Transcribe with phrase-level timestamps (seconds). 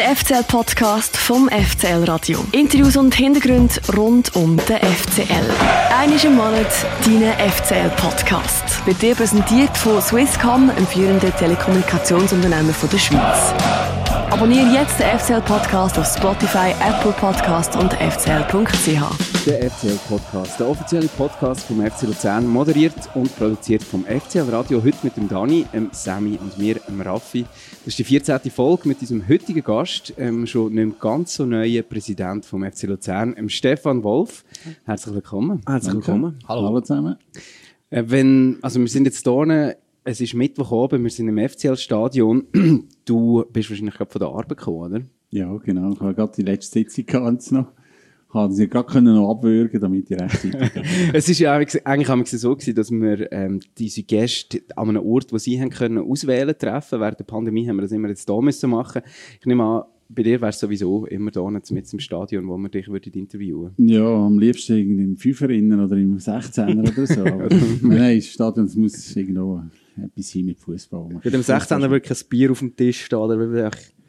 [0.00, 2.42] Der FCL-Podcast vom FCL Radio.
[2.52, 5.44] Interviews und Hintergründe rund um den FCL.
[5.94, 6.72] Einmal im Monat
[7.04, 8.86] dein FCL-Podcast.
[8.86, 13.52] Wird dir präsentiert von Swisscom, einem führenden Telekommunikationsunternehmen der Schweiz.
[14.30, 19.29] Abonniere jetzt den FCL-Podcast auf Spotify, Apple Podcast und fcl.ch.
[19.46, 24.84] Der FCL-Podcast, der offizielle Podcast vom FC Luzern, moderiert und produziert vom FCL Radio.
[24.84, 27.46] Heute mit dem Dani, dem Sammy und mir, dem Raffi.
[27.84, 28.38] Das ist die 14.
[28.50, 33.34] Folge mit unserem heutigen Gast, ähm, schon nicht ganz so neuen Präsident vom FC Luzern,
[33.38, 34.44] ähm, Stefan Wolf.
[34.84, 35.62] Herzlich willkommen.
[35.66, 36.38] Herzlich willkommen.
[36.46, 36.66] Hallo.
[36.66, 37.16] Hallo zusammen.
[37.88, 42.46] Äh, wenn, also wir sind jetzt hier es ist Mittwoch oben, wir sind im FCL-Stadion.
[43.06, 45.02] Du bist wahrscheinlich gerade von der Arbeit gekommen, oder?
[45.30, 45.92] Ja, genau.
[45.92, 47.66] Ich habe gerade die letzte Sitzung gehabt noch.
[48.30, 50.70] Konnte sie gerade noch abwürgen, damit ich rechtzeitig
[51.12, 55.04] Es ist ja eigentlich haben wir so gewesen, dass wir ähm, diese Gäste an einem
[55.04, 57.00] Ort, wo sie haben können, auswählen treffen.
[57.00, 59.02] Während der Pandemie haben wir das immer jetzt hier müssen machen.
[59.40, 62.68] Ich nehme an, bei dir wäre es sowieso immer da mit im Stadion, wo wir
[62.68, 67.20] dich würden interviewen Ja, am liebsten im Fünferinnen oder im 16er oder so.
[67.26, 67.48] Aber
[67.82, 69.62] nein, das Stadion das muss irgendwo
[69.96, 71.20] etwas hin mit Fußball.
[71.22, 73.38] Bei dem 16er wirklich ein Bier auf dem Tisch stehen, oder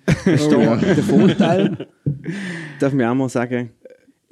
[0.26, 0.76] oh, ja.
[0.78, 1.88] der Vorteil,
[2.80, 3.70] darf man auch mal sagen,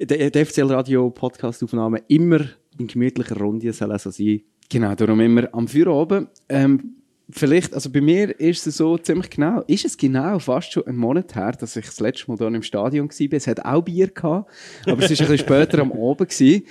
[0.00, 2.40] der, der FCL Radio Podcast Aufnahme immer
[2.78, 4.42] in gemütlicher Runde soll also sein.
[4.70, 6.28] Genau, darum immer am Feuer oben.
[6.48, 6.94] Ähm,
[7.28, 10.96] vielleicht, also bei mir ist es so ziemlich genau, ist es genau fast schon einen
[10.96, 13.32] Monat her, dass ich das letzte Mal hier im Stadion war.
[13.32, 14.50] Es hat auch Bier gehabt,
[14.86, 16.62] aber es war ein bisschen später am Abend gewesen.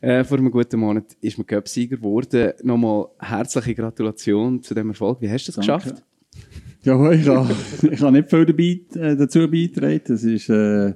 [0.00, 2.52] Äh, vor einem guten Monat ist man Cup-Sieger geworden.
[2.62, 5.20] Nochmal herzliche Gratulation zu dem Erfolg.
[5.20, 5.84] Wie hast du das Danke.
[5.84, 6.04] geschafft?
[6.82, 7.54] Ja, ich habe,
[7.90, 10.02] ich habe nicht viel dabei, äh, dazu beigetragen.
[10.06, 10.92] Das ist äh,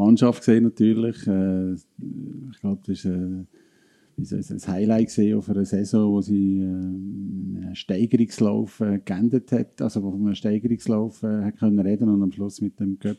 [0.00, 1.26] Mannschaft gesehen natürlich.
[1.26, 6.64] Äh, ich glaube, das ist äh, ein Highlight gesehen auf einer Saison, wo sie äh,
[6.64, 12.22] einen Steigerungslauf äh, geendet hat, also wo man einen Steigerungslauf äh, hat können reden und
[12.22, 13.18] am Schluss mit dem Cup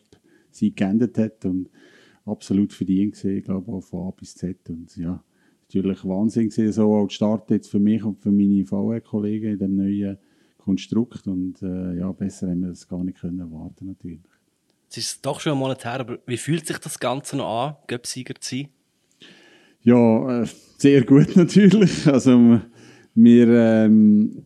[0.49, 1.69] sie geendet hat und
[2.25, 5.23] absolut verdient gesehen, glaube auch von A bis Z und ja,
[5.63, 9.75] natürlich Wahnsinn gesehen, so auch Start jetzt für mich und für meine VR-Kollegen in dem
[9.75, 10.17] neuen
[10.57, 14.30] Konstrukt und äh, ja, besser haben wir das gar nicht können erwarten natürlich.
[14.91, 17.75] Es ist doch schon ein Monat her, aber wie fühlt sich das Ganze noch an,
[17.87, 18.67] Göpsieger zu sein?
[19.83, 20.47] Ja, äh,
[20.77, 22.05] sehr gut natürlich.
[22.07, 22.59] Also
[23.15, 24.43] wir ähm,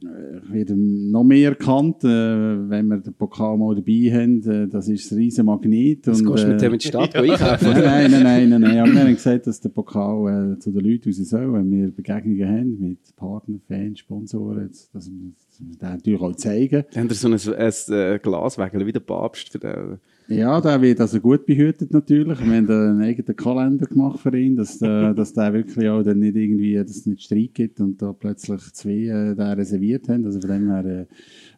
[0.52, 4.48] werden noch mehr erkannt, äh, wenn wir den Pokal mal dabei haben.
[4.48, 6.06] Äh, das ist ein riesen Magnet.
[6.06, 7.22] Das kostet mit dem in die Stadt ja.
[7.22, 7.72] einkaufen?
[7.72, 8.80] Nein, nein, nein, nein, nein.
[8.80, 11.90] Aber wir haben gesagt, dass der Pokal äh, zu den Leuten raus soll, wenn wir
[11.90, 15.32] Begegnungen haben mit Partnern, Fans, Sponsoren, dass wir
[15.80, 16.84] das natürlich auch zeigen.
[16.96, 21.00] Haben wir so ein, ein, ein Glaswägel wie der Papst für den ja, der wird
[21.02, 22.40] also gut behütet natürlich.
[22.40, 26.20] Wir haben einen eigenen Kalender gemacht für ihn, dass, äh, dass der wirklich auch dann
[26.20, 30.26] nicht irgendwie, dass es nicht Streit gibt und da plötzlich zwei äh, den reserviert haben.
[30.26, 31.08] Also von dem her,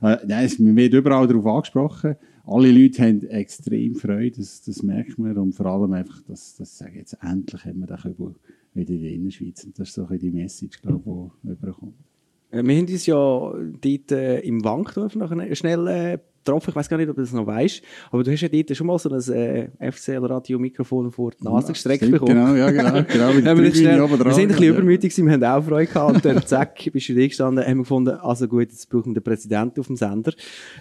[0.02, 2.16] äh, äh, nein, man wird überall darauf angesprochen.
[2.46, 6.78] Alle Leute haben extrem Freude, das, das merkt man und vor allem einfach, dass, dass
[6.78, 8.36] sagen jetzt endlich haben wir den Kübel
[8.74, 11.94] wieder in der Innerschweiz und das ist so ein die Message, glaube ich, die überkommt.
[12.52, 13.18] Äh, wir haben uns ja
[13.82, 16.18] dort äh, im Wankdorf noch schnell äh,
[16.48, 16.70] getroffen.
[16.70, 17.82] Ich weiß gar nicht, ob du das noch weißt.
[18.12, 21.74] Aber du hast ja dort schon mal so ein äh, FCL-Radio-Mikrofon vor die Nase ja,
[21.74, 22.36] gestreckt stimmt, bekommen.
[22.36, 23.04] Genau, ja, genau.
[23.08, 24.70] genau wir, schnell, wir sind ein bisschen ja.
[24.70, 26.16] übermütig, wir haben auch Freude gehabt.
[26.16, 29.16] Und dann, zack, bist du da gestanden, haben wir gefunden, also gut, jetzt brauchen wir
[29.16, 30.34] den Präsidenten auf dem Sender.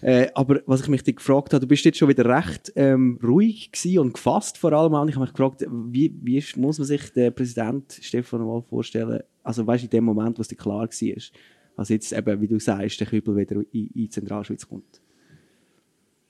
[0.03, 3.73] Äh, aber was ich mich gefragt habe, du bist jetzt schon wieder recht ähm, ruhig
[3.73, 4.95] gewesen und gefasst vor allem.
[4.95, 9.21] Und ich habe mich gefragt, wie, wie muss man sich den Präsident Stefan Wolf vorstellen,
[9.43, 10.89] also weißt du, in dem Moment, wo es dir klar war,
[11.77, 15.01] was jetzt eben, wie du sagst, der Kübel wieder in, in die Zentralschweiz kommt?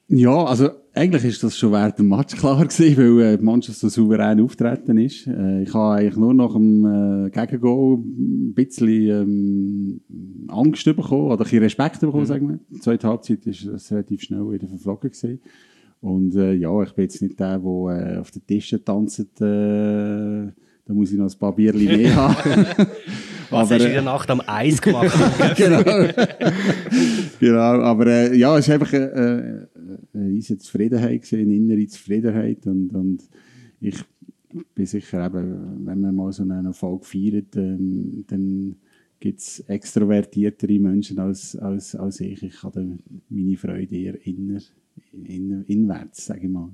[0.09, 3.79] Ja, also eigentlich ist das schon während dem Match klar gewesen, weil äh, die Mannschaft
[3.79, 5.27] so souverän auftreten ist.
[5.27, 10.01] Äh, ich habe eigentlich nur nach dem äh, Gegengol ein bisschen ähm,
[10.49, 12.27] Angst bekommen oder ein bisschen Respekt bekommen, mhm.
[12.27, 12.59] sagen wir.
[12.71, 15.41] Die zweite Halbzeit ist es relativ schnell wieder verflogen gewesen.
[16.01, 19.19] Und äh, ja, ich bin jetzt nicht der, der äh, auf den Tischen tanzt.
[19.19, 22.67] Äh, da muss ich noch ein paar Bierchen mehr haben.
[23.51, 25.17] Was aber, hast du in der Nacht am Eis gemacht?
[25.57, 25.83] genau.
[27.41, 28.93] genau, aber äh, ja, es ist einfach...
[30.15, 33.29] Riesige Zufriedenheit gesehen, innere Zufriedenheit und, und
[33.81, 34.03] ich
[34.75, 38.77] bin sicher eben, wenn man mal so einen Erfolg feiert, ähm, dann
[39.19, 42.43] gibt es extrovertiertere Menschen als, als, als ich.
[42.43, 42.99] Ich habe
[43.29, 44.61] meine Freude eher inner,
[45.25, 46.71] inner, inwärts, sage ich mal.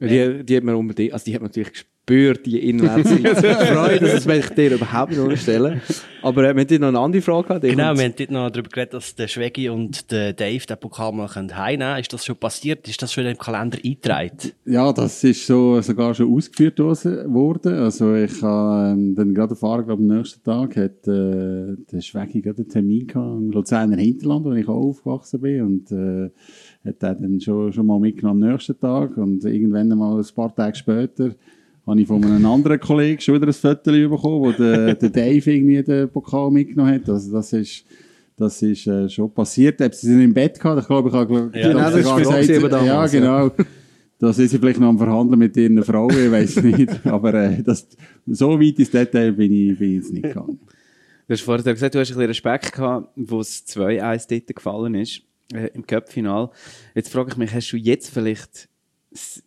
[0.00, 3.10] Die, die, hat man unbedingt, also die hat man natürlich spüre die inwärts
[3.72, 5.80] Freude, das möchte ich dir überhaupt nicht unterstellen.
[6.20, 7.64] Aber äh, wir haben noch eine andere Frage gehabt.
[7.64, 11.12] Genau, wir haben dort noch darüber geredet, dass der Schwegi und der Dave den Pokal
[11.12, 12.00] mal heimnehmen können.
[12.00, 12.86] Ist das schon passiert?
[12.88, 14.52] Ist das schon im Kalender eingetragen?
[14.66, 17.74] Ja, das ist so sogar schon ausgeführt worden.
[17.74, 22.42] Also ich habe ähm, dann gerade erfahren, glaube am nächsten Tag hat äh, der Schwegi
[22.42, 26.30] gerade einen Termin gehabt im Luzerner Hinterland, wo ich auch aufgewachsen bin und äh,
[26.86, 30.54] hat er dann schon, schon mal mitgenommen am nächsten Tag und irgendwann mal ein paar
[30.54, 31.34] Tage später
[31.86, 35.52] habe ich von einem anderen Kollegen schon wieder ein Foto bekommen, wo der, der Dave
[35.52, 37.08] irgendwie den Pokal mitgenommen hat.
[37.08, 37.84] Also das ist,
[38.36, 39.80] das ist äh, schon passiert.
[39.80, 43.12] Ob sie im Bett gehabt, ich glaube, ich habe ja, genau, das sogar gesagt, damals,
[43.12, 43.50] ja, genau.
[44.18, 47.06] Da sind sie vielleicht noch am Verhandeln mit ihren Frauen, ich weiß nicht.
[47.06, 47.86] Aber äh, das,
[48.26, 50.60] so weit ins Detail bin ich, bin ich jetzt nicht gegangen.
[51.26, 54.94] Du hast vorhin gesagt, du hast ein bisschen Respekt gehabt, wo es 2-1 dort gefallen
[54.94, 55.22] ist,
[55.52, 56.50] äh, im Cup-Final.
[56.94, 58.68] Jetzt frage ich mich, hast du jetzt vielleicht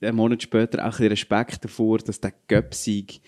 [0.01, 3.21] einen Monat später auch ein Respekt davor, dass der Göpsig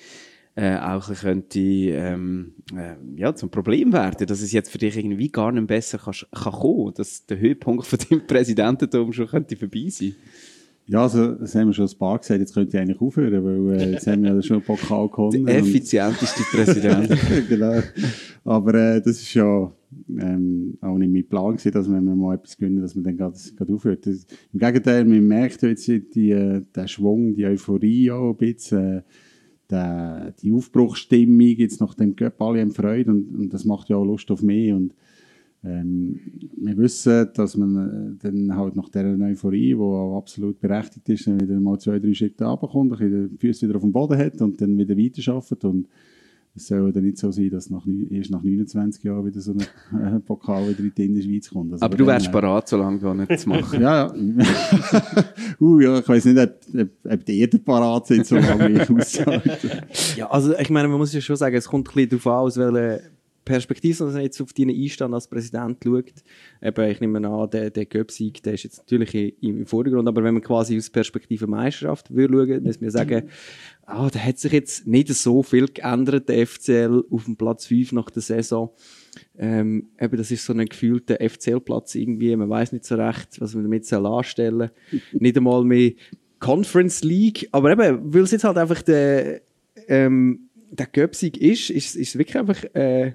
[0.55, 4.97] äh, auch ein könnte, ähm, äh, ja, zum Problem werden, dass es jetzt für dich
[4.97, 9.55] irgendwie gar nicht besser kann, kann kommen, dass der Höhepunkt von deinem Präsidententum schon könnte
[9.55, 10.15] vorbei sein
[10.89, 13.79] ja, also, das haben wir schon ein paar gesagt, jetzt könnte ich eigentlich aufhören, weil
[13.79, 15.45] äh, jetzt haben wir ja schon ein Pokal gewonnen.
[15.45, 17.15] Der effizienteste Präsident.
[17.47, 17.79] genau.
[18.43, 19.71] Aber äh, das ist ja
[20.09, 23.17] ähm, auch nicht mein Plan gewesen, dass wenn wir mal etwas gewinnen, dass man dann
[23.17, 24.05] gerade, aufhört.
[24.05, 26.03] Das, Im Gegenteil, man merkt jetzt die,
[26.75, 29.03] den Schwung, die Euphorie auch ein bisschen,
[29.71, 33.97] äh, die, Aufbruchsstimmung jetzt nach dem Cup, alle haben Freude und, und das macht ja
[33.97, 34.93] auch Lust auf mehr und
[35.63, 36.19] ähm,
[36.57, 41.27] wir wissen, dass man äh, dann halt nach dieser Euphorie, die auch absolut berechtigt ist,
[41.27, 44.61] dann wieder mal zwei, drei Schritte runterkommt, die Füße wieder auf dem Boden hat und
[44.61, 45.87] dann wieder weiterarbeitet und
[46.55, 49.61] es soll dann nicht so sein, dass nach, erst nach 29 Jahren wieder so ein
[49.99, 51.73] äh, Pokal wieder in die Schweiz kommt.
[51.73, 53.81] Also Aber du wärst parat, so lange da nicht zu machen.
[53.81, 54.13] ja, ja.
[55.59, 58.89] uh, ja, ich weiß nicht, ob, ob, ob die Erde parat sind, so lange ich
[58.89, 59.83] aushalte.
[60.17, 62.45] ja, also ich meine, man muss ja schon sagen, es kommt ein bisschen darauf an,
[62.45, 62.99] aus welcher
[63.49, 66.13] Perspektive, wenn man jetzt auf deinen Einstand als Präsident schaut.
[66.61, 70.35] Eben, ich nehme an, der, der Göpsieg, der ist jetzt natürlich im Vordergrund, aber wenn
[70.35, 73.23] man quasi aus Perspektive Meisterschaft würde schauen, muss man sagen,
[73.87, 77.93] ah, da hat sich jetzt nicht so viel geändert, der FCL auf dem Platz 5
[77.93, 78.69] nach der Saison.
[79.35, 83.55] Ähm, eben, das ist so ein gefühlter FCL-Platz irgendwie, man weiß nicht so recht, was
[83.55, 84.69] man damit soll anstellen
[85.13, 85.93] Nicht einmal mehr
[86.37, 89.41] Conference League, aber eben, weil es jetzt halt einfach der,
[89.87, 93.13] ähm, der Göpsieg ist, ist, ist es wirklich einfach, äh,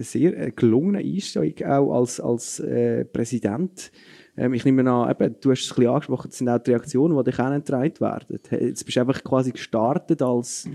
[0.00, 3.90] sehr äh, gelungener Einstieg auch als, als äh, Präsident.
[4.36, 6.70] Ähm, ich nehme an, eben, du hast es ein bisschen angesprochen, das sind auch die
[6.70, 8.38] Reaktionen, die dich angetragen werden.
[8.50, 10.68] Jetzt bist du einfach quasi gestartet als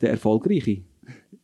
[0.00, 0.82] der Erfolgreiche.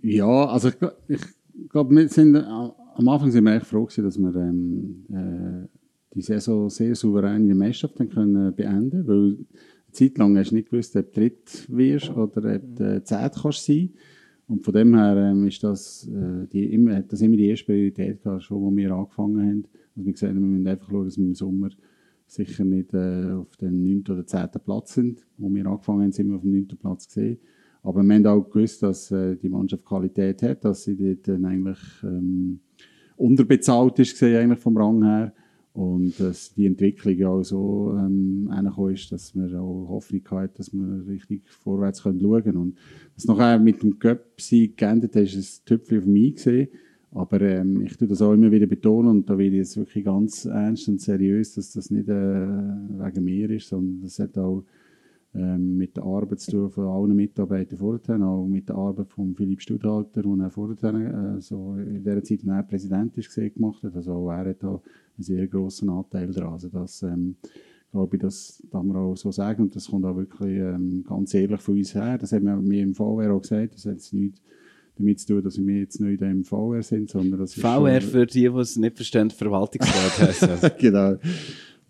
[0.03, 0.77] Ja, also ich,
[1.09, 5.05] ich glaube, wir sind, äh, am Anfang sind wir echt froh gewesen, dass wir ähm,
[5.11, 5.69] äh,
[6.15, 10.57] die Saison sehr souverän in der Meisterschaft können beenden weil eine Zeit lang hast du
[10.57, 13.91] nicht gewusst, ob du dritt wirst oder ob du zehn kannst sein
[14.49, 17.67] und von dem her ähm, ist das, äh, die, immer, hat das immer die erste
[17.67, 19.65] Priorität gehabt, schon wo wir angefangen haben.
[19.95, 21.69] Also wir gesagt, wir müssen einfach schauen, dass wir im Sommer
[22.27, 24.05] sicher nicht äh, auf den 9.
[24.09, 24.49] oder 10.
[24.65, 25.27] Platz sind.
[25.37, 26.69] Wo wir angefangen haben, sind wir auf dem 9.
[26.81, 27.39] Platz gesehen.
[27.83, 31.45] Aber wir haben auch gewusst, dass äh, die Mannschaft Qualität hat, dass sie dort dann
[31.45, 32.61] eigentlich ähm,
[33.17, 35.35] unterbezahlt ist, gesehen, eigentlich vom Rang her.
[35.79, 38.51] Und dass die Entwicklung ja auch so ähm,
[38.93, 42.57] ist, dass wir auch Hoffnung haben, dass wir richtig vorwärts schauen können.
[42.57, 42.79] Und
[43.15, 46.69] was nachher mit dem Cup-Sieg geendet hat, ist ein Tüpfchen auf mich gesehen.
[47.13, 50.05] Aber ähm, ich tue das auch immer wieder betonen und da will ich jetzt wirklich
[50.05, 54.65] ganz ernst und seriös, dass das nicht äh, wegen mir ist, sondern das hat auch
[55.33, 59.33] ähm, mit der Arbeit zu tun von allen Mitarbeitern vorher, auch mit der Arbeit von
[59.37, 63.85] Philipp Studhalter, der er vorher, äh, so in der Zeit, als Präsident ist, gesehen, gemacht
[63.85, 63.95] hat.
[63.95, 64.83] Also auch er hat da
[65.19, 66.55] einen sehr grossen Anteil daran.
[66.55, 67.37] Also das, ähm,
[67.91, 71.35] glaube ich, das darf man auch so sagen und das kommt auch wirklich ähm, ganz
[71.35, 72.19] ehrlich von uns her.
[72.19, 74.41] Das haben wir mir im VR auch gesagt, das hat jetzt nichts
[74.99, 78.41] damit zu tun, dass wir jetzt nicht im VR sind, sondern das VR für die,
[78.41, 80.79] die es nicht verstehen, Verwaltungsrat heisst.
[80.79, 81.17] genau.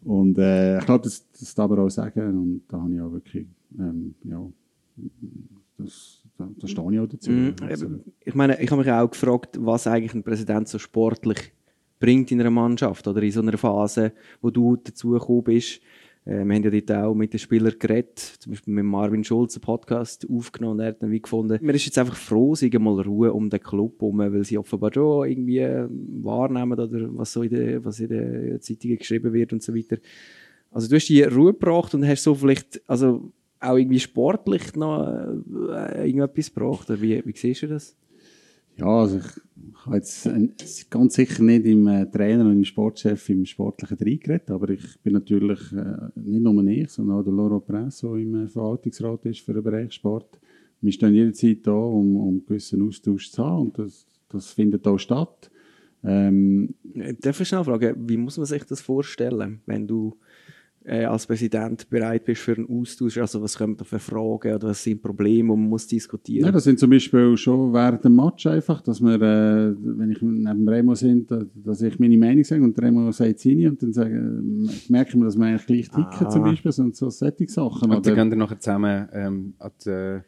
[0.05, 3.13] Und äh, ich glaube, das, das darf man auch sagen und da habe ich auch
[3.13, 3.47] wirklich,
[3.79, 4.47] ähm, ja,
[5.77, 7.31] das, da, da stehe ich auch dazu.
[7.31, 7.87] Mm, also,
[8.25, 11.53] ich meine, ich habe mich auch gefragt, was eigentlich ein Präsident so sportlich
[11.99, 15.81] bringt in einer Mannschaft oder in so einer Phase, wo du dazugekommen bist.
[16.25, 19.57] Äh, wir haben ja dort auch mit den Spielern geredet, zum Beispiel mit Marvin Schulz
[19.57, 22.63] einen Podcast aufgenommen und er hat dann wie gefunden, man ist jetzt einfach froh, es
[22.63, 25.67] mal Ruhe um den Club herum, weil sie offenbar schon irgendwie
[26.23, 29.97] wahrnehmen oder was so in den, Zeitungen geschrieben wird und so weiter.
[30.71, 35.09] Also du hast die Ruhe gebracht und hast so vielleicht, also auch irgendwie sportlich noch
[35.09, 37.97] äh, irgendetwas gebracht, oder wie, wie siehst du das?
[38.79, 39.25] Ja, also ich,
[39.85, 40.49] habe jetzt äh,
[40.89, 45.15] ganz sicher nicht im äh, Trainer und im Sportchef im Sportlichen reingeredet, aber ich bin
[45.15, 49.55] natürlich äh, nicht nur ich, sondern auch der Loro Press, der im Verwaltungsrat ist für
[49.55, 50.39] den Bereich Sport.
[50.81, 54.87] Wir stehen jederzeit da, um, um einen gewissen Austausch zu haben und das, das findet
[54.87, 55.51] auch statt.
[56.05, 56.75] Ähm,
[57.21, 60.17] Darf ich schnell fragen, wie muss man sich das vorstellen, wenn du
[60.85, 63.19] äh, als Präsident bereit bist für einen Austausch?
[63.19, 66.53] Also was kommen da für Fragen oder was sind Probleme, die man muss diskutieren Ja,
[66.53, 70.69] das sind zum Beispiel schon während dem Match einfach, dass wir, äh, wenn ich neben
[70.69, 74.69] Remo sind, da- dass ich meine Meinung sage und Remo sagt seine und dann sagen,
[74.89, 76.31] merken wir, dass wir eigentlich gleich ticken Ah.
[76.31, 77.91] zum Beispiel, so, so solche Sachen.
[77.91, 80.21] Und dann gehen wir nachher zusammen ähm, an die,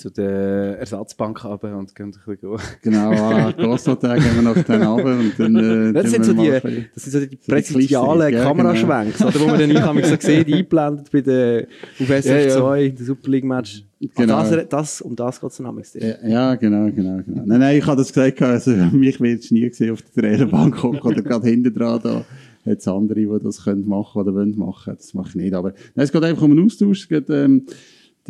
[0.00, 4.82] zu der Ersatzbank runter und gehen ein bisschen genau, an Gasthotel gehen wir noch dann
[4.82, 5.56] runter und dann...
[5.56, 6.50] Äh, das, sind so die,
[6.94, 10.46] das sind so die die präsidialen ja, Kameraschwenks, oder, wo man dann einmal so sieht,
[10.46, 11.66] eingeblendet bei der,
[12.00, 12.88] auf SF2, Ja, ja.
[12.88, 13.84] der Super League-Match.
[14.16, 14.36] Genau.
[14.36, 17.42] Ah, das, das, um das geht es dann Ja, ja, genau, genau, genau.
[17.44, 21.20] Nein, nein, ich habe das gesagt, also mich wird nie gesehen auf der Trainerbank oder
[21.20, 22.24] gerade hinten dran da.
[22.64, 24.94] Es andere, die das können machen oder wollen machen.
[24.96, 25.54] Das mache ich nicht.
[25.54, 27.02] Aber nein, es geht einfach um einen Austausch.
[27.02, 27.66] Es geht, ähm,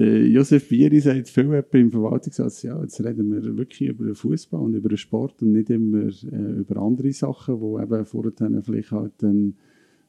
[0.00, 4.60] der Josef Bieri sagt viel im Verwaltungssatz, ja, jetzt reden wir wirklich über den Fußball
[4.60, 8.62] und über den Sport und nicht immer äh, über andere Sachen, die eben vorher dann
[8.62, 9.56] vielleicht halt ein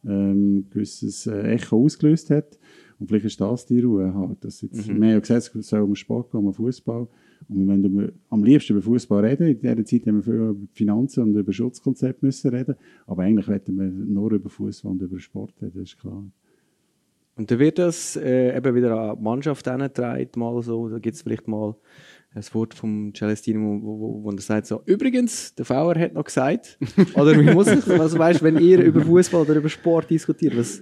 [0.05, 2.57] ähm, gewisses äh, Echo ausgelöst hat.
[2.99, 4.45] Und vielleicht ist das die Ruhe halt.
[4.45, 7.07] Dass jetzt, Wir haben ja gesagt, es soll um Sport gehen, um Fußball.
[7.49, 9.47] Und wir wollen über, am liebsten über Fußball reden.
[9.47, 12.75] In dieser Zeit haben wir viel über Finanzen und über Schutzkonzepte müssen reden.
[13.07, 16.23] Aber eigentlich wollten wir nur über Fußball und über Sport reden, das ist klar.
[17.35, 20.89] Und dann wird das äh, eben wieder an die Mannschaft herangetragen, mal so.
[20.89, 21.75] Da gibt es vielleicht mal
[22.33, 26.23] ein Wort vom Celestino, wo, wo, wo er sagt so, übrigens, der VR hat noch
[26.23, 26.77] gesagt.
[27.15, 30.81] Oder wie muss ich, also weißt, wenn ihr über Fußball oder über Sport diskutiert, was,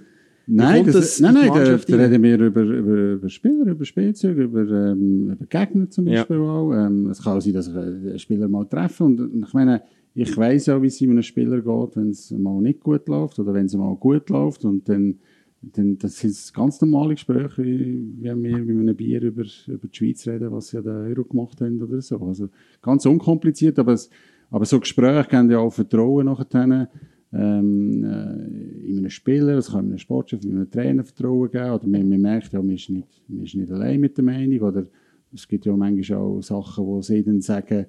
[0.52, 4.42] Nein, das, das nein, nein, da, da reden wir über, über, über Spieler, über Spielzüge,
[4.42, 6.20] über, ähm, über Gegner zum Ja.
[6.20, 6.72] Beispiel auch.
[6.72, 9.04] Ähm, es kann auch sein, dass ich einen Spieler mal treffe.
[9.04, 12.80] Und ich meine, ich weiss ja, wie es einem Spieler geht, wenn es mal nicht
[12.80, 14.64] gut läuft oder wenn es mal gut läuft.
[14.64, 15.20] Und dann,
[15.62, 19.96] dann das sind ganz normale Gespräche, wie wenn wir mit einem Bier über, über die
[19.96, 22.18] Schweiz reden, was sie der Euro gemacht haben oder so.
[22.18, 22.48] Also
[22.80, 24.08] ganz unkompliziert, aber, es,
[24.50, 26.88] aber so Gespräche geben ja auch Vertrauen nachher
[27.32, 31.70] ähm, äh, in einem Spieler, es kann in einem Sportchef, in einem Trainer Vertrauen geben,
[31.70, 34.60] oder man, man merkt ja, man ist, nicht, man ist nicht allein mit der Meinung,
[34.60, 34.86] oder
[35.32, 37.86] es gibt ja manchmal auch Sachen, wo sie dann sagen,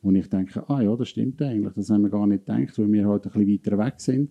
[0.00, 2.90] wo ich denke, ah ja, das stimmt eigentlich, das haben wir gar nicht gedacht, weil
[2.90, 4.30] wir halt ein bisschen weiter weg sind.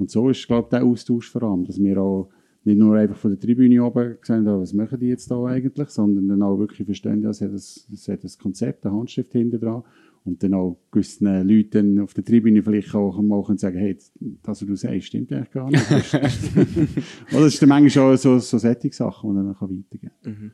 [0.00, 2.30] Und so ist, glaube ich, der Austausch vor allem, dass wir auch
[2.64, 5.88] nicht nur einfach von der Tribüne oben sehen, ah, was machen die jetzt da eigentlich,
[5.90, 9.82] sondern dann auch wirklich verstehen, ja, es es hat ein Konzept, eine Handschrift hinter dran
[10.24, 14.12] und dann auch gewissen Leuten auf der Tribüne vielleicht auch mal können sagen, hey, das,
[14.42, 15.90] was du sagst, stimmt eigentlich gar nicht.
[17.32, 20.52] Oder das ist dann manchmal auch so, so solche Sachen, die dann auch weitergehen kann.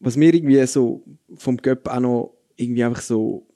[0.00, 3.46] was mir irgendwie so vom Göpp auch noch irgendwie einfach so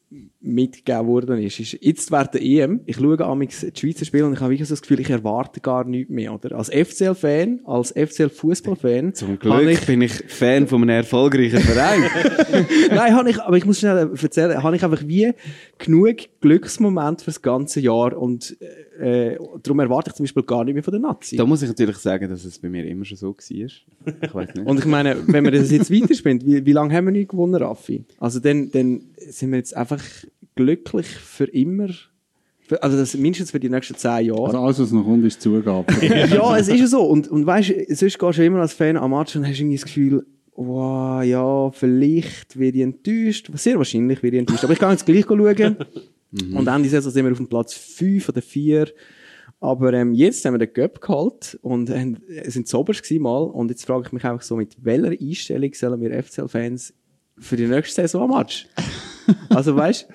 [0.41, 4.35] mitgegeben worden ist, ist jetzt während der EM, ich schaue amigs die Schweizer Spiele und
[4.35, 6.57] ich habe wirklich so das Gefühl, ich erwarte gar nichts mehr, oder?
[6.57, 12.03] Als FCL-Fan, als FCL-Fußball-Fan, Zum Glück ich, bin ich Fan von einem erfolgreichen Verein.
[12.91, 15.33] nein, habe ich, aber ich muss schnell erzählen, habe ich einfach wie
[15.79, 18.57] genug Glücksmomente für das ganze Jahr und
[18.99, 21.37] äh, darum erwarte ich zum Beispiel gar nicht mehr von der Nazi.
[21.37, 23.37] da muss ich natürlich sagen, dass es bei mir immer schon so war.
[23.41, 24.67] Ich weiß nicht.
[24.67, 27.55] Und ich meine, wenn wir das jetzt weiterspielen, wie, wie lange haben wir nicht gewonnen,
[27.55, 28.05] Raffi?
[28.19, 30.01] Also dann, dann sind wir jetzt einfach
[30.55, 31.89] glücklich für immer.
[32.81, 34.47] Also das mindestens für die nächsten zehn Jahre.
[34.47, 35.93] Also alles, was noch kommt, ist Zugabe.
[36.03, 37.03] ja, es ist ja so.
[37.03, 39.77] Und, und weißt du, sonst gehst du immer als Fan am Match und hast irgendwie
[39.77, 43.51] das Gefühl, wow, ja, vielleicht werde ich enttäuscht.
[43.55, 44.65] Sehr wahrscheinlich werde ich enttäuscht.
[44.65, 45.77] Aber ich kann jetzt gleich schauen.
[46.53, 48.89] Und Ende Saison sind wir auf dem Platz 5 oder 4.
[49.61, 53.45] Aber ähm, jetzt haben wir den Göpp geholt und haben, äh, sind gewesen mal.
[53.45, 56.93] Und jetzt frage ich mich einfach so, mit welcher Einstellung sollen wir FCL-Fans
[57.39, 58.67] für die nächste Saison am Match?
[59.49, 60.09] Also weißt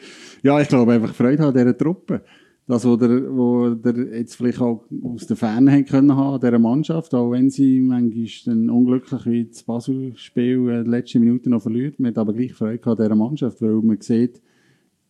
[0.44, 2.22] Ja, ich glaube einfach Freude an dieser Truppe.
[2.68, 6.60] Das, was der, wo der jetzt vielleicht auch aus der Ferne haben können haben, dieser
[6.60, 11.64] Mannschaft, auch wenn sie manchmal dann unglücklich wie das Basel-Spiel äh, die letzten Minuten noch
[11.64, 12.00] verliert.
[12.00, 14.40] Man hat aber gleich Freude an dieser Mannschaft, weil man sieht,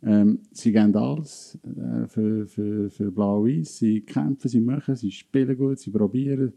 [0.01, 3.77] ähm, sie geben alles äh, für, für, für Blau-Weiß.
[3.79, 6.53] Sie kämpfen, sie machen, sie spielen gut, sie probieren.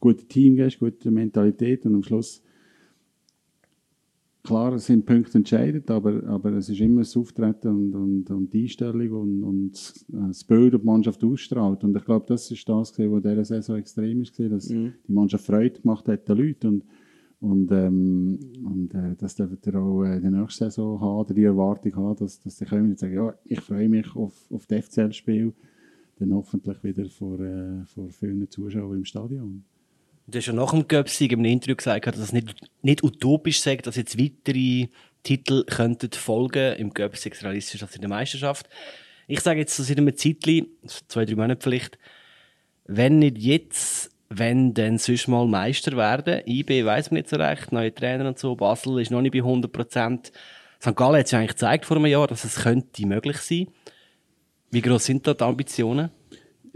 [0.00, 2.42] Gute Teamgeist, gute Mentalität und am Schluss
[4.46, 8.52] klar, es sind Punkte entscheidend, aber, aber es ist immer das Auftreten und, und, und
[8.52, 11.84] die Einstellung und, und das Bild, das die Mannschaft ausstrahlt.
[11.84, 15.80] Und ich glaube, das ist das, was dieser Saison extrem ist, dass die Mannschaft Freude
[15.80, 16.66] gemacht hat den Leuten.
[16.68, 16.84] Und,
[17.40, 21.34] und, ähm, und äh, das dürft ihr auch äh, in der nächsten Saison haben, oder
[21.34, 24.66] die Erwartung haben, dass, dass die kommen und sagen, ja, ich freue mich auf, auf
[24.66, 25.52] das FCL-Spiel,
[26.18, 29.64] dann hoffentlich wieder vor, äh, vor vielen Zuschauern im Stadion.
[30.28, 32.52] Du hast ja nach dem Göpsig im Interview gesagt, dass es nicht,
[32.82, 34.88] nicht utopisch sei, dass jetzt weitere
[35.22, 36.74] Titel könnten folgen.
[36.76, 38.68] Im es realistisch als in der Meisterschaft.
[39.28, 40.66] Ich sage jetzt so seit einem Zeitchen,
[41.06, 41.98] zwei, drei Monate vielleicht,
[42.86, 46.42] wenn nicht jetzt, wenn dann sonst mal Meister werden.
[46.44, 48.56] IB weiß man nicht so recht, neue Trainer und so.
[48.56, 50.32] Basel ist noch nicht bei 100 Prozent.
[50.82, 50.96] St.
[50.96, 53.68] Gallen hat es ja eigentlich gezeigt vor einem Jahr, dass es könnte möglich sein.
[54.72, 56.10] Wie groß sind da die Ambitionen?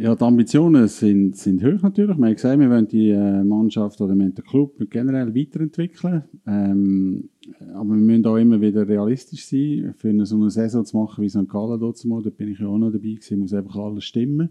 [0.00, 2.16] Ja, die Ambitionen sind, sind hoch natürlich.
[2.16, 6.22] Wir haben gesagt, wir wollen die äh, Mannschaft oder den Club generell weiterentwickeln.
[6.46, 7.28] Ähm,
[7.74, 9.92] aber wir müssen auch immer wieder realistisch sein.
[9.98, 11.46] Für eine, so eine Saison zu machen wie St.
[11.46, 14.48] Gallen dort mal, da bin ich ja auch noch dabei gewesen, muss einfach alles stimmen.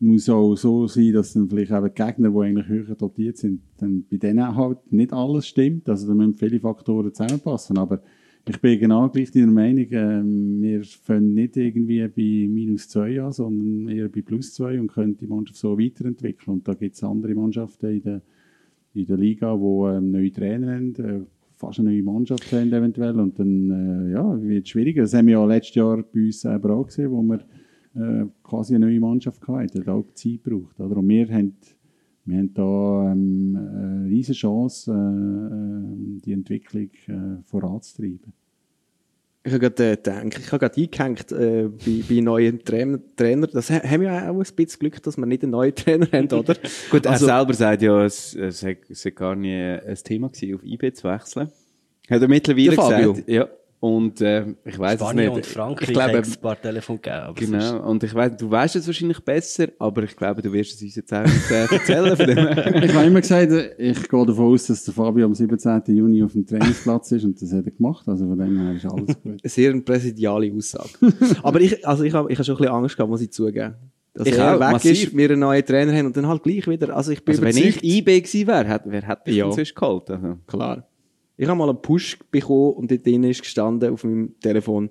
[0.00, 3.60] Muss auch so sein, dass dann vielleicht auch die Gegner, die eigentlich höher dotiert sind,
[3.78, 5.88] dann bei denen halt nicht alles stimmt.
[5.88, 7.78] Also da müssen viele Faktoren zusammenpassen.
[7.78, 8.00] Aber
[8.48, 9.86] ich bin genau gleich deiner Meinung.
[9.90, 14.86] Ähm, wir fangen nicht irgendwie bei minus 2 an, sondern eher bei plus 2 und
[14.86, 16.54] können die Mannschaft so weiterentwickeln.
[16.54, 18.22] Und da gibt es andere Mannschaften in der,
[18.94, 21.20] in der Liga, die ähm, neue Trainer haben, äh,
[21.56, 23.18] fast eine neue Mannschaft haben eventuell.
[23.18, 25.02] Und dann äh, ja, wird es schwieriger.
[25.02, 27.40] Das haben wir ja letztes Jahr bei uns selber auch gesehen, wo wir
[27.96, 29.66] äh, quasi eine neue Mannschaft hatten.
[29.72, 30.78] Das hat auch Zeit gebraucht.
[30.78, 31.56] Und wir haben
[32.26, 38.32] wir haben hier ähm, eine riesige Chance, äh, äh, die Entwicklung äh, voranzutreiben.
[39.44, 43.46] Ich habe gerade äh, gedacht, ich habe gerade eingehängt äh, bei, bei neuen Trainer, Trainer.
[43.46, 46.32] Das haben wir ja auch ein bisschen Glück, dass wir nicht einen neuen Trainer haben,
[46.32, 46.56] oder?
[46.90, 50.56] Gut, also, er selber sagt ja, es, es, es, es gar nicht ein Thema gewesen,
[50.56, 51.48] auf IB zu wechseln.
[52.10, 53.28] Hat er mittlerweile gesagt.
[53.28, 53.48] Ja.
[53.78, 55.28] Und äh, ich weiß es nicht.
[55.28, 57.34] und Frankreich ich glaube, ein paar Telefon gegeben.
[57.34, 57.88] Genau.
[57.88, 60.96] Und ich weiß, du weißt es wahrscheinlich besser, aber ich glaube, du wirst es uns
[60.96, 62.16] jetzt auch nicht äh, erzählen.
[62.16, 62.38] Von dem.
[62.84, 65.82] ich habe immer gesagt, ich gehe davon aus, dass der Fabio am 17.
[65.88, 68.08] Juni auf dem Trainingsplatz ist und das hat er gemacht.
[68.08, 69.40] Also von dem her ist alles gut.
[69.44, 70.88] Sehr eine präsidiale Aussage.
[71.42, 73.74] aber ich, also ich habe ich hab schon ein bisschen Angst gehabt, muss ich zugeben.
[74.14, 74.92] Dass Ich er auch, weg massiv.
[75.08, 76.96] ist, wir einen neuen Trainer haben und dann halt gleich wieder.
[76.96, 77.84] Also ich bin Also wenn überzeugt.
[77.84, 79.52] ich IB gewesen wäre, hätte- wer hätte mich Ja.
[79.52, 80.10] sonst geholt?
[80.10, 80.38] Also.
[80.46, 80.88] Klar.
[81.36, 84.90] Ich habe mal einen Push bekommen und dort drin ist gestanden auf meinem Telefon,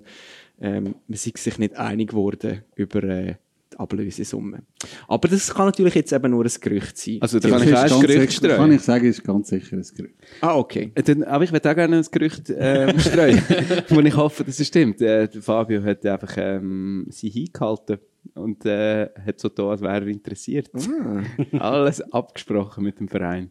[0.60, 3.34] ähm, man sei sich nicht einig geworden über äh,
[3.72, 4.62] die Ablösesumme.
[5.08, 7.18] Aber das kann natürlich jetzt eben nur ein Gerücht sein.
[7.20, 8.72] Also da Das kann ich auch ein Gerücht sicher- Kann streuen.
[8.72, 10.14] ich sagen, ist ganz sicher ein Gerücht.
[10.40, 10.92] ah, okay.
[10.94, 13.42] Äh, Dann, aber ich würde auch gerne ein Gerücht ähm, streuen,
[13.88, 15.00] wo ich hoffe, dass es stimmt.
[15.02, 17.98] Äh, Fabio hat einfach ähm, sie hingehalten
[18.34, 20.70] und äh, hat so da, als wäre er interessiert.
[21.58, 23.50] Alles abgesprochen mit dem Verein.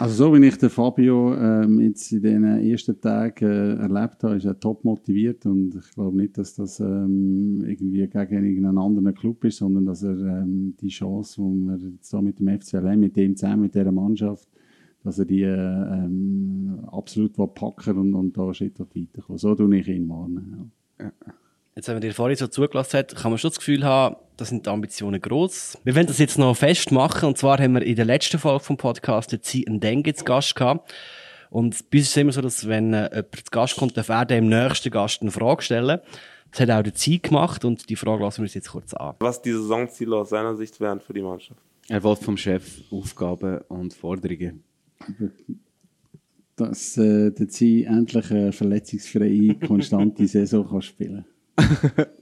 [0.00, 4.36] Also so wie ich den Fabio ähm, jetzt in den ersten Tagen äh, erlebt habe,
[4.36, 9.14] ist er top motiviert und ich glaube nicht, dass das ähm, irgendwie gegen irgendeinen anderen
[9.14, 12.96] Club ist, sondern dass er ähm, die Chance, die wir jetzt da mit dem FCL,
[12.96, 14.48] mit dem zusammen, mit dieser Mannschaft,
[15.04, 19.36] dass er die äh, ähm, absolut packen und, und da einen Schritt weiterkommen.
[19.36, 20.72] So tue ich ihn warnen.
[20.98, 21.12] Ja.
[21.76, 24.44] Jetzt, wenn man dir vorhin so zugelassen hat, kann man schon das Gefühl haben, da
[24.44, 25.78] sind die Ambitionen gross.
[25.84, 27.28] Wir wollen das jetzt noch festmachen.
[27.28, 30.56] Und zwar haben wir in der letzten Folge vom Podcast den Zi Ndenge zu Gast
[30.56, 30.92] gehabt.
[31.48, 34.08] Und bei uns ist es immer so, dass wenn äh, jemand zu Gast kommt, darf
[34.08, 36.00] er dem nächsten Gast eine Frage stellen.
[36.50, 39.14] Das hat auch der Zi gemacht und die Frage lassen wir uns jetzt kurz an.
[39.20, 41.60] Was die Saisonziele aus seiner Sicht wären für die Mannschaft.
[41.88, 44.64] Er will vom Chef Aufgaben und Forderungen.
[46.56, 51.24] Dass äh, der Ziel endlich eine verletzungsfreie, konstante Saison kann spielen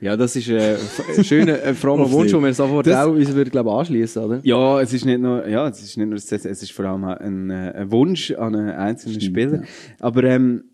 [0.00, 0.76] Ja, das ist äh,
[1.18, 4.40] ein schöner, ein frommer Wunsch, den wir sofort Das- auch uns würde, glaube anschließen, oder?
[4.44, 7.16] Ja, es ist nicht nur, ja, es ist nicht nur, es ist vor allem auch
[7.16, 9.56] ein, äh, ein Wunsch an einen einzelnen Stimmt, Spieler.
[9.62, 9.68] ja.
[9.98, 10.64] Aber ähm,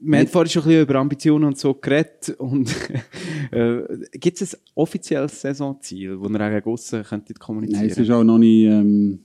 [0.00, 2.74] wir haben vorhin schon ein bisschen über Ambitionen und so geredet und
[3.52, 7.04] äh, gibt es ein offizielles Saisonziel, das ihr auch gegen aussen
[7.38, 7.80] kommunizieren?
[7.82, 8.64] Nein, es ist auch noch nicht.
[8.66, 9.20] Ähm,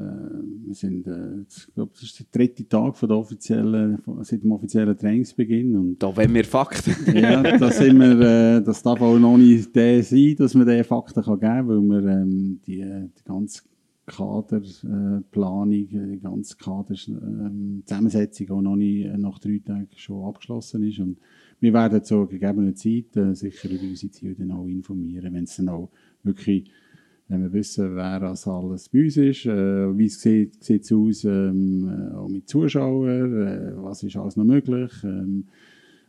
[0.00, 4.24] äh, wir sind, äh, ich glaube, das ist der dritte Tag von der offiziellen, von,
[4.24, 5.76] seit dem offiziellen Trainingsbeginn.
[5.76, 6.94] Und da wollen wir Fakten.
[7.16, 10.84] ja, da sind wir, äh, das darf auch noch nicht der sein, dass man diesen
[10.84, 13.62] Fakten kann geben kann, weil wir ähm, die, die ganze
[14.06, 20.98] Kaderplanung, Planung, die ganze Kaderzusammensetzung Zusammensetzung auch noch nicht nach drei Tagen schon abgeschlossen ist.
[20.98, 21.18] Und
[21.60, 25.68] wir werden zur gegebenen Zeit sicher über unsere Ziele dann auch informieren, wenn es dann
[25.68, 25.90] auch
[26.24, 26.70] wirklich
[27.30, 31.24] wenn wir wissen, wer das alles bei uns ist, äh, wie es sieht, sieht's aus,
[31.24, 34.90] ähm, äh, auch mit Zuschauern, äh, was ist alles noch möglich.
[35.04, 35.44] Ähm,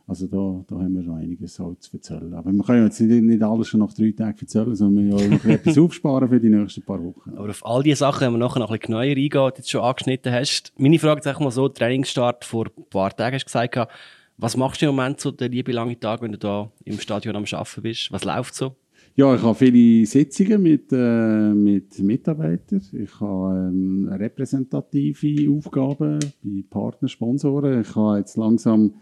[0.08, 2.34] also da, da haben wir noch einiges auch zu erzählen.
[2.34, 5.30] Aber wir können jetzt nicht, nicht alles schon nach drei Tagen erzählen, sondern wir müssen
[5.30, 7.30] ja noch etwas aufsparen für die nächsten paar Wochen.
[7.36, 9.52] Aber auf all diese Sachen, wenn wir nachher noch ein bisschen genauer eingehen, die du
[9.56, 10.72] jetzt schon angeschnitten hast.
[10.76, 13.92] Meine Frage ist einfach mal so, Trainingsstart vor ein paar Tagen hast du gesagt,
[14.38, 17.36] was machst du im Moment so den lieben langen Tag, wenn du da im Stadion
[17.36, 18.10] am Arbeiten bist?
[18.10, 18.74] Was läuft so?
[19.14, 22.80] Ja, ich habe viele Sitzungen mit, äh, mit Mitarbeitern.
[22.92, 27.82] Ich habe ähm, repräsentative Aufgaben bei Partner, Sponsoren.
[27.82, 28.94] Ich habe jetzt langsam,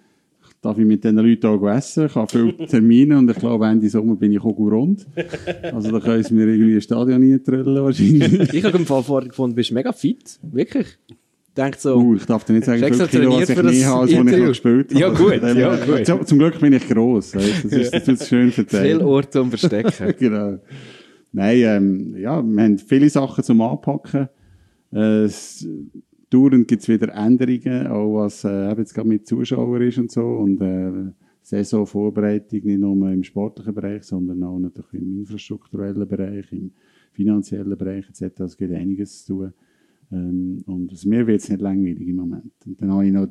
[0.63, 2.07] darf ich mit diesen Leuten auch essen.
[2.07, 5.07] Ich habe viele Termine und ich glaube, Ende Sommer bin ich auch gut rund.
[5.73, 8.53] Also da können sie mir irgendwie ein Stadion reintrüllen wahrscheinlich.
[8.53, 10.41] Ich habe im Fall vorher gefunden, du bist mega fit.
[10.43, 10.99] Wirklich.
[11.57, 14.01] Denkt so, Uh, ich darf dir nicht sagen, wie viel Kilo was ich das habe,
[14.01, 15.01] als ich noch gespielt habe.
[15.01, 16.07] Ja, gut, ja, gut.
[16.07, 17.35] Zum, zum Glück bin ich gross.
[17.35, 19.03] Weißt, das ist, das ist schön Viel verteilt.
[19.03, 20.15] Ort zum Verstecken.
[20.19, 20.59] genau.
[21.33, 24.29] Nein, ähm, ja, wir haben viele Sachen zum Anpacken.
[24.93, 25.67] Äh, es,
[26.31, 30.23] dauernd gibt es wieder Änderungen, auch was äh, jetzt gerade mit Zuschauern ist und so.
[30.23, 36.73] Und äh, Saisonvorbereitung nicht nur im sportlichen Bereich, sondern auch natürlich im infrastrukturellen Bereich, im
[37.13, 38.41] finanziellen Bereich etc.
[38.41, 39.53] Es gibt einiges zu tun.
[40.13, 42.53] Ähm, und also mir wird es nicht langweilig im Moment.
[42.67, 43.29] Und dann habe ich noch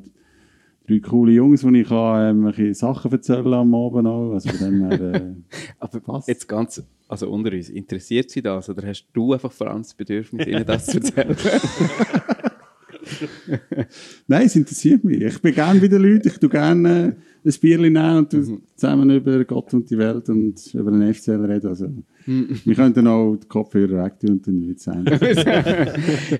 [0.86, 4.32] drei coole Jungs, die ich kann, ähm, ein bisschen Sachen erzählen am Abend auch.
[4.32, 5.34] Also von dem her, äh,
[5.78, 6.28] Aber passt.
[6.28, 9.94] jetzt ganz, also unter uns, interessiert Sie das oder hast du einfach vor allem das
[9.94, 11.36] Bedürfnis, Ihnen das zu erzählen?
[14.26, 15.20] Nein, es interessiert mich.
[15.20, 16.28] Ich bin gerne bei den Leuten.
[16.28, 17.12] Ich tue gerne äh,
[17.44, 21.44] ein Bierchen nehmen und tu zusammen über Gott und die Welt und über den FCL
[21.44, 21.66] reden.
[21.68, 21.88] Also,
[22.26, 25.04] wir könnten auch die Kopfhörer weg tun und dann wird es sein.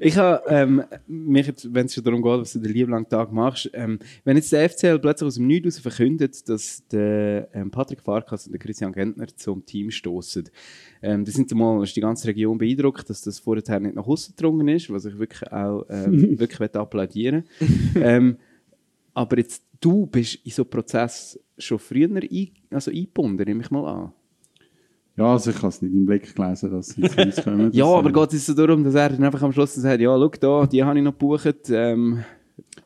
[0.01, 3.09] ich habe ähm, mich jetzt, wenn es schon darum geht, was du den lieben langen
[3.09, 7.71] Tag machst, ähm, wenn jetzt der FCL plötzlich aus dem Nichts verkündet, dass der ähm,
[7.71, 10.49] Patrick Farkas und der Christian Gentner zum Team stoßen,
[11.03, 14.35] ähm, da sind mal ist die ganze Region beeindruckt, dass das vorher nicht nach außen
[14.37, 17.45] gedrungen ist, was ich wirklich auch ähm, wirklich möchte applaudieren
[17.95, 18.37] ähm,
[19.15, 23.71] Aber jetzt, du bist in so einen Prozess schon früher ein, also eingebunden, nehme ich
[23.71, 24.13] mal an.
[25.17, 27.71] Ja, also ich habe es nicht im Blick gelesen, dass sie zu uns kommen.
[27.75, 30.29] Ja, aber geht es so darum, dass er dann einfach am Schluss sagt, ja, schau
[30.29, 31.69] da, die habe ich noch gebucht.
[31.71, 32.25] Ähm,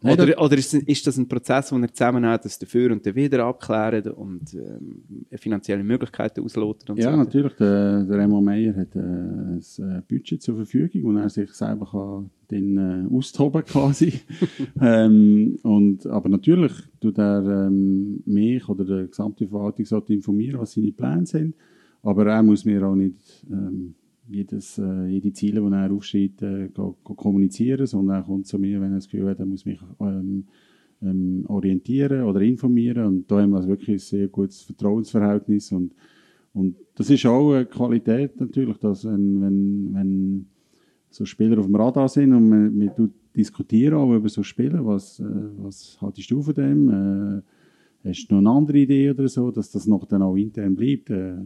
[0.02, 3.04] Nein, oder oder ist, ist das ein Prozess, wo er zusammen hat, das dafür und
[3.04, 5.02] dawider abklären und ähm,
[5.36, 7.16] finanzielle Möglichkeiten ausloten und Ja, so?
[7.16, 7.52] natürlich.
[7.54, 11.86] Der, der Remo Meyer hat äh, ein äh, Budget zur Verfügung, wo er sich selber
[11.90, 14.20] kann den, äh, austoben quasi.
[14.80, 20.92] ähm, und, aber natürlich tut er ähm, mich oder der gesamte Verwaltungsrat informieren, was seine
[20.92, 21.54] Pläne sind.
[22.02, 23.16] Aber er muss mir auch nicht
[23.50, 23.94] ähm,
[24.28, 26.68] jedes, äh, jede Ziele, die er aufschreibt, äh,
[27.02, 30.44] kommunizieren, sondern er kommt zu mir, wenn er das Gefühl hat, er muss mich ähm,
[31.02, 33.06] ähm, orientieren oder informieren.
[33.06, 35.72] Und da haben wir also wirklich ein sehr gutes Vertrauensverhältnis.
[35.72, 35.94] Und,
[36.52, 40.46] und das ist auch eine Qualität natürlich, dass wenn, wenn, wenn
[41.10, 45.20] so Spieler auf dem Radar sind und man, man diskutieren auch über so Spiele, was,
[45.20, 45.24] äh,
[45.58, 46.88] was haltest du von dem?
[46.88, 50.74] Äh, hast du noch eine andere Idee oder so, dass das noch dann auch intern
[50.74, 51.10] bleibt?
[51.10, 51.36] Äh,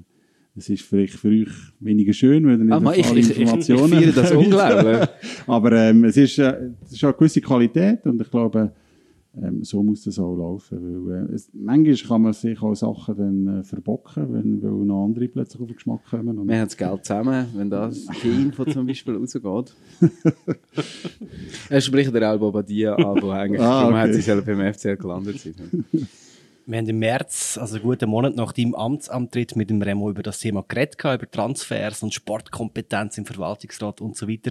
[0.58, 1.48] es ist vielleicht für euch
[1.80, 4.32] weniger schön, weil ihr nicht Aber Ah, ich, alle ich, ich, ich Informationen feiere das
[4.42, 5.08] unglaublich.
[5.46, 8.72] aber ähm, es ist, äh, es ist eine gewisse Qualität und ich glaube,
[9.40, 10.78] ähm, so muss das auch laufen.
[11.06, 15.04] Weil, äh, es, manchmal kann man sich auch Sachen dann äh, verbocken, wenn, weil noch
[15.04, 16.38] andere plötzlich auf den Geschmack kommen.
[16.38, 19.74] Und, Wir haben das Geld zusammen, wenn das Info zum Beispiel rausgeht.
[21.70, 24.14] Er spricht der Albo Badia an, wo eigentlich Ah, darum hat okay.
[24.14, 25.36] sie selber beim FCL gelandet.
[26.70, 30.22] Wir haben im März, also einen guten Monat nach deinem Amtsantritt, mit dem Remo über
[30.22, 34.50] das Thema geredet, gehabt, über Transfers und Sportkompetenz im Verwaltungsrat und so weiter.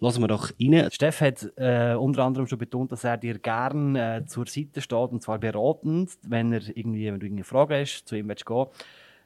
[0.00, 0.88] Lassen wir doch rein.
[0.90, 5.10] Steff hat äh, unter anderem schon betont, dass er dir gern äh, zur Seite steht,
[5.10, 8.64] und zwar beratend, wenn, er irgendwie, wenn du irgendeine Frage hast, zu ihm willst gehen.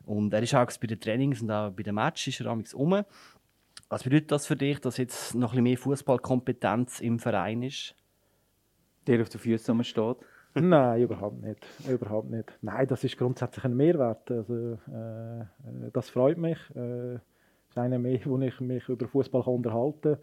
[0.04, 2.74] Und er ist auch bei den Trainings und auch bei den Matches ist er amigs
[2.74, 3.04] um.
[3.88, 7.94] Was bedeutet das für dich, dass jetzt noch ein bisschen mehr Fußballkompetenz im Verein ist?
[9.06, 10.16] der auf den Füßen rumsteht.
[10.54, 11.66] Nein, überhaupt nicht.
[11.88, 12.52] Überhaupt nicht.
[12.60, 14.30] Nein, das ist grundsätzlich ein Mehrwert.
[14.30, 16.58] Also, äh, äh, das freut mich.
[16.74, 20.18] Äh, ist einer mehr, wo ich mich über Fußball unterhalten kann.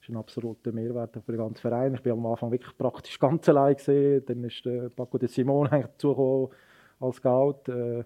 [0.00, 1.94] ist ein absoluter Mehrwert für den ganzen Verein.
[1.94, 4.24] Ich bin am Anfang wirklich praktisch ganz allein gesehen.
[4.24, 5.68] Dann ist der Paco de Simon
[7.00, 7.68] als Scout.
[7.68, 8.04] Äh,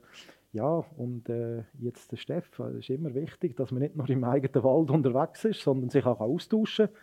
[0.52, 2.58] ja, und äh, jetzt der Steff.
[2.58, 6.04] Es ist immer wichtig, dass man nicht nur im eigenen Wald unterwegs ist, sondern sich
[6.04, 6.96] auch austauschen kann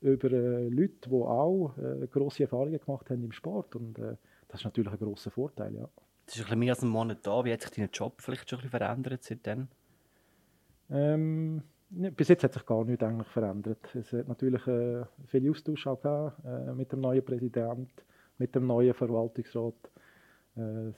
[0.00, 3.76] über äh, Leute, die auch äh, grosse Erfahrungen gemacht haben im Sport.
[3.76, 4.16] Und äh,
[4.48, 5.88] das ist natürlich ein grosser Vorteil, ja.
[6.26, 7.44] Es ist ein bisschen mehr als ein Monat da.
[7.44, 9.68] Wie hat sich dein Job vielleicht schon ein bisschen verändert seitdem?
[10.90, 13.94] Ähm, ja, bis jetzt hat sich gar nichts eigentlich verändert.
[13.94, 17.88] Es hat natürlich äh, viel Austausch auch gegeben, äh, mit dem neuen Präsidenten,
[18.38, 19.74] mit dem neuen Verwaltungsrat.
[20.56, 20.92] Äh,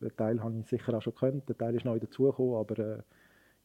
[0.00, 3.02] den Teil habe ich sicher auch schon gekannt, der Teil ist neu dazugekommen, aber äh,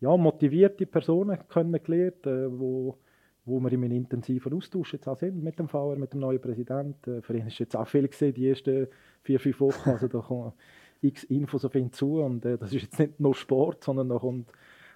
[0.02, 2.98] ja, motivierte Personen kennengelernt, äh, wo,
[3.46, 6.42] wo wir in einem intensiven Austausch jetzt auch sind mit dem VR, mit dem neuen
[6.42, 7.20] Präsidenten.
[7.20, 8.88] Äh, für ihn ist jetzt auch viel gesehen, die ersten
[9.24, 10.54] vier, fünf Wochen, also da kommen
[11.02, 14.20] x Infos auf ihn zu und äh, das ist jetzt nicht nur Sport, sondern da
[14.20, 14.52] kommt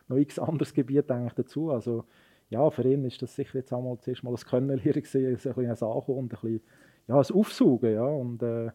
[0.08, 1.71] noch x anderes Gebiet eigentlich dazu.
[1.71, 2.05] Also
[2.49, 5.65] ja, für ihn ist das sicher jetzt auch zuerst mal das Kennenlernen gesehen, ein bisschen
[5.65, 6.62] ein Ankommen und ein bisschen
[7.08, 8.71] ja, ein Aufsaugen, ja, und äh,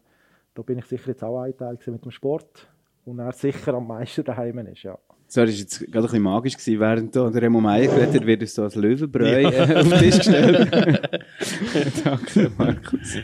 [0.53, 2.69] da bin ich sicher jetzt auch ein Teil mit dem Sport
[3.05, 4.97] und er sicher am meisten daheim ist, ja.
[5.33, 8.15] So, das war jetzt gerade ein bisschen magisch, gewesen, während da der Remo Meier geredet
[8.15, 10.69] hat, wird uns so als Löwenbräu äh, auf den Tisch gestellt.
[12.03, 13.15] Danke, Markus.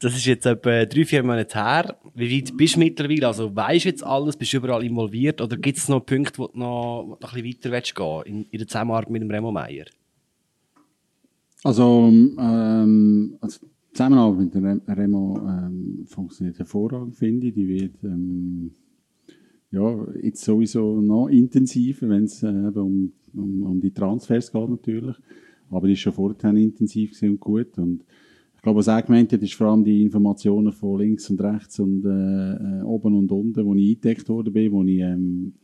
[0.00, 1.96] Das ist jetzt etwa drei, vier Monate her.
[2.16, 3.28] Wie weit bist du mittlerweile?
[3.28, 5.40] Also weißt du jetzt alles, bist du überall involviert?
[5.40, 7.94] Oder gibt es noch Punkte, wo du noch, wo du noch ein bisschen weiter willst
[7.94, 9.84] gehen in, in der Zusammenarbeit mit dem Remo Meier?
[11.62, 17.54] Also, ähm, also die Zusammenarbeit mit der Rem- Remo ähm, funktioniert hervorragend, finde ich.
[17.54, 18.72] Die wird ähm,
[19.74, 24.68] ja, jetzt sowieso noch intensiver, wenn es äh, eben um, um, um die Transfers geht
[24.68, 25.16] natürlich.
[25.70, 27.76] Aber die ist schon vorher intensiv und gut.
[27.78, 28.04] Und
[28.54, 31.80] ich glaube, was er gemeint hat, ist vor allem die Informationen von links und rechts
[31.80, 35.54] und äh, äh, oben und unten, wo ich eingedeckt worden bin, wo ich ähm,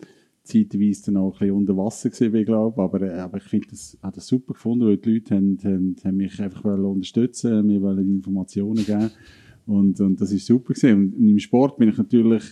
[0.42, 3.96] zeitweise dann auch ein bisschen unter Wasser bin, glaube aber, äh, aber ich finde das,
[4.02, 8.16] habe das super gefunden, weil die Leute haben, haben, haben mich einfach unterstützen, mir wollen
[8.16, 9.10] Informationen geben
[9.66, 11.14] und, und das ist super gewesen.
[11.14, 12.42] Und im Sport bin ich natürlich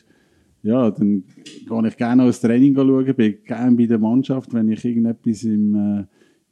[0.63, 1.25] ja, dann
[1.67, 5.75] gehe ich gerne als Training schauen, bin gerne bei der Mannschaft, wenn ich irgendetwas im,
[5.75, 6.05] äh,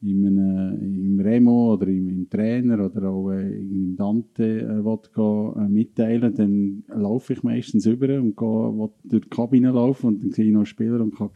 [0.03, 5.55] im, äh, im Remo oder im, im Trainer oder auch äh, im Dante äh, will
[5.57, 10.33] äh, mitteilen, dann laufe ich meistens über und gehe, durch die Kabine laufen und dann
[10.33, 11.31] sehe ich noch Spieler und, kann,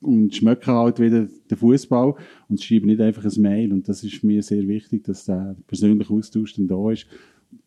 [0.00, 2.14] und schmecke halt wieder den Fußball
[2.48, 3.72] und schreibe nicht einfach ein Mail.
[3.72, 7.06] Und das ist mir sehr wichtig, dass der persönliche Austausch dann da ist,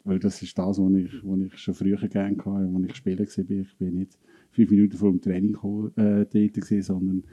[0.04, 3.20] weil das ist das, was ich, was ich schon früher gerne hatte, als ich spielen
[3.20, 3.50] war.
[3.50, 4.18] Ich bin nicht
[4.52, 7.24] fünf Minuten vor dem Training gekommen, äh, dort gewesen, sondern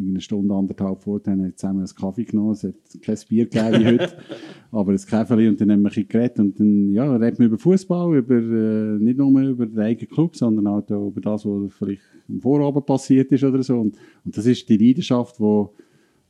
[0.00, 2.52] eine Stunde, anderthalb vorher haben wir zusammen einen Kaffee genommen.
[2.52, 4.16] Es hat kein Bier gegeben heute,
[4.70, 6.38] aber ein Kaffee und dann haben wir ein bisschen geredet.
[6.38, 10.36] Und dann ja, reden wir über Fußball, über, äh, nicht nur über den eigenen Club,
[10.36, 13.80] sondern auch über das, was vielleicht am Vorabend passiert ist oder so.
[13.80, 15.74] Und, und das ist die Leidenschaft, wo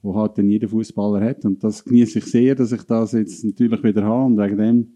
[0.03, 1.45] wo halt dann jeder Fußballer hat.
[1.45, 4.27] Und das genieße ich sehr, dass ich das jetzt natürlich wieder habe.
[4.27, 4.87] Und wegen dem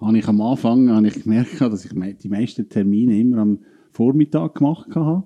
[0.00, 3.58] habe ich am Anfang habe ich gemerkt, dass ich die meisten Termine immer am
[3.94, 5.24] Vormittag gemacht habe.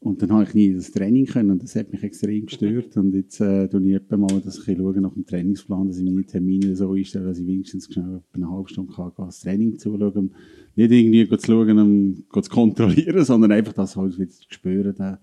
[0.00, 2.96] Und dann habe ich nie das Training können und das hat mich extrem gestört.
[2.96, 6.04] Und jetzt äh, schaue ich etwa mal, dass ich schaue nach dem Trainingsplan, dass ich
[6.04, 9.78] meine Termine so einstelle, dass ich wenigstens schnell eine halbe Stunde kann, gehen, das Training
[9.78, 10.12] zuschauen.
[10.12, 10.32] Und
[10.76, 15.16] nicht irgendwie zu schauen, um zu kontrollieren, sondern einfach das halt wieder zu spüren, den,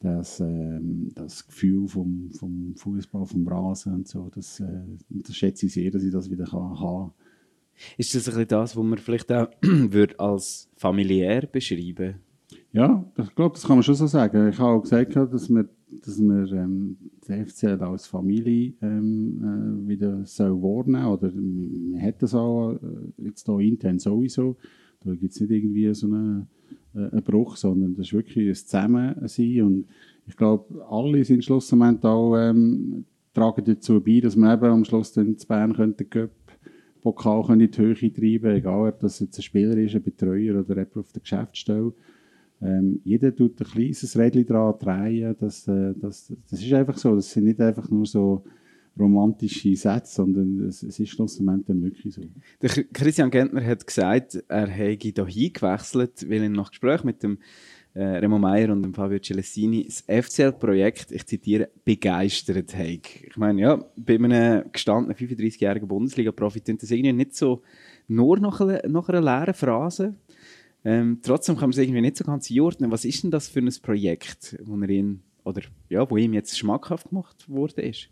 [0.00, 4.30] das, ähm, das Gefühl vom, vom Fußball, vom Rasen und so.
[4.34, 7.12] Das, äh, das schätze ich sehr, dass ich das wieder kann haben
[7.96, 9.48] Ist das ein das, was man vielleicht auch
[10.18, 12.16] als familiär beschreiben
[12.72, 14.48] Ja, ich glaube, das kann man schon so sagen.
[14.48, 15.68] Ich habe auch gesagt, dass wir,
[16.04, 16.96] dass wir ähm,
[17.28, 23.24] den FCL als Familie ähm, äh, wieder soll wahrnehmen oder man hat das auch äh,
[23.24, 24.56] jetzt hier intern sowieso.
[25.04, 26.46] Da gibt es nicht irgendwie so einen,
[26.94, 29.86] äh, einen Bruch, sondern das ist wirklich ein Zusammensein und
[30.26, 35.12] ich glaube, alle sind schlussendlich auch ähm, tragen dazu bei, dass wir eben am Schluss
[35.12, 35.74] dann zu Bern
[36.08, 36.30] Cup
[37.04, 40.58] Pokal können in die Höhe treiben, egal ob das jetzt ein Spieler ist, ein Betreuer
[40.58, 41.92] oder jemand auf der Geschäftsstelle.
[42.62, 45.36] Ähm, jeder tut ein kleines Rädchen dran drehen.
[45.38, 47.14] Das, äh, das, das ist einfach so.
[47.14, 48.44] Das sind nicht einfach nur so
[48.98, 52.22] romantische Sätze, sondern es, es ist schlussendlich dann wirklich so.
[52.62, 57.22] Der Ch- Christian Gentner hat gesagt, er hätte hier hingewechselt, weil er nach Gespräch mit
[57.22, 57.38] dem
[57.94, 63.22] äh, Remo Meier und Fabio Celestini das FCL-Projekt, ich zitiere, begeistert hat.
[63.22, 67.62] Ich meine, ja, bei einem gestandenen 35-jährigen Bundesliga-Profi klingt das irgendwie nicht so
[68.08, 70.14] nur nach nach einer leeren Phrase.
[70.84, 72.90] Ähm, trotzdem kann man es irgendwie nicht so ganz einordnen.
[72.90, 76.58] Was ist denn das für ein Projekt, wo er ihn, oder ja, wo ihm jetzt
[76.58, 78.10] schmackhaft gemacht worden ist?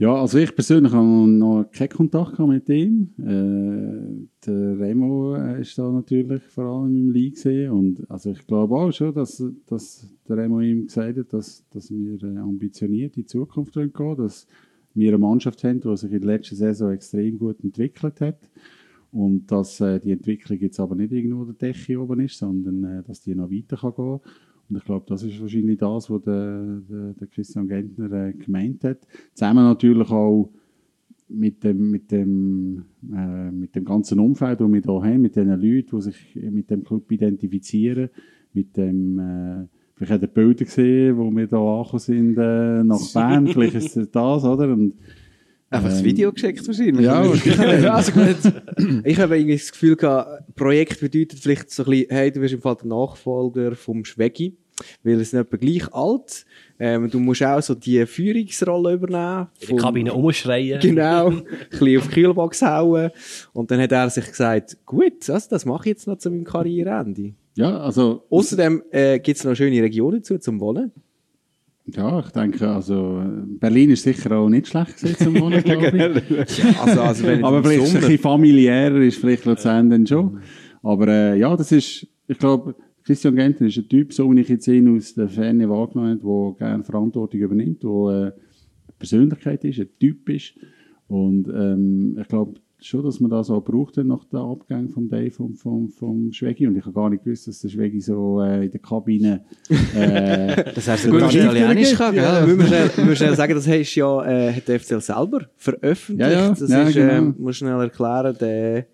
[0.00, 3.10] Ja, also ich persönlich habe noch keinen Kontakt mit ihm.
[3.18, 8.46] Äh, der Remo äh, ist da natürlich vor allem im League gesehen und also ich
[8.46, 13.18] glaube auch schon, dass, dass der Remo ihm gesagt hat, dass, dass wir äh, ambitioniert
[13.18, 14.46] in die Zukunft gehen dass
[14.94, 18.50] wir eine Mannschaft haben, die sich in der letzten Saison extrem gut entwickelt hat
[19.12, 23.02] und dass äh, die Entwicklung jetzt aber nicht irgendwo der Decke oben ist, sondern äh,
[23.02, 24.20] dass die noch weiter kann gehen
[24.70, 28.84] und ich glaube, das ist wahrscheinlich das, was der, der, der Christian Gentner äh, gemeint
[28.84, 28.98] hat.
[29.34, 30.52] Zusammen natürlich auch
[31.28, 35.48] mit dem, mit dem, äh, mit dem ganzen Umfeld, das wir hier haben, mit den
[35.48, 38.10] Leuten, die sich mit dem Club identifizieren,
[38.52, 43.00] mit dem, äh, vielleicht habt ihr Bilder gesehen, wo wir hier angekommen sind, äh, nach
[43.14, 44.72] Bern, vielleicht ist das, oder?
[44.72, 44.94] Und,
[45.72, 47.06] Einfach das ähm, Video geschickt wahrscheinlich.
[47.06, 49.04] Ja, ja, also gut.
[49.04, 52.54] Ich habe irgendwie das Gefühl gehabt, Projekt bedeutet vielleicht so ein bisschen, hey, du wirst
[52.54, 54.56] im Fall der Nachfolger vom Schwegi,
[55.04, 56.44] weil es nicht etwa gleich alt.
[56.80, 59.46] Ähm, du musst auch so die Führungsrolle übernehmen.
[59.60, 60.80] In der Kabine umschreien.
[60.80, 63.10] Genau, ein bisschen auf die Kühlbox hauen.
[63.52, 66.42] Und dann hat er sich gesagt, gut, also das mache ich jetzt noch zu meinem
[66.44, 67.34] Karriereende.
[67.54, 70.90] ja, also, Außerdem äh, gibt es noch schöne Regionen zu zum Wohnen.
[71.96, 73.22] Ja, ich denke, also,
[73.58, 76.64] Berlin ist sicher auch nicht schlecht gewesen zum Wohnen, glaube ich.
[76.80, 80.40] Also, also wenn Aber vielleicht ein Sommer- bisschen familiärer ist vielleicht Luzern dann schon.
[80.82, 82.74] Aber äh, ja, das ist, ich glaube,
[83.04, 86.54] Christian Gentner ist ein Typ, so wie ich jetzt ihn aus der Ferne wahrgenommen habe,
[86.58, 90.54] der gerne Verantwortung übernimmt, der äh, Persönlichkeit ist, ein Typ ist.
[91.08, 95.30] Und ähm, ich glaube schon, dass man das auch braucht nach dem Abgang vom Dave
[95.30, 96.66] vom, vom, vom Schwegi.
[96.66, 99.44] Und ich habe gar nicht gewusst, dass der Schwegi so äh, in der Kabine
[99.94, 102.40] äh, Das heißt, gut, Italienisch kann, ja.
[102.40, 102.46] ja.
[102.46, 106.30] Müssen wir schnell, schnell sagen, das hast ja, äh, hat der FCL selber veröffentlicht.
[106.30, 107.12] Ja, ja, das ja, ist, genau.
[107.12, 108.86] ähm, muss schnell erklären, der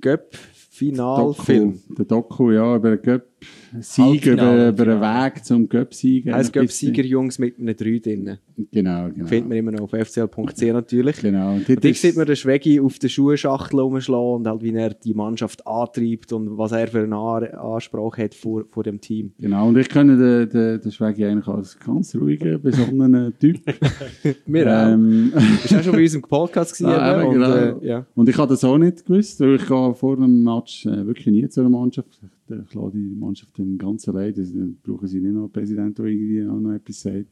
[0.00, 1.72] Göpp-Finalfilm.
[1.72, 6.32] Doku, der Doku, ja, über den Göpp-Sieg, über, über den Weg zum Göpp-Sieg.
[6.32, 8.38] Heißt Göpp-Sieger-Jungs mit einem 3 drin.
[8.70, 9.26] Genau, genau.
[9.26, 11.16] Findet man immer noch auf fcl.ch natürlich.
[11.20, 11.54] Genau.
[11.54, 14.72] Und Und dort ist- sieht man den Schwegi auf der Schuhschachtel rumschlagen und halt, wie
[14.72, 19.00] er die Mannschaft antreibt und was er für eine An- Ansprache hat vor, vor dem
[19.00, 19.32] Team.
[19.40, 23.60] Genau, und ich kenne den, den, den Schwegi eigentlich als ganz ruhigen, besonnenen Typ.
[24.46, 24.92] Wir auch.
[24.92, 26.78] ähm, Das war auch schon bei uns im Podcast.
[26.78, 27.54] Gewesen, eben, und, genau.
[27.80, 28.06] äh, ja.
[28.14, 31.26] Und ich habe das auch nicht gewusst, weil ich gehe vor einem Match äh, wirklich
[31.26, 32.08] nie zu einer Mannschaft.
[32.22, 34.32] Ich, ich lasse die Mannschaft dann ganz allein.
[34.34, 37.26] Dann brauchen sie nicht noch einen Präsident, der irgendwie auch noch etwas sagt.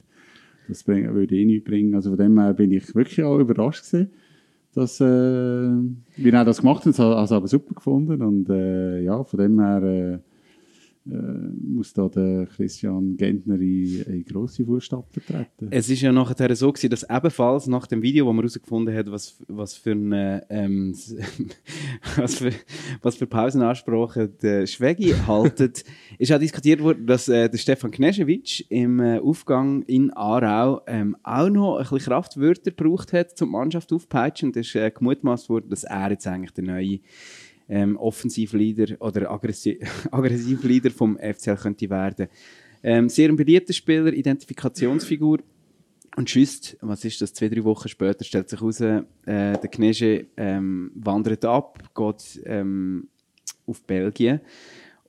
[0.68, 1.94] Das bring, würde eh nichts bringen.
[1.94, 4.10] Also von dem her bin ich wirklich auch überrascht gewesen,
[4.74, 6.94] dass, äh, wie er das gemacht hat.
[6.94, 8.22] Ich habe es aber super gefunden.
[8.22, 10.18] Und äh, ja, von dem her äh,
[11.04, 15.68] muss da der Christian Gentner in, in grosse Fußstapfen treten.
[15.70, 19.10] Es ist ja nachher so gewesen, dass ebenfalls nach dem Video, wo man herausgefunden hat,
[19.10, 20.94] was, was für eine, ähm,
[22.16, 22.52] was für,
[23.02, 25.84] was für Pausenansprachen der Schwegi haltet,
[26.18, 31.16] ist auch diskutiert worden, dass äh, der Stefan Knežević im äh, Aufgang in Aarau ähm,
[31.22, 34.50] auch noch ein bisschen Kraftwörter gebraucht hat, um die Mannschaft aufzupeitschen.
[34.50, 37.00] Und es ist äh, gemutmaßt worden, dass er jetzt eigentlich der neue
[37.72, 39.80] ähm, Offensivleader oder Aggressi
[40.10, 42.28] Aggressivleader vom FCL könnte werden.
[42.82, 45.38] Ähm, sehr ein beliebter Spieler, Identifikationsfigur.
[46.14, 50.26] Und schüsst, was ist das, zwei, drei Wochen später stellt sich heraus, äh, der Knesche
[50.36, 53.08] ähm, wandert ab, geht ähm,
[53.66, 54.40] auf Belgien.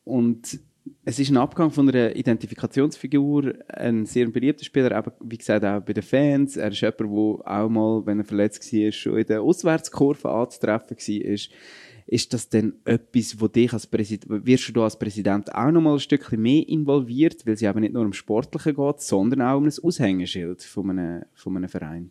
[0.05, 0.61] Und
[1.03, 5.81] es ist ein Abgang von einer Identifikationsfigur, ein sehr beliebter Spieler, aber wie gesagt auch
[5.81, 6.55] bei den Fans.
[6.55, 10.95] Er ist jemand, der auch mal, wenn er verletzt war, schon in der Auswärtskurve anzutreffen
[10.95, 11.37] war.
[12.05, 15.93] Ist das denn etwas, wo dich als Präsident, wirst du als Präsident auch noch mal
[15.93, 19.57] ein Stückchen mehr involviert, weil es ja eben nicht nur um Sportliche geht, sondern auch
[19.57, 22.09] um ein Aushängeschild von einem, von einem Verein?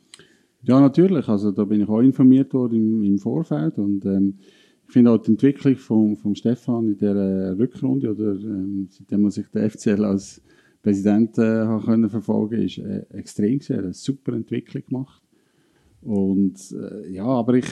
[0.62, 1.28] Ja, natürlich.
[1.28, 4.38] Also da bin ich auch informiert worden im, im Vorfeld und ähm,
[4.87, 9.31] ich finde auch die Entwicklung von, von Stefan in der Rückrunde oder ähm, seitdem man
[9.31, 10.40] sich der FCL als
[10.83, 15.22] Präsident äh, können verfolgen, ist äh, extrem hat eine super Entwicklung gemacht
[16.02, 17.66] und äh, ja, aber ich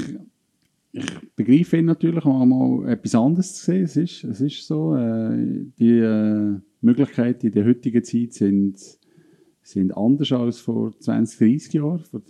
[0.92, 1.04] ich
[1.36, 3.84] begreife ihn natürlich auch mal etwas anderes zu sehen.
[3.84, 8.76] Es ist, es ist so, äh, die äh, Möglichkeiten in der heutigen Zeit sind,
[9.62, 12.00] sind anders als vor 20, 30 Jahren.
[12.00, 12.22] Vor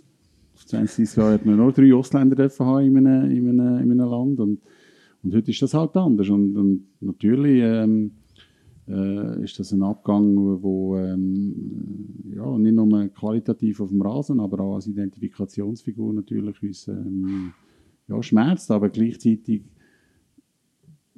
[0.55, 4.09] 20, 30 Jahren hat man nur drei Ausländer haben in einem, in einem, in einem
[4.09, 4.61] Land und,
[5.23, 6.29] und heute ist das halt anders.
[6.29, 8.11] Und, und natürlich ähm,
[8.87, 14.59] äh, ist das ein Abgang, wo ähm, ja, nicht nur qualitativ auf dem Rasen, aber
[14.59, 17.53] auch als Identifikationsfigur natürlich uns ähm,
[18.11, 19.63] ja, schmerzt, aber gleichzeitig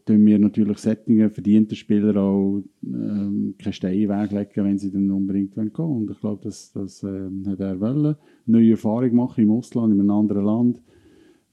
[0.06, 5.54] tun wir natürlich Settingen verdiente Spieler auch ähm, keine Steine weglegen, wenn sie dann unbedingt
[5.54, 5.92] gehen wollen.
[5.92, 8.06] Und ich glaube, das, das ähm, hat er wollen.
[8.06, 10.82] Eine neue Erfahrung machen im Ausland, in einem anderen Land.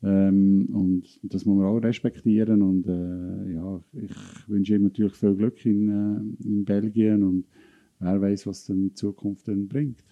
[0.03, 2.63] Ähm, und das muss man auch respektieren.
[2.63, 7.45] Und äh, ja, ich wünsche ihm natürlich viel Glück in, äh, in Belgien und
[7.99, 10.03] wer weiß, was dann die Zukunft dann bringt.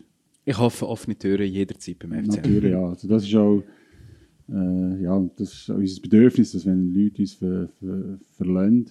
[0.44, 2.36] Ich hoffe, offene Türen jederzeit beim FCL.
[2.36, 2.88] Natürlich, ja.
[2.88, 3.62] Also das ist auch
[4.50, 8.90] äh, ja, das ist unser Bedürfnis, dass wenn Leute uns ver, ver, verlassen,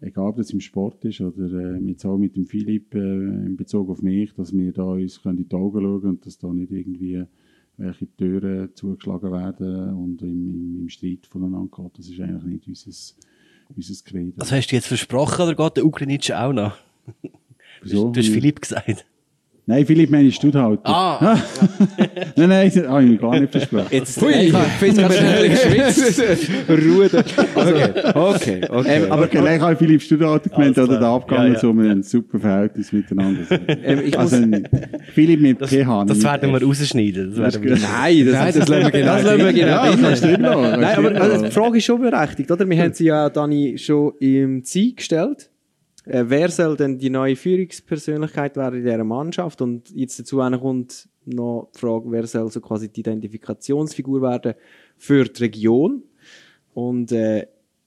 [0.00, 3.56] egal ob das im Sport ist oder äh, jetzt auch mit dem Philipp äh, in
[3.56, 6.52] Bezug auf mich, dass wir da uns können in die Augen schauen und dass da
[6.52, 7.24] nicht irgendwie
[7.76, 11.98] welche Türen zugeschlagen werden und im, im, im Streit voneinander geht.
[11.98, 13.14] Das ist eigentlich nicht unser,
[13.74, 14.32] unser Credo.
[14.40, 16.76] Also hast du jetzt versprochen oder geht der Ukrainitsch auch noch?
[17.82, 18.12] Wieso?
[18.12, 19.04] Du hast Philipp gesagt.
[19.66, 20.82] Nein, Philipp meine Studhalter.
[20.84, 21.38] Ah!
[22.36, 23.86] nein, nein, das habe ich mir gar nicht versprochen.
[23.90, 25.48] Jetzt, Hui, ich finde schnell
[25.88, 26.50] geschwitzt.
[26.68, 27.06] Ruhe.
[27.06, 29.02] Okay, okay, okay.
[29.04, 31.08] Ähm, aber Okay, nein, ich habe Philipp Studhalter gemeint, oder der.
[31.08, 31.58] Abgang Ja, ja.
[31.58, 33.40] so, wir haben ein super Verhältnis miteinander.
[33.82, 34.68] Ähm, ich also, muss- ein
[35.14, 36.04] Philipp mit Das, PH.
[36.08, 37.30] das werden wir rausschneiden.
[37.34, 39.96] Das werden wir Nein, das, Nein, das lassen wir genau das lassen wir genau Ja,
[39.96, 42.68] das das Nein, aber also, die Frage ist schon berechtigt, oder?
[42.68, 45.48] Wir haben sie ja, Dani, schon im Ziel gestellt.
[46.04, 49.62] Äh, wer soll denn die neue Führungspersönlichkeit werden in dieser Mannschaft?
[49.62, 54.54] Und jetzt dazu kommt noch die Frage, wer soll so quasi die Identifikationsfigur werden
[54.98, 56.02] für die Region?
[56.74, 57.46] Und äh,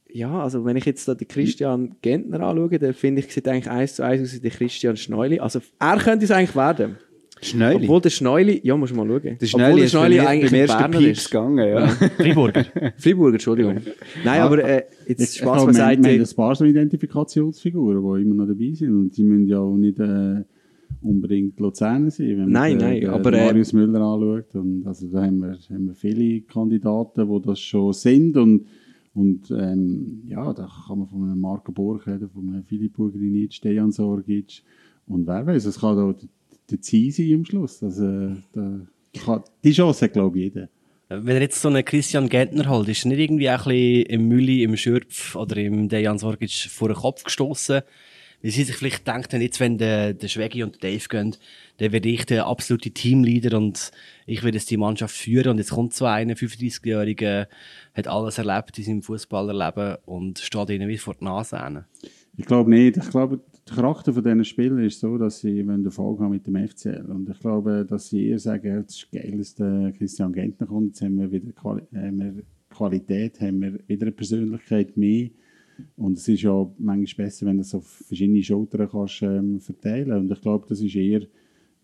[0.10, 3.70] ja, also wenn ich jetzt da den Christian Gentner anschaue, dann finde ich, sieht eigentlich
[3.70, 5.40] eins zu eins aus wie der Christian Schneuli.
[5.40, 6.98] Also er könnte es eigentlich werden.
[7.42, 7.84] Schneuli.
[7.86, 9.24] Obwohl der Schneuli, ja, muss man mal schauen.
[9.24, 11.32] Der Obwohl Schneuli der ist bei Schneuli mir eigentlich beim ersten Berner Pieps ist.
[11.32, 11.88] gegangen, ja.
[11.88, 12.66] Freiburger.
[12.98, 13.78] Freiburger, Entschuldigung.
[14.26, 16.24] Nein, aber äh, jetzt Jetzt, Spaß wir, wir haben beiseite.
[16.32, 18.94] ein paar so Identifikationsfiguren, die immer noch dabei sind.
[18.94, 20.44] Und die müssen ja auch nicht äh,
[21.02, 22.28] unbedingt Luzerner sein.
[22.30, 24.56] Wenn man Nein, den- nein, den- aber, den äh, Marius Müller anschaut.
[24.56, 28.38] Und also da haben wir, haben wir viele Kandidaten, die das schon sind.
[28.38, 28.66] Und,
[29.14, 33.62] und ähm, ja, da kann man von einem Marco Borg reden, von einem Philipp Burgrinic,
[33.62, 34.62] Dejan Sorgic.
[35.08, 36.16] Und wer weiß, es kann auch
[36.82, 37.82] Ziel sein am Schluss.
[37.82, 38.82] Also, da
[39.24, 40.70] kann, die Chance hat, glaube ich, jeder.
[41.10, 44.06] Wenn er jetzt so einen Christian Gentner holt, ist er nicht irgendwie auch ein bisschen
[44.08, 47.82] im Mülli, im Schürpf oder im Dejan Sorgic vor den Kopf gestoßen?
[48.42, 51.36] Weil sie sich vielleicht denken, jetzt wenn der, der Schwegi und der Dave gehen,
[51.78, 53.92] dann werde ich der absolute Teamleader und
[54.26, 57.48] ich werde jetzt die Mannschaft führen und jetzt kommt so einer, 35-Jähriger,
[57.96, 61.86] hat alles erlebt in seinem Fußballerleben und steht ihnen wie vor die Nase hin.
[62.36, 62.98] Ich glaube nicht.
[62.98, 66.48] Ich glaube, der Charakter von diesen Spielern ist so, dass sie wenn Erfolg haben mit
[66.48, 67.06] dem FCL.
[67.10, 70.88] Und ich glaube, dass sie eher sagen, es ist geil, dass der Christian Gentner kommt.
[70.88, 75.30] Jetzt haben wir wieder Quali haben wir Qualität, haben wir wieder eine Persönlichkeit mehr.
[75.96, 80.12] Und es ist ja manchmal besser, wenn du es auf verschiedene Schultern kannst, ähm, verteilen
[80.12, 81.22] Und ich glaube, das ist eher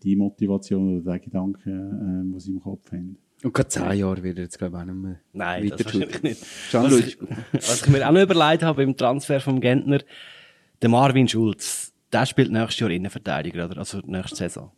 [0.02, 3.16] die Motivation oder der Gedanke, ähm, den sie im Kopf haben.
[3.42, 6.22] Und gerade zehn Jahre wird er jetzt, glaube ich, auch nicht mehr Nein, das wahrscheinlich
[6.22, 6.46] nicht.
[6.72, 7.18] Was ich,
[7.52, 10.00] was ich mir auch noch überlegt habe beim Transfer vom Gentner,
[10.82, 13.78] der Marvin Schulz, der spielt nächstes Jahr Innenverteidiger, oder?
[13.78, 14.70] Also nächste Saison.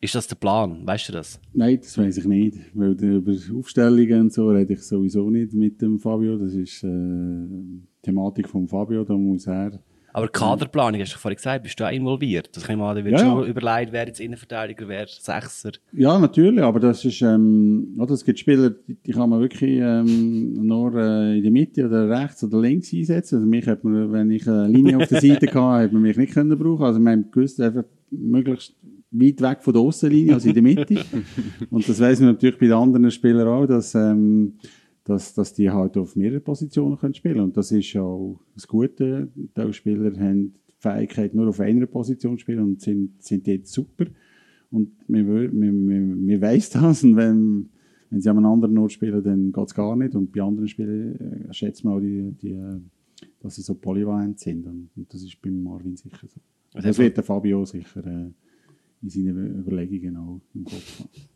[0.00, 0.86] Ist das der Plan?
[0.86, 1.40] Weißt du das?
[1.52, 2.58] Nein, das weiß ich nicht.
[2.74, 6.36] Weil über Aufstellungen und so rede ich sowieso nicht mit dem Fabio.
[6.36, 9.80] Das ist äh, die Thematik von Fabio, da muss er.
[10.16, 12.48] Aber Kaderplanung, hast du vorhin gesagt, bist du auch involviert?
[12.56, 13.48] Das kann ich mal, da wird Ja, schon ja.
[13.50, 15.72] überlegt, wer jetzt Innenverteidiger, wer Sechser.
[15.92, 19.78] Ja, natürlich, aber das ist, ähm, oder, es gibt Spieler, die, die kann man wirklich
[19.78, 23.34] ähm, nur äh, in der Mitte oder rechts oder links einsetzen.
[23.34, 26.16] Also mich hat man, wenn ich eine Linie auf der Seite hatte, hat man mich
[26.16, 26.86] nicht können brauchen.
[26.86, 28.74] Also wir haben gewusst, einfach möglichst
[29.10, 31.04] weit weg von der Aussenlinie, also in der Mitte.
[31.70, 34.54] Und das weiss man natürlich bei den anderen Spielern auch, dass, ähm,
[35.06, 39.30] dass, dass die halt auf mehreren Positionen können spielen Und das ist auch das Gute.
[39.34, 43.68] Die Spieler haben die Fähigkeit, nur auf einer Position zu spielen und sind, sind dort
[43.68, 44.06] super.
[44.72, 47.04] Und wir, wir, wir, wir weiss das.
[47.04, 47.68] Und wenn,
[48.10, 50.16] wenn sie an einem anderen Ort spielen, dann geht es gar nicht.
[50.16, 52.80] Und bei anderen Spielen äh, schätzt man auch, die, die, äh,
[53.38, 54.66] dass sie so polyvalent sind.
[54.66, 56.40] Und, und das ist beim Marvin sicher so.
[56.74, 58.32] Also das wird der Fabio sicher äh,
[59.02, 61.35] in seinen Überlegungen auch im Kopf haben.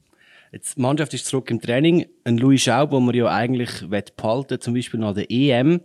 [0.53, 2.07] Jetzt, die Mannschaft ist zurück im Training.
[2.25, 3.71] Ein Louis Schaub, den man ja eigentlich
[4.17, 5.81] behalten zum Beispiel nach der EM.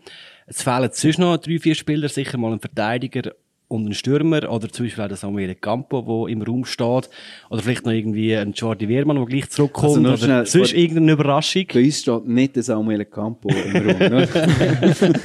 [0.47, 3.34] Es fehlen sonst noch drei, vier Spieler, sicher mal ein Verteidiger
[3.68, 4.49] und ein Stürmer.
[4.49, 7.09] Oder zum Beispiel auch der Samuel Campo, der im Raum steht.
[7.51, 10.05] Oder vielleicht noch irgendwie ein Jordi Wehrmann, der gleich zurückkommt.
[10.07, 11.66] Also oder sonst irgendeine Überraschung.
[11.72, 13.99] Bei uns steht nicht der Samuel Campo im Raum.
[13.99, 14.28] Ne?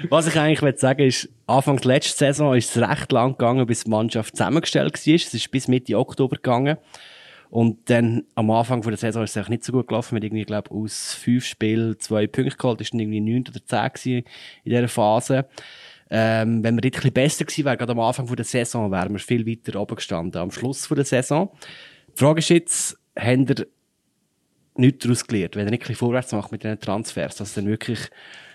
[0.10, 3.66] Was ich eigentlich will sagen ist, Anfang der letzten Saison ist es recht lang gegangen,
[3.66, 5.14] bis die Mannschaft zusammengestellt war.
[5.14, 6.76] Es ist bis Mitte Oktober gegangen.
[7.50, 10.12] Und dann am Anfang von der Saison ist es eigentlich nicht so gut gelaufen.
[10.12, 12.80] Wir haben irgendwie, glaube aus fünf Spielen zwei Punkte geholt.
[12.80, 15.46] Das war irgendwie neun oder zehn in dieser Phase.
[16.10, 19.12] Ähm, wenn wir dort ein bisschen besser gewesen wären, gerade am Anfang der Saison, wären
[19.12, 20.40] wir viel weiter oben gestanden.
[20.40, 21.50] Am Schluss der Saison.
[22.14, 23.66] Die Frage ist jetzt, haben ihr
[24.74, 27.66] nichts daraus gelernt, wenn er nicht ein bisschen vorwärts macht mit diesen Transfers, dass dann
[27.66, 27.98] wirklich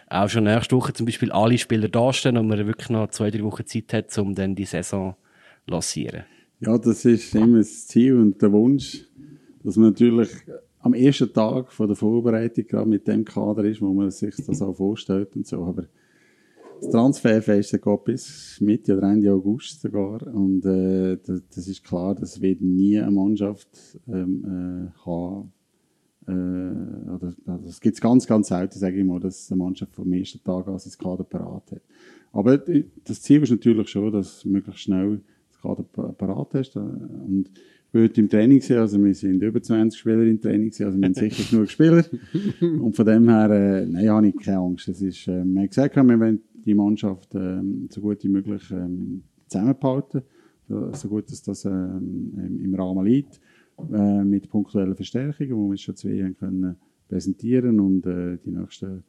[0.08, 3.44] auch schon nächste Woche zum Beispiel alle Spieler dastehen und man wirklich noch zwei, drei
[3.44, 5.16] Wochen Zeit hat, um dann die Saison
[5.66, 6.26] zu lancieren.
[6.66, 9.06] Ja, das ist immer das Ziel und der Wunsch,
[9.64, 10.30] dass man natürlich
[10.80, 14.62] am ersten Tag von der Vorbereitung gerade mit dem Kader ist, wo man sich das
[14.62, 15.62] auch vorstellt und so.
[15.64, 15.88] Aber
[16.80, 20.26] das Transferfest geht bis Mitte oder Ende August sogar.
[20.34, 23.68] Und äh, das, das ist klar, das wird nie eine Mannschaft
[24.08, 25.52] ähm, äh, haben.
[26.28, 27.34] Äh, oder,
[27.66, 30.68] das gibt es ganz, ganz selten, sage ich mal, dass eine Mannschaft vom ersten Tag
[30.68, 31.82] an sein Kader parat hat.
[32.32, 35.22] Aber die- das Ziel ist natürlich schon, dass möglichst schnell
[35.64, 36.76] Kader pa- parat hast.
[36.76, 37.50] äh, Und
[37.92, 41.06] würde im Training sehen, also wir sind über 20 Spieler im Training, gewesen, also wir
[41.06, 42.04] haben sicher genug Spieler.
[42.62, 44.88] Und von dem her, äh, nein, habe ich keine Angst.
[44.88, 48.64] Es ist, äh, wir haben gesagt, wir wollen die Mannschaft ähm, so gut wie möglich
[48.72, 50.22] ähm, zusammenhalten,
[50.94, 53.40] so, gut dass das im- im Rahmen liegt,
[53.92, 56.76] äh, mit punktuellen Verstärkungen, wo wir schon zwei haben können
[57.10, 59.04] präsentieren und äh, die nächsten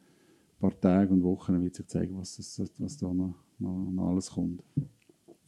[0.59, 4.29] paar Tage und Wochen wird sich zeigen, was, das, was da noch, noch, noch alles
[4.31, 4.61] kommt.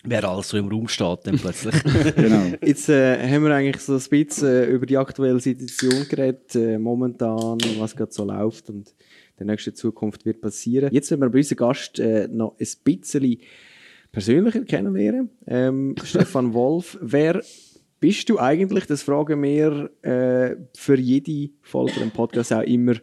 [0.09, 1.75] Wer alles so im Raum steht, dann plötzlich.
[2.15, 2.53] Genau.
[2.63, 6.77] Jetzt äh, haben wir eigentlich so ein bisschen äh, über die aktuelle Situation geredet, äh,
[6.77, 10.93] momentan, was gerade so läuft und in der nächsten Zukunft wird passieren.
[10.93, 13.37] Jetzt werden wir bei unserem Gast äh, noch ein bisschen
[14.11, 15.29] persönlicher kennenlernen.
[15.45, 17.43] Ähm, Stefan Wolf, wer
[17.99, 18.85] bist du eigentlich?
[18.85, 22.93] Das fragen wir äh, für jede Folge von dem Podcast auch immer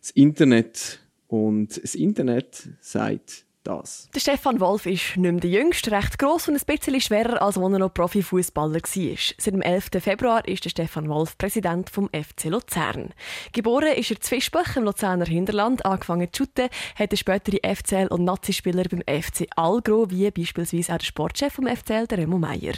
[0.00, 1.00] das Internet.
[1.26, 4.08] Und das Internet sagt, das.
[4.14, 7.56] Der Stefan Wolf ist nicht mehr der Jüngste, recht gross und ein bisschen schwerer, als
[7.56, 9.16] als er noch Profifußballer war.
[9.38, 9.88] Seit dem 11.
[10.00, 13.12] Februar ist der Stefan Wolf Präsident vom FC Luzern.
[13.52, 18.24] Geboren ist er Zwischbach im Luzerner Hinterland, angefangen zu shooten, hat er spätere FCL- und
[18.24, 22.74] Nazi-Spieler beim FC Algro, wie beispielsweise auch der Sportchef vom FCL, der Remo Meier.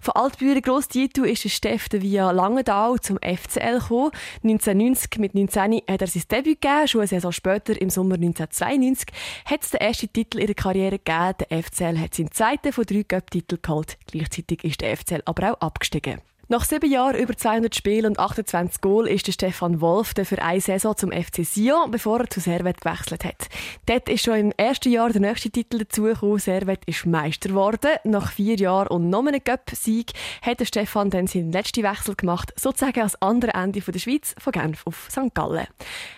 [0.00, 4.10] Von Altbüren Gross-Dietu ist der Steff via Langenthal zum FCL gekommen.
[4.42, 9.08] 1990 mit 19 hat er sein Debüt gegeben, schon eine Saison später, im Sommer 1992,
[9.44, 11.34] hat es den ersten Titel in der Karriere gegeben.
[11.40, 13.98] Der FCL hat seinen zweiten von drei Cup-Titeln geholt.
[14.06, 16.20] Gleichzeitig ist der FCL aber auch abgestiegen.
[16.52, 20.42] Nach sieben Jahren über 200 Spiele und 28 Goal ist der Stefan Wolf der für
[20.42, 23.48] eine Saison zum FC Sion, bevor er zu Servet gewechselt hat.
[23.86, 26.40] Dort ist schon im ersten Jahr der nächste Titel dazugekommen.
[26.40, 27.92] Servet ist Meister geworden.
[28.02, 30.10] Nach vier Jahren und noch einem Cup-Sieg
[30.42, 34.52] hat der Stefan dann seinen letzten Wechsel gemacht, sozusagen als andere Ende der Schweiz, von
[34.52, 35.32] Genf auf St.
[35.32, 35.68] Gallen.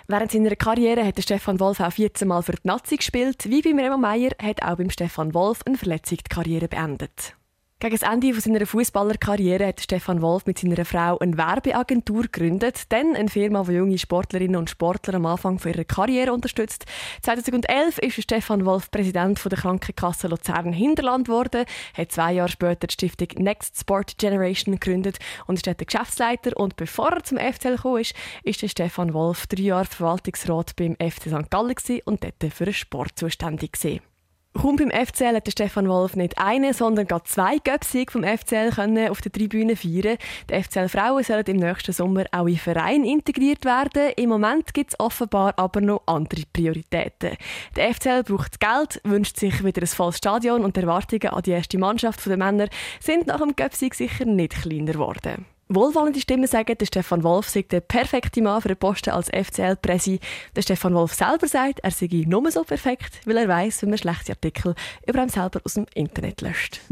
[0.09, 3.51] Während seiner Karriere hat der Stefan Wolf auch 14 Mal für die Nazi gespielt.
[3.51, 7.35] Wie beim Remo Meier hat auch beim Stefan Wolf eine Verletzung die Karriere beendet.
[7.83, 13.16] Gegen das Ende seiner Fußballerkarriere hat Stefan Wolf mit seiner Frau eine Werbeagentur gegründet, dann
[13.16, 16.85] eine Firma, die junge Sportlerinnen und Sportler am Anfang ihrer Karriere unterstützt.
[17.22, 21.64] 2011 ist Stefan Wolf Präsident der Krankenkasse Luzern Hinterland geworden,
[21.95, 25.18] hat zwei Jahre später die Stiftung Next Sport Generation gegründet
[25.49, 26.57] und ist dort der Geschäftsleiter.
[26.57, 28.14] Und bevor er zum FCL kam, ist,
[28.45, 31.51] ist Stefan Wolf drei Jahre Verwaltungsrat beim FC St.
[31.51, 31.74] Gallen
[32.05, 34.11] und dort für den Sport zuständig gewesen.
[34.55, 39.09] Kaum beim FCL hat Stefan Wolf nicht einen, sondern gerade zwei Göpsieg vom FCL können
[39.09, 40.18] auf der Tribüne feiern.
[40.50, 44.12] Die FCL Frauen sollen im nächsten Sommer auch in Verein integriert werden.
[44.16, 47.38] Im Moment gibt es offenbar aber noch andere Prioritäten.
[47.76, 51.53] Der FCL braucht Geld, wünscht sich wieder ein volles Stadion und die Erwartungen an die
[51.53, 52.68] erste Mannschaft der Männer
[53.00, 55.46] sind nach dem Göpsieg sicher nicht kleiner geworden.
[55.75, 60.20] Wohlwollende Stimmen sagen, der Stefan Wolf sei der perfekte Mann für den Posten als FCL-Präsi.
[60.57, 63.99] Der Stefan Wolf selber sagt, er sei nur so perfekt, weil er weiß, wie man
[63.99, 64.75] schlechte Artikel
[65.07, 66.81] über ihn selber aus dem Internet löscht.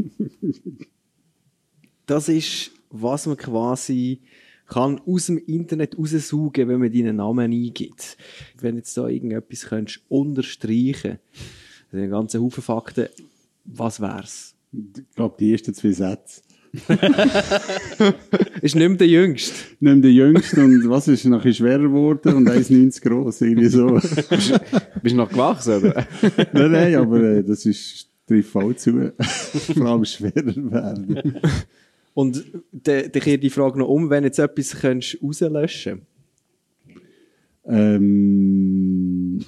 [2.07, 4.19] Das ist, was man quasi
[4.65, 8.17] kann aus dem Internet raussaugen, wenn man deinen Namen eingibt.
[8.59, 11.19] Wenn jetzt da irgendetwas könntest unterstreichen,
[11.91, 13.07] den ganzen Haufen Fakten,
[13.63, 14.55] was wär's?
[14.73, 16.41] Ich glaube, die ersten zwei Sätze.
[18.61, 19.53] ist nicht mehr der Jüngste.
[19.79, 23.67] Nicht mehr der Jüngste und was ist noch ein schwerer geworden und 1,90 groß, irgendwie
[23.67, 23.87] so.
[23.95, 26.07] bist, bist du noch gewachsen, oder?
[26.53, 29.11] nein, nein, aber äh, das ist, trifft voll zu.
[29.19, 31.39] Vor allem schwerer werden.
[32.13, 36.01] Und dann kehrt die Frage noch um, wenn jetzt etwas könntest rauslöschen
[37.65, 39.39] ähm,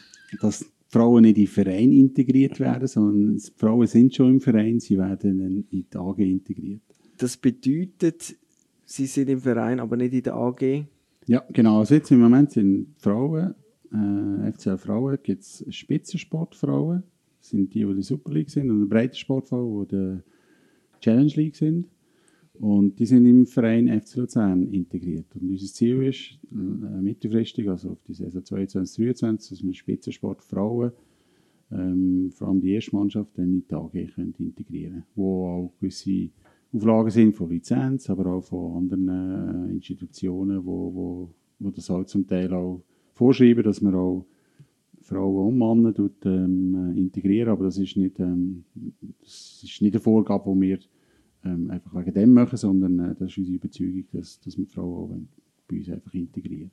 [0.42, 4.98] dass Frauen nicht in den Verein integriert werden, sondern Frauen sind schon im Verein, sie
[4.98, 6.82] werden in die AG integriert.
[7.24, 8.36] Das bedeutet,
[8.84, 10.84] sie sind im Verein, aber nicht in der AG?
[11.26, 11.80] Ja, genau.
[11.80, 13.56] Also jetzt im Moment sind Frauen,
[13.94, 17.04] äh, FCL Frauen, gibt es Spitzensportfrauen,
[17.40, 20.24] sind die, die in der Super League sind, und Breitensportfrauen, die in der
[21.00, 21.88] Challenge League sind.
[22.56, 25.28] Und die sind im Verein FC Luzern integriert.
[25.36, 26.56] Und unser Ziel ist äh,
[27.02, 30.92] mittelfristig, also auf die Saison 2022, 2023, dass wir Spitzensport Frauen,
[31.72, 35.74] ähm, vor allem die erste Mannschaft, dann in die AG können integrieren können, wo auch
[35.80, 36.30] gewisse
[36.74, 42.10] Auflagen sind von Lizenz, aber auch von anderen äh, Institutionen, wo, wo, wo das halt
[42.10, 44.26] zum Teil auch vorschreiben, dass man auch
[45.02, 48.64] Frauen und Männer tut, ähm, integrieren, aber das ist nicht, ähm,
[49.22, 50.80] das ist nicht eine Vorgabe, die wir
[51.46, 55.12] ähm, einfach wegen dem machen, sondern äh, das ist unsere Überzeugung, dass, dass wir Frauen
[55.12, 55.18] auch
[55.68, 56.72] bei uns einfach integrieren.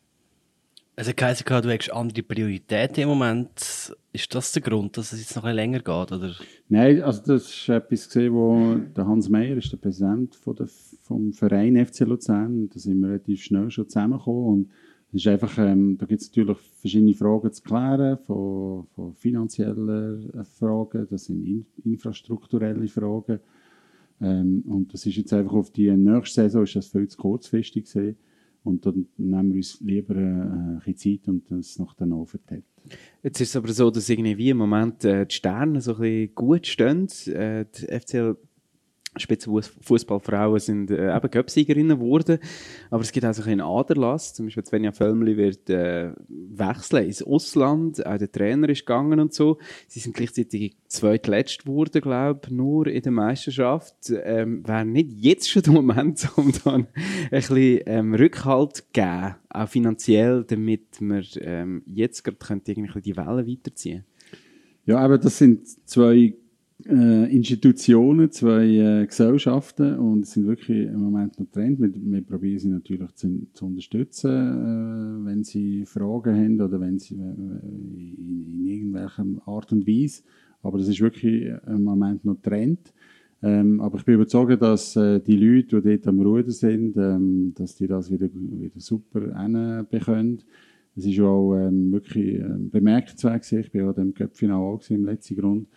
[1.01, 3.96] Also Kaiser, du hast andere Prioritäten im Moment.
[4.12, 5.88] Ist das der Grund, dass es jetzt noch ein länger geht?
[5.88, 6.34] Oder?
[6.68, 10.68] Nein, also das ist etwas gesehen, wo der Hans Meyer ist der Präsident von der,
[11.01, 12.68] vom Verein FC Luzern.
[12.68, 14.70] Da sind wir relativ schnell schon zusammengekommen und
[15.14, 20.44] es ist einfach, ähm, da gibt es natürlich verschiedene Fragen zu klären, von, von finanziellen
[20.59, 23.40] Fragen, das sind in, infrastrukturelle Fragen.
[24.20, 27.84] Ähm, und das ist jetzt einfach auf die nächste Saison ist das viel zu kurzfristig
[27.84, 28.18] gesehen.
[28.63, 32.65] Und dann nehmen wir uns lieber äh, ein Zeit und das noch dann aufgeteilt.
[33.23, 36.35] Jetzt ist es aber so, dass irgendwie im Moment äh, die Sterne so ein bisschen
[36.35, 37.09] gut stehen.
[37.27, 38.37] Äh, die FCL
[39.17, 42.39] Spitzenfußballfrauen sind äh, eben Göpsiegerinnen geworden.
[42.91, 44.35] Aber es gibt auch so einen Aderlass.
[44.35, 48.07] Zum Beispiel Svenja Völmli wird äh, wechseln ins Ausland.
[48.07, 49.59] Auch der Trainer ist gegangen und so.
[49.89, 53.97] Sie sind gleichzeitig zweitletzt geworden, glaube ich, nur in der Meisterschaft.
[54.11, 59.35] Ähm, Wäre nicht jetzt schon der Moment, um dann ein bisschen ähm, Rückhalt zu geben,
[59.49, 64.05] auch finanziell, damit wir ähm, jetzt gerade die Welle weiterziehen
[64.87, 66.35] Ja, aber das sind zwei
[66.89, 71.81] äh, Institutionen, zwei äh, Gesellschaften und sind wirklich im Moment noch Trend.
[71.81, 76.99] Wir, wir probieren sie natürlich zu, zu unterstützen, äh, wenn sie Fragen haben oder wenn
[76.99, 80.22] sie äh, in, in irgendwelcher Art und Weise.
[80.62, 82.93] Aber das ist wirklich im Moment noch Trend.
[83.43, 87.55] Ähm, aber ich bin überzeugt, dass äh, die Leute, die dort am Ruder sind, ähm,
[87.57, 89.20] dass die das wieder, wieder super
[89.91, 90.43] bekommen.
[90.97, 93.51] Es ist auch ähm, wirklich ähm, bemerkenswert.
[93.51, 95.68] Ich bin ja dem Cup-Final auch im letzten Grund,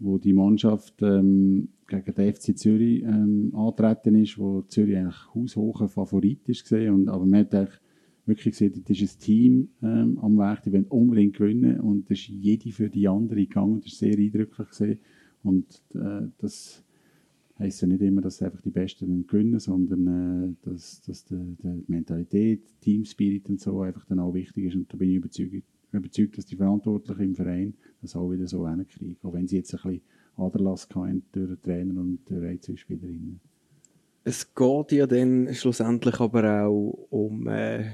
[0.00, 5.88] wo die Mannschaft ähm, gegen den FC Zürich ähm, antreten ist, wo Zürich eigentlich haushocher
[5.88, 6.94] Favorit ist gesehen.
[6.94, 7.80] Und aber man hat
[8.26, 11.80] wirklich gesehen, das ist ein Team ähm, am Werk, die wollen unbedingt gewinnen.
[11.80, 14.98] Und das ist jede für die andere gegangen, das ist sehr eindrücklich gesehen.
[15.42, 16.84] Und äh, das
[17.58, 21.84] heisst ja nicht immer, dass einfach die Besten gewinnen, sondern äh, dass, dass die, die
[21.88, 24.76] Mentalität, Teamspirit und so einfach dann auch wichtig ist.
[24.76, 28.68] Und da bin ich überzeugt, überzeugt dass die Verantwortlichen im Verein das auch wieder so
[28.68, 29.16] hinkriegen.
[29.22, 30.02] Auch wenn sie jetzt ein bisschen
[30.36, 33.40] Aderlass hatten durch den Trainer und durch Einzelspielerinnen.
[34.24, 37.92] Es geht ja dann schlussendlich aber auch um äh,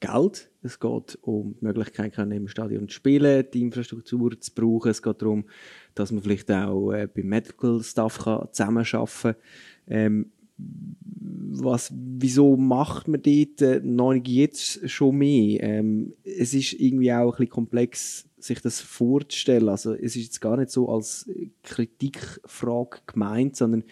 [0.00, 0.50] Geld.
[0.62, 4.90] Es geht um die Möglichkeit, im Stadion zu spielen, die Infrastruktur zu brauchen.
[4.90, 5.44] Es geht darum,
[5.94, 9.34] dass man vielleicht auch äh, beim Medical Staff kann zusammenarbeiten kann.
[9.86, 10.32] Ähm,
[11.62, 15.62] was, wieso macht man dort äh, noch nicht jetzt schon mehr?
[15.62, 19.68] Ähm, es ist irgendwie auch ein bisschen komplex, sich das vorzustellen.
[19.68, 21.28] Also es ist jetzt gar nicht so als
[21.62, 23.84] Kritikfrage gemeint, sondern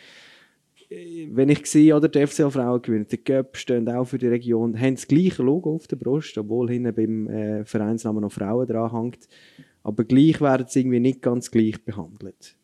[0.89, 4.79] äh, wenn ich sehe, oder die FCL-Frauen gewinnen, die Göpp stehen auch für die Region,
[4.79, 8.93] haben das gleiche Logo auf der Brust, obwohl hinten beim äh, Vereinsnamen noch Frauen dran
[8.93, 9.29] hängt.
[9.83, 12.58] Aber gleich werden sie irgendwie nicht ganz gleich behandelt.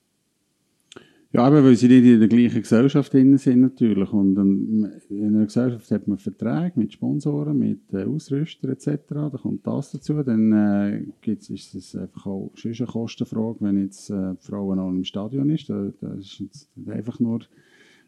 [1.34, 4.12] Ja, aber weil sie nicht in der gleichen Gesellschaft sind natürlich.
[4.12, 9.00] Und ähm, in einer Gesellschaft hat man Verträge mit Sponsoren, mit äh, Ausrüstern etc.
[9.08, 10.22] Da kommt das dazu.
[10.22, 14.72] Dann äh, gibt's, ist es einfach auch schon eine Kostenfrage, wenn jetzt äh, die Frau
[14.76, 15.68] noch im Stadion ist.
[15.68, 17.40] Da, da ist jetzt einfach nur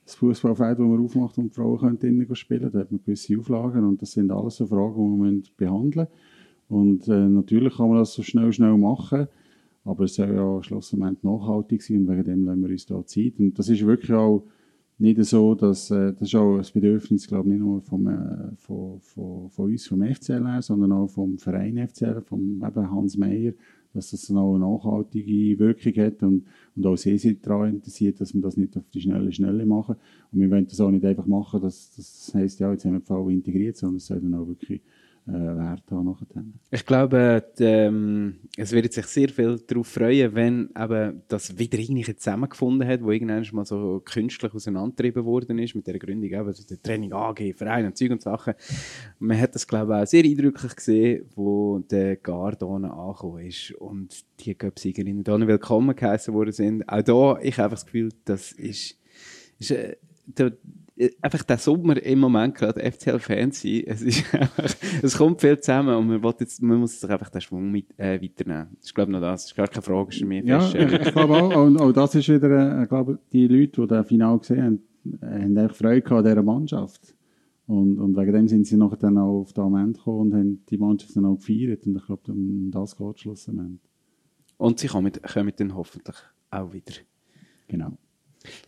[0.05, 2.70] das Fußballfeld, das man aufmacht und die Frauen können drinnen spielen.
[2.70, 6.07] Da hat man gewisse Auflagen und das sind alles so Fragen, die man behandeln
[6.68, 9.27] Und äh, natürlich kann man das so schnell, schnell machen,
[9.87, 13.39] aber es soll ja schlussendlich nachhaltig sein und wegen dem lassen wir uns da Zeit.
[13.39, 14.45] Und das ist wirklich auch
[14.99, 18.57] nicht so, dass äh, das ist auch ein Bedürfnis, glaube ich, nicht nur vom, äh,
[18.57, 23.16] von, von, von uns, vom FCL her, sondern auch vom Verein FCL, vom eben Hans
[23.16, 23.53] Meyer,
[23.93, 28.20] dass das dann auch eine nachhaltige Wirkung hat und, und auch sehr, sehr daran interessiert,
[28.20, 29.97] dass wir das nicht auf die schnelle Schnelle machen.
[30.32, 33.01] Und wir wollen das auch nicht einfach machen, dass das heisst, ja, jetzt haben wir
[33.01, 34.82] die Fall integriert, sondern es soll dann auch wirklich
[35.29, 36.45] äh, Wert haben nachher.
[36.70, 41.79] Ich glaube, die, ähm, es wird sich sehr viel darauf freuen, wenn eben das wieder
[41.79, 46.53] irgendwie zusammengefunden hat, wo irgendwann mal so künstlich auseinandergetrieben worden ist mit der Gründung, eben
[46.53, 48.55] so der Training AG, Verein und Zeug und Sachen.
[49.18, 54.24] Man hat das, glaube ich, auch sehr eindrücklich gesehen, wo der Gardone angekommen ist und
[54.41, 56.89] die Göpsiegerinnen da willkommen geheißen worden sind.
[56.89, 58.97] Auch da, ich habe einfach das Gefühl, das ist,
[59.59, 59.97] ist äh,
[60.27, 60.53] der,
[61.20, 63.82] einfach der Sommer im Moment gerade FCL-Fan sein.
[63.86, 67.40] Es, ist einfach, es kommt viel zusammen und man, jetzt, man muss sich einfach den
[67.40, 68.76] Schwung mit, äh, weiternehmen.
[68.80, 69.47] Ist, glaube ich, noch das.
[69.47, 72.28] Ist gar keine Frage, ist mir Ja, ich, ich glaube auch, auch, auch, das ist
[72.28, 74.82] wieder, äh, glaube die Leute, die das Final gesehen haben,
[75.22, 77.14] haben echt Freude an dieser Mannschaft.
[77.66, 80.64] Und, und wegen dem sind sie nachher dann auch auf den Moment gekommen und haben
[80.70, 81.86] die Mannschaft dann auch gefeiert.
[81.86, 83.80] Und ich glaube, um das geht es schlussendlich.
[84.57, 86.16] Und sie kommen, kommen dann hoffentlich
[86.51, 86.94] auch wieder.
[87.68, 87.99] Genau.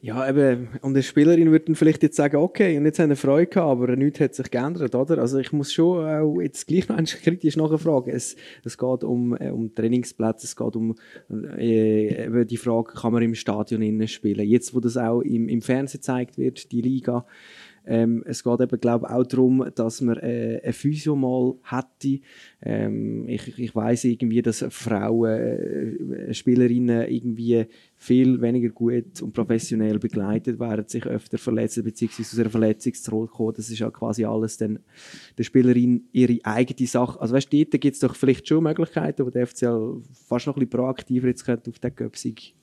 [0.01, 3.47] Ja, eben, und eine Spielerin würde vielleicht jetzt sagen, okay, und jetzt haben wir Freude
[3.47, 5.19] gehabt, aber nichts hat sich geändert, oder?
[5.19, 8.11] Also ich muss schon auch jetzt gleich noch kritisch nachfragen.
[8.11, 10.95] Es, es geht um, äh, um Trainingsplätze, es geht um
[11.31, 14.47] äh, eben die Frage, kann man im Stadion innen spielen?
[14.47, 17.27] Jetzt, wo das auch im, im Fernsehen gezeigt wird, die Liga,
[17.89, 22.21] ähm, es geht eben, glaube ich, auch darum, dass man äh, ein Physio mal hätte.
[22.61, 27.65] Ähm, ich ich weiß irgendwie, dass Frauen, äh, Spielerinnen irgendwie
[27.97, 32.21] viel weniger gut und professionell begleitet werden, sich öfter verletzen bzw.
[32.21, 33.55] aus einer Verletzung zurückkommen.
[33.57, 34.81] Das ist ja quasi alles dann
[35.39, 37.19] der Spielerin ihre eigene Sache.
[37.19, 40.57] Also weißt du, dort gibt es doch vielleicht schon Möglichkeiten, wo der FCL fast noch
[40.57, 42.55] ein bisschen proaktiver jetzt könnte auf den Göpsig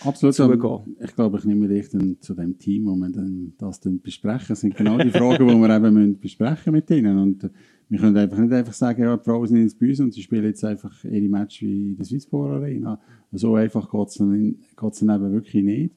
[0.00, 0.34] Absolut.
[0.34, 0.96] Zugehen.
[1.00, 4.46] Ich glaube, ich nehme dich dann zu dem Team, wo wir dann das dann besprechen.
[4.48, 7.18] Das sind genau die Fragen, die wir eben müssen besprechen mit ihnen.
[7.18, 7.50] Und
[7.88, 10.22] wir können einfach nicht einfach sagen, ja, die Frauen sind jetzt bei uns und sie
[10.22, 13.00] spielen jetzt einfach ihre Match wie in der Swisspor Arena.
[13.32, 15.94] So einfach geht es dann, geht's dann eben wirklich nicht.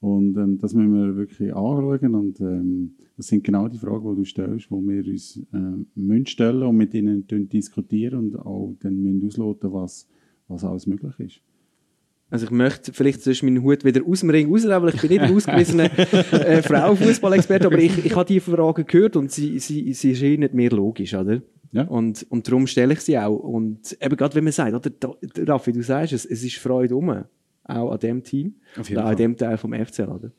[0.00, 2.14] Und ähm, das müssen wir wirklich anschauen.
[2.14, 6.26] Und ähm, das sind genau die Fragen, die du stellst, die wir uns äh, müssen
[6.26, 10.08] stellen und mit ihnen diskutieren und auch dann müssen ausloten, was,
[10.48, 11.40] was alles möglich ist.
[12.32, 15.10] Also ich möchte vielleicht sonst meinen Hut wieder aus dem Ring rausnehmen, weil ich bin
[15.10, 19.92] nicht ein ausgewiesener äh, Frau-Fußballexperte, aber ich, ich habe diese Frage gehört und sie, sie,
[19.92, 21.42] sie erscheinen mir logisch, oder?
[21.72, 21.82] Ja.
[21.82, 23.36] Und, und darum stelle ich sie auch.
[23.36, 24.90] Und eben gerade wenn man sagt, oder,
[25.46, 27.10] Raffi, du sagst es, es ist Freude um,
[27.64, 30.32] auch an dem Team, oder auch an dem Teil vom FCL, oder?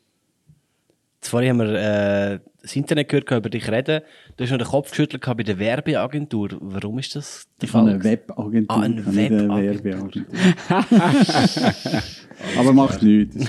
[1.30, 4.02] Vorhin haben wir äh, das Internet gehört, über dich reden.
[4.38, 6.50] Du hast noch den Kopf geschüttelt bei der Werbeagentur.
[6.60, 7.90] Warum ist das der Fall?
[7.90, 8.78] Eine Webagentur.
[8.78, 10.24] Ah, eine Webagentur.
[12.58, 13.36] Aber macht nichts.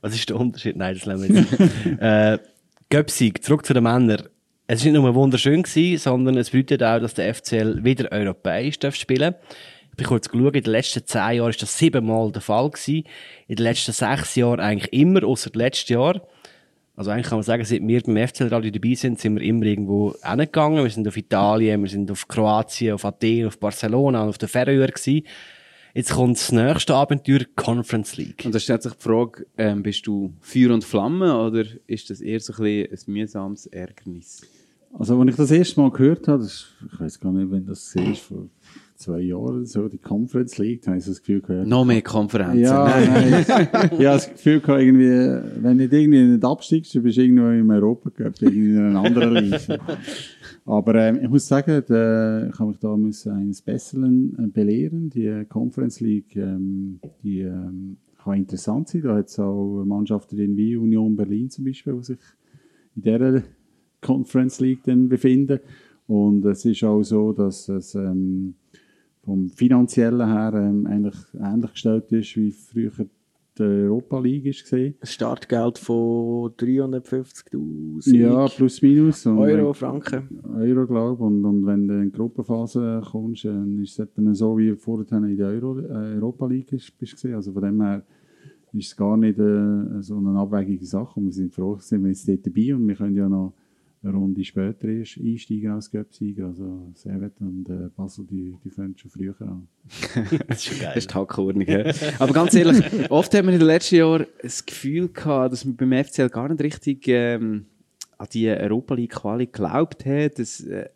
[0.00, 0.76] Was ist der Unterschied?
[0.76, 1.52] Nein, das lassen wir nicht.
[2.00, 2.38] äh,
[2.90, 4.22] Göpsig, zurück zu den Männern.
[4.66, 8.78] Es war nicht nur wunderschön, gewesen, sondern es bedeutet auch, dass der FCL wieder europäisch
[8.78, 9.34] darf spielen
[9.94, 12.68] Ich bin kurz geschaut, in den letzten zehn Jahren war das siebenmal der Fall.
[12.68, 13.04] Gewesen.
[13.46, 16.20] In den letzten sechs Jahren eigentlich immer, außer letztes Jahr.
[16.96, 20.12] Also eigentlich kann man sagen, seit wir beim FCL-Radio dabei sind, sind wir immer irgendwo
[20.20, 20.82] hingegangen.
[20.82, 24.48] Wir sind auf Italien, wir sind auf Kroatien, auf Athen, auf Barcelona und auf der
[24.48, 25.22] Färöer gewesen.
[25.94, 28.42] Jetzt kommt das nächste Abenteuer, Conference League.
[28.44, 32.20] Und da stellt sich die Frage, ähm, bist du Feuer und Flamme oder ist das
[32.20, 34.42] eher so ein, bisschen ein mühsames Ärgernis?
[34.96, 37.64] Also, als ich das erste Mal gehört habe, das ist, ich weiß gar nicht, wenn
[37.64, 38.48] das war, vor
[38.94, 41.66] zwei Jahren so, die Conference League, da habe ich so das Gefühl gehört.
[41.66, 42.62] Noch mehr Konferenzen.
[42.62, 43.44] Ja, nein.
[43.48, 47.48] ich habe das Gefühl gehabt, irgendwie, wenn du irgendwie nicht absteigst, dann bist du irgendwo
[47.48, 49.78] im Europacup, irgendwie in einer anderen Liga.
[50.66, 55.10] Aber ähm, ich muss sagen, der, ich habe mich da müssen eines Besseren äh, belehren.
[55.10, 59.02] Die Conference League, ähm, die ähm, kann interessant sein.
[59.02, 62.18] Da hat es auch Mannschaften drin wie Union Berlin zum Beispiel, die sich
[62.96, 63.42] in dieser
[64.00, 65.60] Conference League dann befinden.
[66.06, 68.54] Und es ist auch so, dass es ähm,
[69.24, 72.90] vom finanziellen her ähm, eigentlich ähnlich gestellt ist, wie früher
[73.56, 74.94] die Europa League ist gesehen.
[75.00, 79.24] Ein Startgeld von 350'000 Ja, plus minus.
[79.26, 80.28] Und Euro, wenn- Franken.
[80.56, 81.20] Euro, glaube ich.
[81.20, 85.06] Und, und wenn du in die Gruppenphase kommst, dann ist es dann so, wie vorher
[85.22, 87.34] in der Euro, äh, Europa League ist, bist gesehen.
[87.34, 88.02] Also von dem her
[88.72, 91.20] ist es gar nicht äh, so eine abwägige Sache.
[91.20, 93.54] Und wir sind froh, sind wir jetzt dort dabei und wir können ja noch
[94.04, 96.46] eine Runde später erst einsteigen als Göpsieger.
[96.46, 99.68] Also Servet und äh, Basel, die, die fangen schon früher an.
[100.48, 100.92] Das ist schon geil.
[100.94, 101.66] Das ist die Hackordnung.
[101.66, 101.92] ja.
[102.18, 105.76] Aber ganz ehrlich, oft haben wir in den letzten Jahren das Gefühl gehabt, dass man
[105.76, 107.66] beim FCL gar nicht richtig ähm,
[108.18, 110.38] an die Europa League Quali geglaubt hat.
[110.38, 110.88] Das, äh,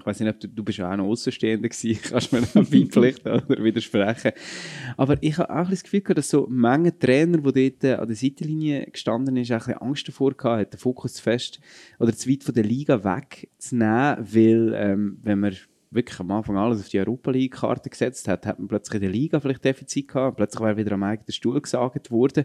[0.00, 2.52] ich weiß nicht, ob du, du bist ja auch noch Außenstehender gewesen, kannst mir noch
[2.52, 4.32] beipflichten oder widersprechen.
[4.96, 8.06] Aber ich habe auch das Gefühl gehabt, dass so Menge Trainer, die dort äh, an
[8.06, 11.60] der Seitenlinie gestanden ist, auch Angst davor gehabt hat, den Fokus zu fest
[11.98, 15.56] oder zu weit von der Liga wegzunehmen, weil, ähm, wenn man
[15.90, 19.10] wirklich am Anfang alles auf die Europa League-Karte gesetzt hat, hat man plötzlich in der
[19.10, 22.44] Liga vielleicht Defizit gehabt, plötzlich wäre wieder am eigenen Stuhl gesagt worden.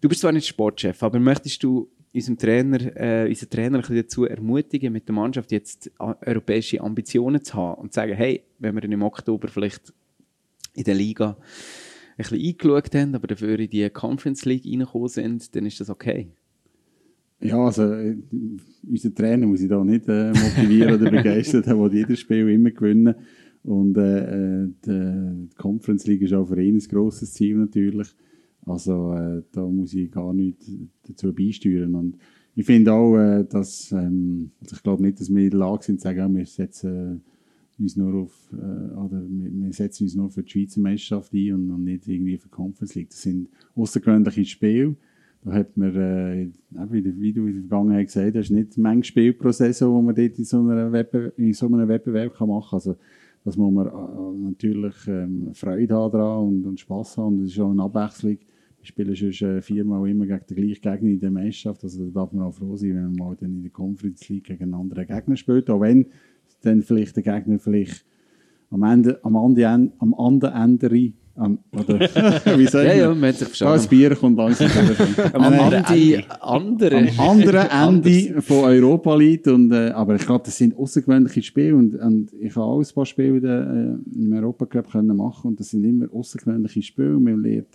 [0.00, 3.96] Du bist zwar nicht Sportchef, aber möchtest du unserem Trainer, äh, unseren Trainer ein bisschen
[3.96, 8.42] dazu ermutigen, mit der Mannschaft jetzt a- europäische Ambitionen zu haben und zu sagen, hey,
[8.58, 9.92] wenn wir im Oktober vielleicht
[10.74, 11.36] in der Liga
[12.16, 15.90] ein bisschen eingeschaut haben, aber dafür in die Conference League reingekommen sind, dann ist das
[15.90, 16.28] okay.
[17.40, 18.16] Ja, also äh,
[18.88, 22.70] unser Trainer muss ich da nicht äh, motivieren oder begeistern, der will jedes Spiel immer
[22.70, 23.14] gewinnen.
[23.62, 28.08] Und äh, äh, die Conference League ist auch für ihn ein grosses Ziel natürlich.
[28.66, 30.70] Also äh, da muss ich gar nichts
[31.06, 31.94] dazu beisteuern.
[31.94, 32.18] Und
[32.54, 35.84] ich finde auch, äh, dass, ähm, also ich glaube nicht, dass wir in der Lage
[35.84, 37.22] sind zu sagen, wir setzen
[37.78, 41.52] äh, uns nur auf, äh, oder wir, setzen uns nur für die Schweizer Meisterschaft ein
[41.52, 43.10] und, und nicht irgendwie für die Conference League.
[43.10, 44.96] Das sind außergewöhnliche Spiele.
[45.44, 46.48] Da hat man, äh,
[46.90, 50.36] wie, du- in der Vergangenheit gesagt hast, nicht Menge Spiel pro Saison, wo man dort
[50.38, 52.76] in so, einer Webbe in so einem Wettbewerb kann machen kann.
[52.78, 52.96] Also,
[53.44, 57.36] das muss man äh, natürlich ähm, Freude haben daran und, und Spass haben.
[57.36, 58.38] Und es ist auch eine Abwechslung.
[58.86, 61.84] Spielen sonst äh, viermal immer gegen den gleichen Gegner in der Meisterschaft.
[61.84, 64.44] Also da darf man auch froh sein, wenn man mal dann in der Conference League
[64.44, 65.68] gegen einen anderen Gegner spielt.
[65.70, 66.06] Auch wenn
[66.62, 68.04] dann vielleicht der Gegner vielleicht
[68.70, 73.36] am Ende, am anderen, am anderen Ende, am, oder, wie sagt Ja, ja, man hat
[73.36, 73.88] sich Da das verstanden.
[73.90, 74.70] Bier kommt langsam.
[75.34, 76.96] Am Andi, andere.
[76.96, 79.46] am anderen Ende von Europa liegt.
[79.48, 81.76] Und, äh, aber ich glaube, das sind außergewöhnliche Spiele.
[81.76, 85.70] Und, und ich habe auch ein paar Spiele äh, im Europacup können machen Und das
[85.70, 87.20] sind immer außergewöhnliche Spiele.
[87.20, 87.68] Man lernt,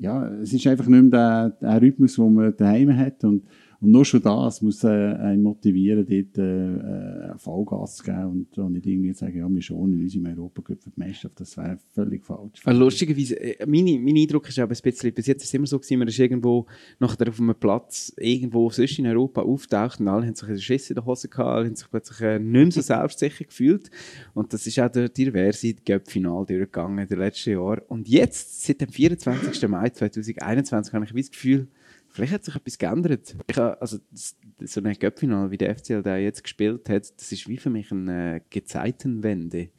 [0.00, 3.22] ja, es ist einfach nicht mehr der, der Rhythmus, den man daheim hat.
[3.22, 3.44] Und,
[3.80, 8.72] und nur schon das muss äh, motivieren, dort äh, äh, Vollgas zu geben und, und
[8.74, 11.40] nicht irgendwie sagen, ja, wir schonen uns im Europacup für die Meisterschaft.
[11.40, 12.60] Das wäre völlig falsch.
[12.64, 15.66] Also lustigerweise, äh, meine, mein Eindruck ist aber ein bisschen, bis jetzt ist es immer
[15.66, 16.66] so gewesen, man ist irgendwo
[16.98, 20.90] nachher auf einem Platz, irgendwo sonst in Europa auftaucht und alle haben sich einen Schiss
[20.90, 23.90] in der Hose gehabt, alle haben sich plötzlich äh, nicht mehr so selbstsicher gefühlt.
[24.34, 27.80] Und das ist auch der diverse Göpp-Final durchgegangen in den letzten Jahren.
[27.88, 29.66] Und jetzt, seit dem 24.
[29.68, 31.68] Mai 2021, habe ich das Gefühl,
[32.10, 33.36] vielleicht hat sich etwas geändert.
[33.48, 37.32] Ich habe, also, das, so ein Göpp-Final, wie der FCL da jetzt gespielt hat, das
[37.32, 39.70] ist wie für mich eine äh, Gezeitenwende.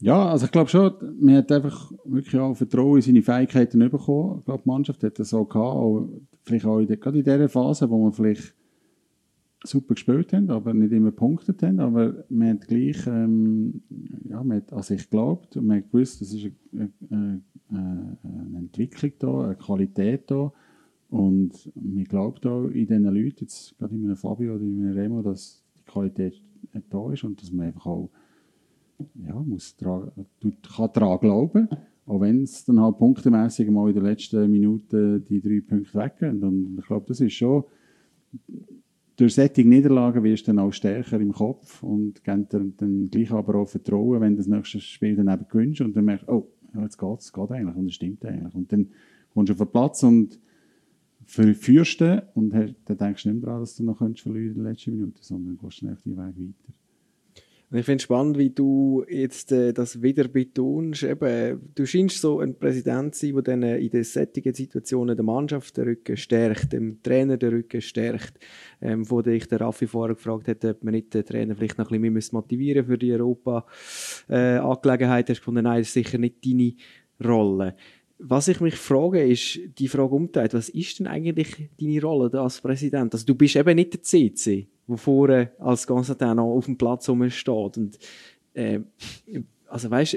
[0.00, 4.38] Ja, also ich glaube schon, man hat einfach wirklich auch Vertrauen in seine Fähigkeiten bekommen.
[4.38, 6.08] Ich glaube, die Mannschaft hat das auch gehabt, auch,
[6.42, 8.54] vielleicht auch in der, gerade in dieser Phase, wo man vielleicht
[9.64, 13.82] super gespielt haben, aber nicht immer punktet haben, aber man hat gleich, ähm,
[14.28, 17.42] ja, man hat an sich geglaubt und man hat gewusst, das ist eine, eine,
[18.22, 20.52] eine Entwicklung da, eine Qualität da
[21.10, 24.96] und man glaubt auch in diesen Leuten, jetzt gerade in einem Fabio oder in einem
[24.96, 26.42] Remo, dass die Qualität
[26.90, 28.10] da ist und dass man einfach auch
[29.26, 30.10] ja, muss dran,
[30.76, 31.68] kann daran glauben
[32.06, 36.42] Auch wenn es dann halt punktemässig mal in den letzten Minuten die drei Punkte weggehen.
[36.42, 37.64] Und ich glaube, das ist schon,
[39.16, 43.32] durch solche Niederlagen wirst du dann auch stärker im Kopf und gibst dir dann gleich
[43.32, 46.48] aber auch Vertrauen, wenn du das nächste Spiel dann eben gewinnst und dann merkst oh,
[46.80, 48.54] jetzt geht es geht eigentlich und es stimmt eigentlich.
[48.54, 48.88] Und dann
[49.34, 50.38] kommst du auf den Platz und
[51.28, 54.64] führst du und dann denkst du nicht mehr daran, dass du noch verlieren in den
[54.64, 56.74] letzten Minuten, sondern gehst dann den Weg weiter.
[57.70, 61.02] Ich finde es spannend, wie du jetzt äh, das wieder betonst.
[61.02, 65.24] Eben, du scheinst so ein Präsident zu sein, der dann in den sättigen Situationen der
[65.24, 68.38] Mannschaft den Rücken stärkt, dem Trainer den Rücken stärkt.
[68.80, 71.90] Ähm, wo dich der Raffi vorher gefragt hat, ob man nicht den Trainer vielleicht noch
[71.90, 75.28] ein bisschen motivieren für die Europa-Angelegenheit.
[75.28, 76.72] Äh, hast du gefunden, nein, das ist sicher nicht deine
[77.22, 77.76] Rolle.
[78.20, 82.60] Was ich mich frage, ist die Frage umgekehrt, was ist denn eigentlich deine Rolle als
[82.60, 83.14] Präsident?
[83.14, 87.04] Also du bist eben nicht der CC, der vorne als Konstantin noch auf dem Platz
[87.04, 87.76] steht.
[87.78, 87.98] Und,
[88.54, 88.80] äh,
[89.68, 90.16] also weißt,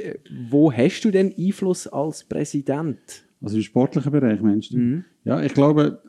[0.49, 2.99] wo hast du denn Einfluss als Präsident?
[3.41, 4.77] Also im sportlichen Bereich, meinst du?
[4.77, 5.05] Mhm.
[5.23, 6.01] Ja, ich glaube,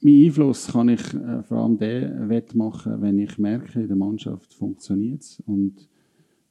[0.00, 4.54] mein Einfluss kann ich äh, vor allem den wettmachen, wenn ich merke, in der Mannschaft
[4.54, 5.88] funktioniert es und,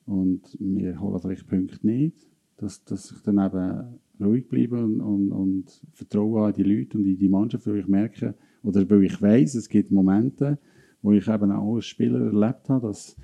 [0.06, 2.16] und wir holen vielleicht Punkte nicht,
[2.58, 7.06] dass, dass ich dann eben ruhig bleibe und, und, und vertraue an die Leute und
[7.06, 10.58] in die Mannschaft, weil ich merke, oder weil ich weiß, es gibt Momente,
[11.02, 13.16] wo ich eben auch als Spieler erlebt habe, dass,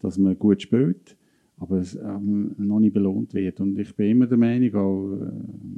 [0.00, 1.16] dass man gut spielt,
[1.58, 3.60] aber es ähm, noch nicht belohnt wird.
[3.60, 5.30] Und ich bin immer der Meinung, auch äh,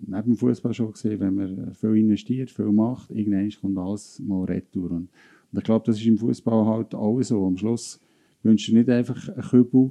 [0.07, 4.45] neben dem Fußball schon gesehen, wenn man viel investiert, viel macht, irgendwann kommt alles mal
[4.45, 4.91] retour.
[4.91, 5.09] Und,
[5.53, 7.47] und ich glaube, das ist im Fußball halt auch so.
[7.47, 8.01] Am Schluss
[8.43, 9.91] wünschst du nicht einfach einen Kübel,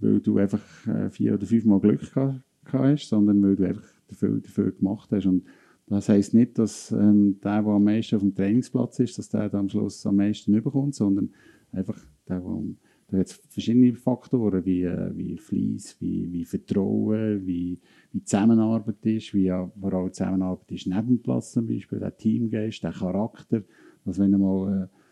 [0.00, 2.40] weil du einfach äh, vier oder fünf Mal Glück gehabt
[2.72, 5.26] hast, sondern weil du einfach dafür, dafür gemacht hast.
[5.26, 5.44] Und
[5.86, 9.52] das heisst nicht, dass ähm, der, der am meisten auf dem Trainingsplatz ist, dass der
[9.54, 11.30] am Schluss am meisten überkommt, sondern
[11.72, 11.98] einfach
[12.28, 12.62] der, der
[13.08, 17.78] da hat verschiedene Faktoren, wie, äh, wie Fleiss, wie, wie Vertrauen, wie,
[18.12, 22.82] wie Zusammenarbeit ist, wie vor allem Zusammenarbeit ist neben dem Platz zum Beispiel, der Teamgeist,
[22.82, 23.62] der Charakter,
[24.04, 25.03] dass wenn du mal äh,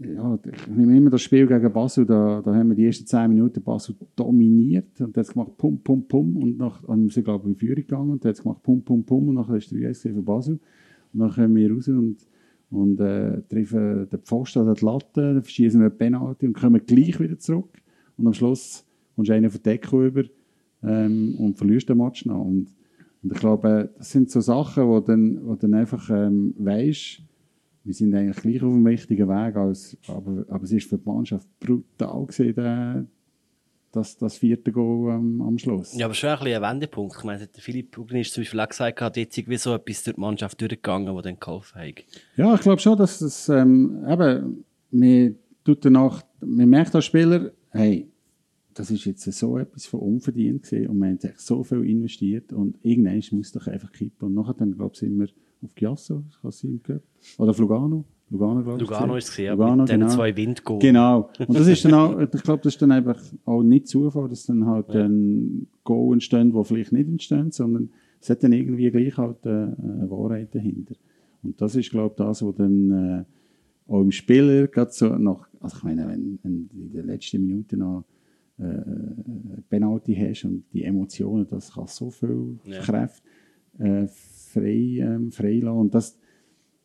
[0.00, 3.28] ja, ich nehme immer das Spiel gegen Basel, da, da haben wir die ersten 10
[3.28, 7.44] Minuten Basel dominiert und dann hat gemacht pum, pum, pum und nach, dann sind glaube
[7.44, 10.14] ich in Führung gegangen und dann hat gemacht pum, pum, pum und nachher ist 3-1
[10.14, 10.58] für Basel
[11.12, 12.16] und dann kommen wir raus und,
[12.70, 17.38] und äh, treffen den Pfosten oder die Latte, schießen wir Penalty und kommen gleich wieder
[17.38, 17.70] zurück
[18.16, 18.84] und am Schluss
[19.14, 20.24] kommst du einen den Deckel über
[20.82, 22.68] ähm, und verlierst den Match noch und,
[23.22, 27.22] und ich glaube, das sind so Sachen, wo dann, wo dann einfach ähm, weisst,
[27.88, 31.08] wir sind eigentlich gleich auf dem richtigen Weg, als, aber, aber es ist für die
[31.08, 33.08] Mannschaft brutal gesehen,
[33.92, 35.96] das, das vierte Goal ähm, am Schluss.
[35.96, 37.16] Ja, aber schon ein, bisschen ein Wendepunkt.
[37.16, 40.04] Ich meine, der Philipp Ugni ist zum Beispiel auch gesagt, hat jetzt irgendwie so etwas
[40.04, 42.04] durch die Mannschaft durchgegangen, das dann geholfen hat.
[42.36, 47.52] Ja, ich glaube schon, dass das, ähm, eben, man tut danach, man merkt als Spieler,
[47.70, 48.06] hey,
[48.74, 52.76] das ist jetzt so etwas von unverdient gewesen und man hat so viel investiert und
[52.82, 55.28] irgendwann muss doch einfach kippen und nachher dann, glaube ich, sind wir
[55.62, 56.80] auf Giasso, das kann sein.
[57.38, 58.04] Oder auf Lugano.
[58.30, 58.88] Lugano, glaube ich.
[58.88, 60.08] Lugano ist es gesehen, Lugano, mit genau.
[60.08, 60.78] zwei Windgoal.
[60.80, 61.30] Genau.
[61.38, 64.46] Und das ist dann auch, ich glaube, das ist dann einfach auch nicht Zufall, dass
[64.46, 65.06] dann halt ja.
[65.06, 67.90] ein Goal entstehen, wo vielleicht nicht entstehen, sondern
[68.20, 70.94] es hat dann irgendwie gleich halt eine, eine Wahrheit dahinter.
[71.42, 73.24] Und das ist, glaube ich, das, was dann äh,
[73.90, 77.78] auch im Spieler gerade so noch, also ich meine, wenn, wenn in den letzten Minuten
[77.78, 78.04] noch
[78.58, 82.80] äh, Penalty hast und die Emotionen, das kann so viel ja.
[82.80, 83.22] Kräfte
[83.78, 84.06] äh,
[84.48, 85.78] frei, ähm, frei lassen.
[85.78, 86.16] Und das,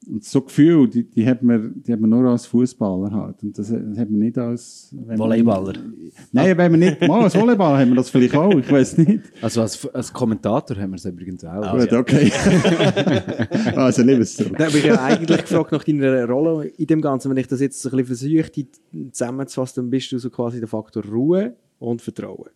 [0.07, 3.41] und so Gefühl, die, die, hat man, die hat man nur als Fußballer halt.
[3.43, 4.93] Und das, das hat man nicht als...
[5.15, 5.73] Volleyballer?
[5.73, 7.01] Man, nein, wenn man nicht...
[7.07, 9.21] Mal als Volleyballer haben wir das vielleicht auch, ich weiß nicht.
[9.41, 11.77] Also als, als Kommentator haben wir es übrigens auch.
[11.77, 11.99] Gut, ja.
[11.99, 12.31] okay.
[13.75, 14.45] also liebe es so.
[14.45, 17.29] Da habe ich ja eigentlich gefragt nach deiner Rolle in dem Ganzen.
[17.29, 18.67] Wenn ich das jetzt ein bisschen versuche,
[19.11, 22.49] zusammenzufassen, dann bist du so quasi der Faktor Ruhe und Vertrauen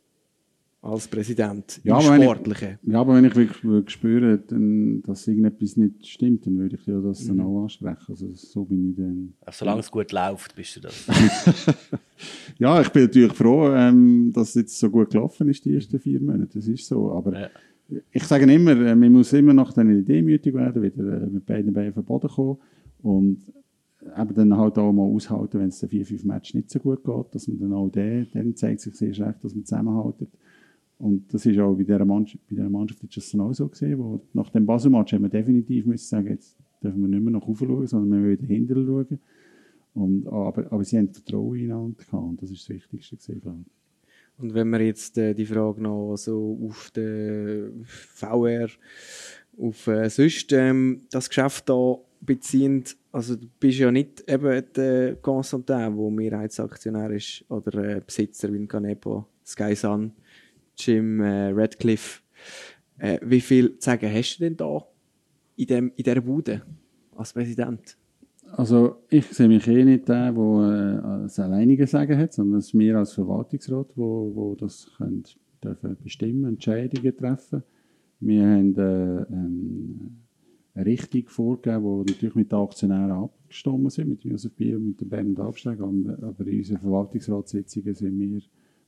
[0.82, 2.78] als Präsident ja, im Sportlichen.
[2.82, 6.86] Ich, ja, aber wenn ich wirklich spüre, dann, dass irgendetwas nicht stimmt, dann würde ich
[6.86, 7.38] ja das mhm.
[7.38, 8.06] dann auch ansprechen.
[8.10, 9.34] Also so bin ich dann...
[9.42, 11.08] Also, solange es gut läuft, bist du das.
[12.60, 16.00] ja, ich bin natürlich froh, ähm, dass es jetzt so gut gelaufen ist, die ersten
[16.00, 16.52] vier Monate.
[16.54, 17.40] Das ist so, aber...
[17.40, 17.50] Ja.
[18.12, 21.74] Ich sage immer, äh, man muss immer nach einer demütig werden, wieder äh, mit beiden
[21.74, 22.58] Beinen auf den Boden kommen
[23.02, 23.40] und
[24.16, 27.04] eben dann halt auch mal aushalten, wenn es den vier, fünf Matches nicht so gut
[27.04, 30.30] geht, dass man dann auch den, dann zeigt sich sehr schlecht, dass man zusammenhaltet.
[31.00, 34.00] Und das ist auch bei dieser Mannschaft, bei dieser Mannschaft ist das auch so gesehen,
[34.00, 37.48] wo nach dem Basel-Match haben wir definitiv müssen sagen, jetzt dürfen wir nicht mehr nach
[37.48, 39.20] oben schauen, sondern wir müssen wieder hinter schauen.
[39.93, 43.41] Und, aber, aber sie haben Vertrauen ineinander gehabt und das ist das Wichtigste ich.
[44.39, 48.68] Und wenn wir jetzt äh, die Frage noch so auf den VR,
[49.58, 55.16] auf äh, sonst ähm, das Geschäft da beziehen, also du bist ja nicht eben der
[55.16, 60.12] Constantin, der Mehrheitsaktionär ist oder äh, Besitzer wie ein Canepo, Sky Sun
[60.78, 62.22] Jim äh, Radcliffe.
[62.98, 64.86] Äh, wie viel zu sagen hast du denn da
[65.56, 66.62] in, dem, in dieser Bude
[67.16, 67.98] als Präsident?
[68.52, 72.74] Also ich sehe mich eh nicht der, der äh, das alleinige Sagen hat, sondern es
[72.74, 75.24] wir als Verwaltungsrat, wo, wo das können,
[75.64, 77.64] dürfen bestimmen, Entscheidungen treffen.
[78.20, 80.18] Wir haben äh, ähm,
[80.74, 85.02] eine Richtung vorgegeben, die natürlich mit den Aktionären abgestimmt sind, mit Josef Bier und mit
[85.02, 85.84] dem Bernd Absteiger.
[85.84, 88.42] Aber in unseren Verwaltungsratssitzungen sind wir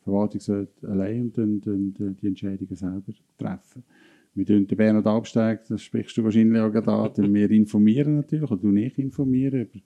[0.09, 3.83] Verwaltungsrat allein und dann, dann, dann die Entscheidungen selber treffen.
[4.35, 8.49] Wir tun den Bernhard Absteig, das sprichst du wahrscheinlich auch gerade an, wir informieren natürlich,
[8.49, 9.79] oder du nicht informieren über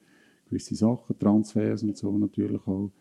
[0.50, 2.92] gewisse Sachen, Transfers und so natürlich auch.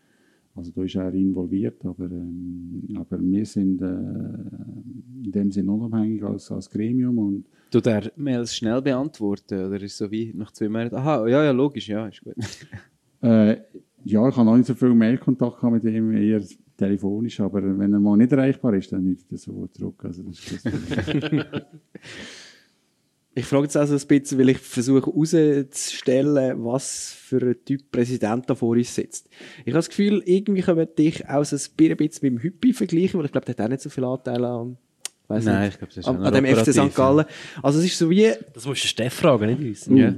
[0.55, 6.23] Also da ist er involviert, aber, ähm, aber wir sind äh, in dem Sinne unabhängig
[6.23, 7.17] als, als Gremium.
[7.17, 11.43] Und du der Mails schnell beantworten oder ist so wie nach zwei Monaten, aha, ja,
[11.43, 12.35] ja, logisch, ja, ist gut.
[13.21, 13.57] äh,
[14.03, 16.41] ja, ich habe noch nicht so viel Mailkontakt mit ihm, eher
[16.77, 20.03] telefonisch, aber wenn er mal nicht erreichbar ist, dann nimmt er sofort zurück.
[20.03, 20.65] Also das ist
[23.35, 28.49] ich frage jetzt also ein bisschen, weil ich versuche herauszustellen, was für ein Typ Präsident
[28.49, 29.29] da vor uns sitzt.
[29.59, 32.73] Ich habe das Gefühl, irgendwie können wir dich auch so ein bisschen mit dem Hüppi
[32.73, 34.77] vergleichen, weil ich glaube, der hat auch nicht so viele Anteile an,
[35.29, 36.95] Nein, nicht, ich glaube, das ist an, an dem FC St.
[36.95, 37.25] Gallen.
[37.61, 38.31] Also es ist so wie...
[38.53, 39.87] Das musst du Steff fragen, nicht uns.
[39.87, 39.97] Uh.
[39.97, 40.15] Ja.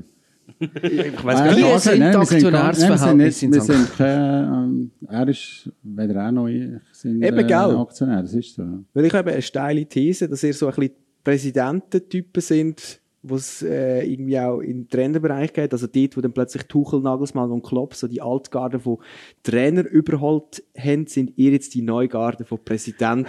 [0.60, 3.54] Ich weiß gar nicht, sind die Aktionärsverhältnisse in St.
[3.54, 6.48] Wir sind kein, er ist weder auch noch
[6.92, 7.78] sind, Eben, gell?
[7.78, 8.64] Aktionär, das ist so.
[8.94, 10.94] Weil ich habe eine steile These, dass ihr so ein bisschen
[11.24, 16.64] Präsidententypen sind, wo es äh, irgendwie auch im Trainerbereich geht, also dort, wo dann plötzlich
[16.64, 18.98] Tuchel, Nagelsmann und Klopp so die Altgarden von
[19.44, 23.28] Trainer überholt haben, sind ihr jetzt die Neugarden von Präsidenten,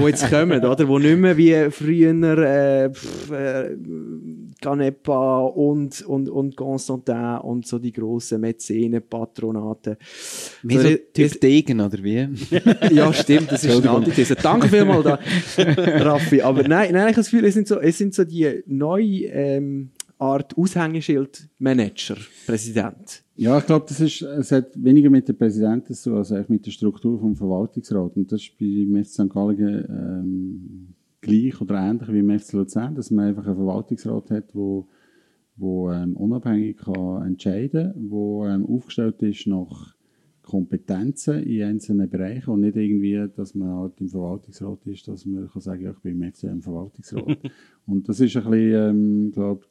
[0.00, 0.88] die jetzt kommen, oder?
[0.88, 3.76] Wo nicht mehr wie früher äh, pff, äh,
[4.60, 9.96] Canepa und, und, und Constantin und so die grossen Mäzenen, Patronaten.
[10.62, 12.28] Wie so, Typ Degen, oder wie?
[12.90, 14.34] ja, stimmt, das ist eine Antithese.
[14.34, 15.18] Danke vielmals, da,
[16.04, 16.42] Raffi.
[16.42, 19.07] Aber nein, nein, ich habe das Gefühl, es sind so, es sind so die neuen
[19.24, 23.22] ähm, Art Aushängeschild-Manager, Präsident?
[23.36, 26.66] Ja, ich glaube, das ist, es hat weniger mit dem Präsidenten zu tun, als mit
[26.66, 28.16] der Struktur vom Verwaltungsrat.
[28.16, 29.30] Und das ist bei FC St.
[29.30, 34.88] Gallen ähm, gleich oder ähnlich wie im Luzern, dass man einfach einen Verwaltungsrat hat, wo,
[35.56, 39.94] wo ähm, unabhängig kann entscheiden wo ähm, aufgestellt ist nach
[40.48, 45.48] Kompetenzen in einzelnen Bereichen und nicht irgendwie, dass man halt im Verwaltungsrat ist, dass man
[45.48, 47.38] kann sagen, ja, ich bin im FCM Verwaltungsrat.
[47.86, 49.66] und das ist ein bisschen, ähm, glaube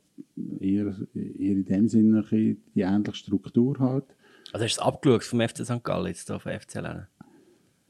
[0.60, 4.06] eher, eher in dem Sinne die ähnliche Struktur halt.
[4.54, 5.84] Also hast du es abgeschaut vom FC St.
[5.84, 7.08] Gallen jetzt hier von FC Lernen?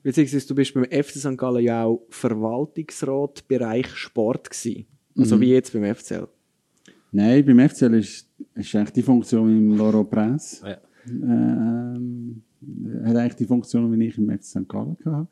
[0.02, 1.38] Beziehungsweise du bist beim FC St.
[1.38, 4.86] Gallen ja auch Verwaltungsrat Bereich Sport gewesen.
[5.18, 5.42] Also mhm.
[5.42, 6.28] wie jetzt beim FCL.
[7.12, 10.66] Nein, beim FCL ist, ist eigentlich die Funktion im Loro Prince.
[10.66, 10.78] Ja.
[11.10, 12.44] Ähm,
[13.04, 14.70] hat eigentlich die Funktion, wie ich im FC St.
[14.70, 15.28] Gallen hatte.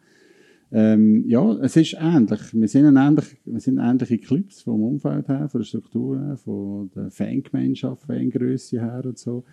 [0.72, 2.42] Ähm, ja, es ist ähnlich.
[2.54, 6.90] Wir sind, ähnlich, wir sind ähnliche Clubs vom Umfeld her, von der Struktur her, von
[6.96, 9.44] der Fangemeinschaft, Fangröße her und so.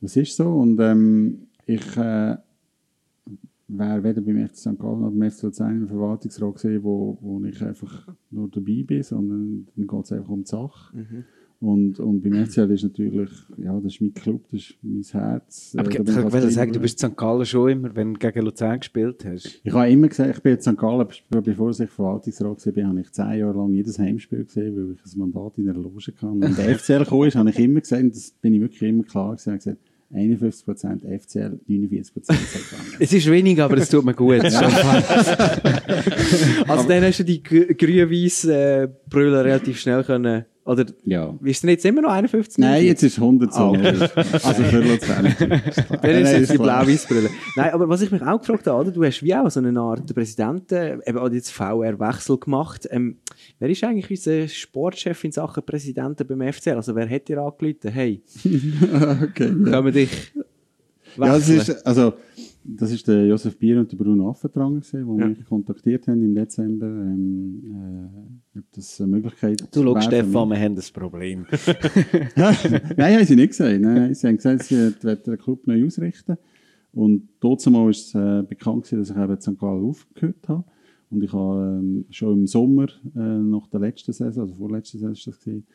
[0.00, 0.48] Das ist so.
[0.48, 2.36] Und ähm, ich äh,
[3.68, 4.78] wäre weder beim FC St.
[4.78, 9.02] Gallen noch beim FC Luzern im Verwaltungsrat gesehen, wo, wo ich einfach nur dabei bin,
[9.02, 10.96] sondern dann geht es einfach um die Sache.
[10.96, 11.24] Mhm.
[11.60, 15.74] Und, und beim FCL ist natürlich, ja, das ist mein Club, das ist mein Herz.
[15.78, 17.16] Aber äh, ich wollte sagen, du bist in St.
[17.16, 19.60] Gallen schon immer, wenn du gegen Luzern gespielt hast.
[19.64, 20.76] Ich habe immer gesagt, ich bin in St.
[20.76, 25.00] Gallen, bevor ich Verwaltungsrat war, habe ich zehn Jahre lang jedes Heimspiel gesehen, weil ich
[25.14, 26.26] ein Mandat in der Loge hatte.
[26.26, 29.34] Und wenn der FCL kam, habe ich immer gesagt, das bin ich wirklich immer klar
[29.34, 29.78] gewesen, gesagt,
[30.12, 32.24] 51% FCL, 49% St.
[32.24, 32.96] Gallen.
[33.00, 34.44] es ist wenig, aber es tut mir gut.
[36.68, 41.34] also dann hast du die grün-weiß äh, Brille relativ schnell können oder ja.
[41.42, 42.58] ist es jetzt immer noch 51?
[42.58, 43.64] Nein, jetzt ist es 100 so.
[43.64, 43.98] Okay.
[44.32, 45.34] also für Luzern.
[46.02, 47.28] Dann ist jetzt die blau-weiß-Brille.
[47.56, 48.90] Nein, aber was ich mich auch gefragt habe, oder?
[48.90, 52.88] du hast wie auch so eine Art Präsidenten, eben auch jetzt VR-Wechsel gemacht.
[52.90, 53.18] Ähm,
[53.58, 56.76] wer ist eigentlich unser Sportchef in Sachen Präsidenten beim FCL?
[56.76, 57.90] Also wer hat dir angerufen?
[57.90, 60.32] Hey, okay, können wir dich
[61.16, 61.18] wechseln?
[61.18, 62.14] Ja, das ist, also,
[62.64, 65.04] das ist der Josef Bier und der Bruno Affentranger, die ja.
[65.04, 66.86] mich kontaktiert haben im Dezember.
[66.86, 68.10] Ähm,
[68.54, 71.46] äh, ob das eine Möglichkeit Du schau, Stefan, wir haben ein Problem.
[72.36, 73.80] Nein, haben sie nicht gesagt.
[73.80, 76.38] Nein, sie haben gesagt, sie wollen den Club neu ausrichten.
[76.92, 79.58] Und dort war es äh, bekannt, gewesen, dass ich eben St.
[79.58, 80.64] Gallen aufgehört habe.
[81.10, 85.12] Und ich habe ähm, schon im Sommer, äh, nach der letzten Saison, also vorletzten Saison
[85.12, 85.66] ist das gewesen,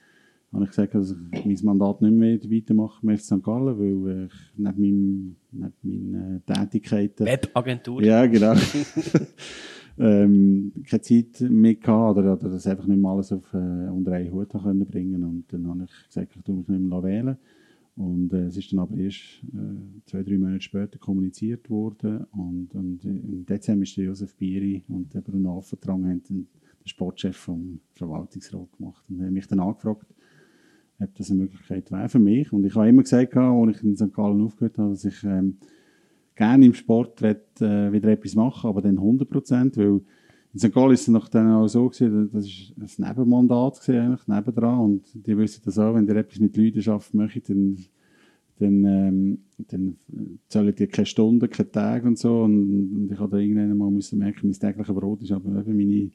[0.51, 3.43] habe ich gesagt, dass ich mein Mandat nicht mehr weitermache mit St.
[3.43, 7.25] Gallen, weil ich neben, meinem, neben meinen Tätigkeiten...
[7.25, 8.03] Webagentur?
[8.03, 8.53] Ja, genau.
[9.99, 14.13] ähm, keine Zeit mehr gehabt oder, oder das einfach nicht mehr alles auf, äh, unter
[14.13, 17.37] einen Hut können bringen Und dann habe ich gesagt, ich tue mich nicht mehr wählen.
[17.95, 22.23] Und äh, es ist dann aber erst äh, zwei, drei Monate später kommuniziert worden.
[22.31, 26.47] Und, und im Dezember ist der Josef Bieri und der Bruno Affentrang haben den
[26.85, 30.07] Sportchef vom Verwaltungsrat gemacht und habe mich dann angefragt,
[30.99, 32.51] ob das eine Möglichkeit wäre für mich.
[32.51, 34.13] Und ich habe immer gesagt, als ich in St.
[34.13, 35.57] Gallen aufgehört habe, dass ich ähm,
[36.35, 40.01] gerne im Sport will, äh, wieder etwas machen aber dann 100 Prozent, weil
[40.53, 40.73] in St.
[40.73, 44.79] Gallen ist es dann auch so gewesen, das ist ein Nebenmandat eigentlich, nebendran.
[44.79, 47.77] Und die wissen das auch, wenn ihr etwas mit Leidenschaft möchtet, dann,
[48.57, 49.37] dann, ähm,
[49.67, 49.97] dann
[50.47, 52.41] zahlen die keine Stunden, keine Tage und so.
[52.41, 55.77] Und, und ich habe da irgendwann mal müssen merken, mein tägliches Brot ist aber eben
[55.77, 56.09] meine,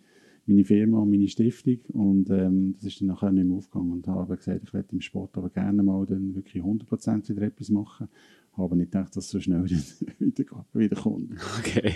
[0.46, 1.78] meine Firma und meine Stiftung.
[1.88, 3.92] Und ähm, das ist dann nachher nicht mehr aufgegangen.
[3.92, 7.70] Und habe gesagt, ich werde im Sport aber gerne mal dann wirklich 100% wieder etwas
[7.70, 8.08] machen.
[8.56, 9.64] Habe nicht gedacht, dass es so schnell
[10.18, 11.32] wieder, wieder kommt.
[11.58, 11.94] Okay.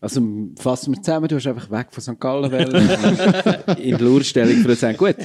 [0.00, 0.20] Also
[0.56, 2.20] fassen wir zusammen, du hast einfach weg von St.
[2.20, 2.52] Gallen
[3.78, 5.16] in die Lurstellung für sagen, gut.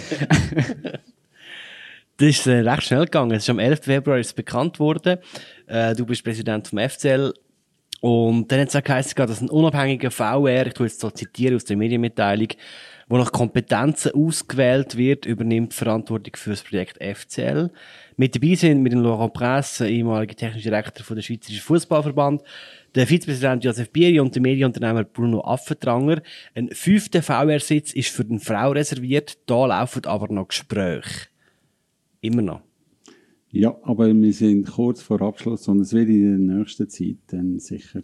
[2.15, 3.31] Das ist äh, recht schnell gegangen.
[3.31, 3.81] Es ist am 11.
[3.81, 5.19] Februar ist bekannt worden.
[5.67, 7.33] Äh, du bist Präsident vom FCL.
[8.01, 11.55] Und dann hat es auch geheißen, dass ein unabhängiger VR, ich tue jetzt so zitieren
[11.55, 12.47] aus der Medienmitteilung,
[13.09, 17.71] wo nach Kompetenzen ausgewählt wird, übernimmt Verantwortung für das Projekt FCL.
[18.15, 22.41] Mit dabei sind mit dem Laurent Presse, ehemaliger technischer Direktor von der Schweizerischen Fußballverband,
[22.95, 26.21] der Vizepräsident Josef Bieri und der Medienunternehmer Bruno Affentranger.
[26.55, 31.27] Ein fünfter VR-Sitz ist für eine Frau reserviert, da laufen aber noch Gespräche.
[32.21, 32.68] Immer noch.
[33.51, 37.57] Ja, aber wir sind kurz vor Abschluss und es wird in der nächsten Zeit dann
[37.57, 38.01] sicher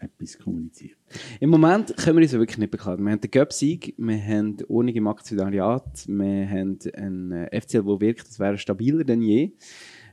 [0.00, 0.96] etwas kommuniziert.
[1.40, 3.04] Im Moment können wir uns wirklich nicht beklagen.
[3.04, 8.00] Wir haben den Göpsieg, wir haben Ordnung im Aktionariat, wir haben einen äh, FCL, der
[8.00, 9.52] wirkt, das wäre stabiler denn je.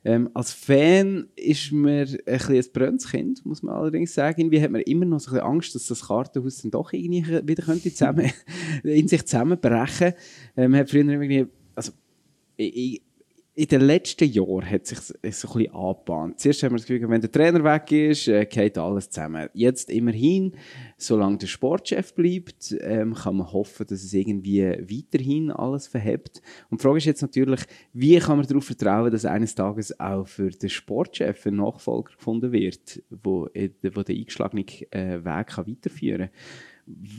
[0.04, 4.40] Ähm, als Fan ist mir ein bisschen ein brennendes Kind, muss man allerdings sagen.
[4.40, 7.26] Irgendwie hat man immer noch so ein bisschen Angst, dass das Kartenhaus dann doch irgendwie
[7.26, 8.30] wieder könnte zusammen,
[8.84, 10.14] in sich zusammenbrechen.
[10.58, 11.94] Ähm, man hat früher irgendwie, also,
[12.58, 13.02] ich,
[13.58, 16.40] in den letzten Jahren hat sich so ein bisschen angebahnt.
[16.42, 19.48] Zuerst haben wir das Gefühl, wenn der Trainer weg ist, äh, geht alles zusammen.
[19.54, 20.58] Jetzt immerhin,
[20.98, 26.42] solange der Sportchef bleibt, ähm, kann man hoffen, dass es irgendwie weiterhin alles verhebt.
[26.70, 27.62] Und die Frage ist jetzt natürlich,
[27.94, 32.52] wie kann man darauf vertrauen, dass eines Tages auch für den Sportchef ein Nachfolger gefunden
[32.52, 33.48] wird, äh, wo
[34.04, 36.40] den eingeschlagenen äh, Weg weiterführen kann?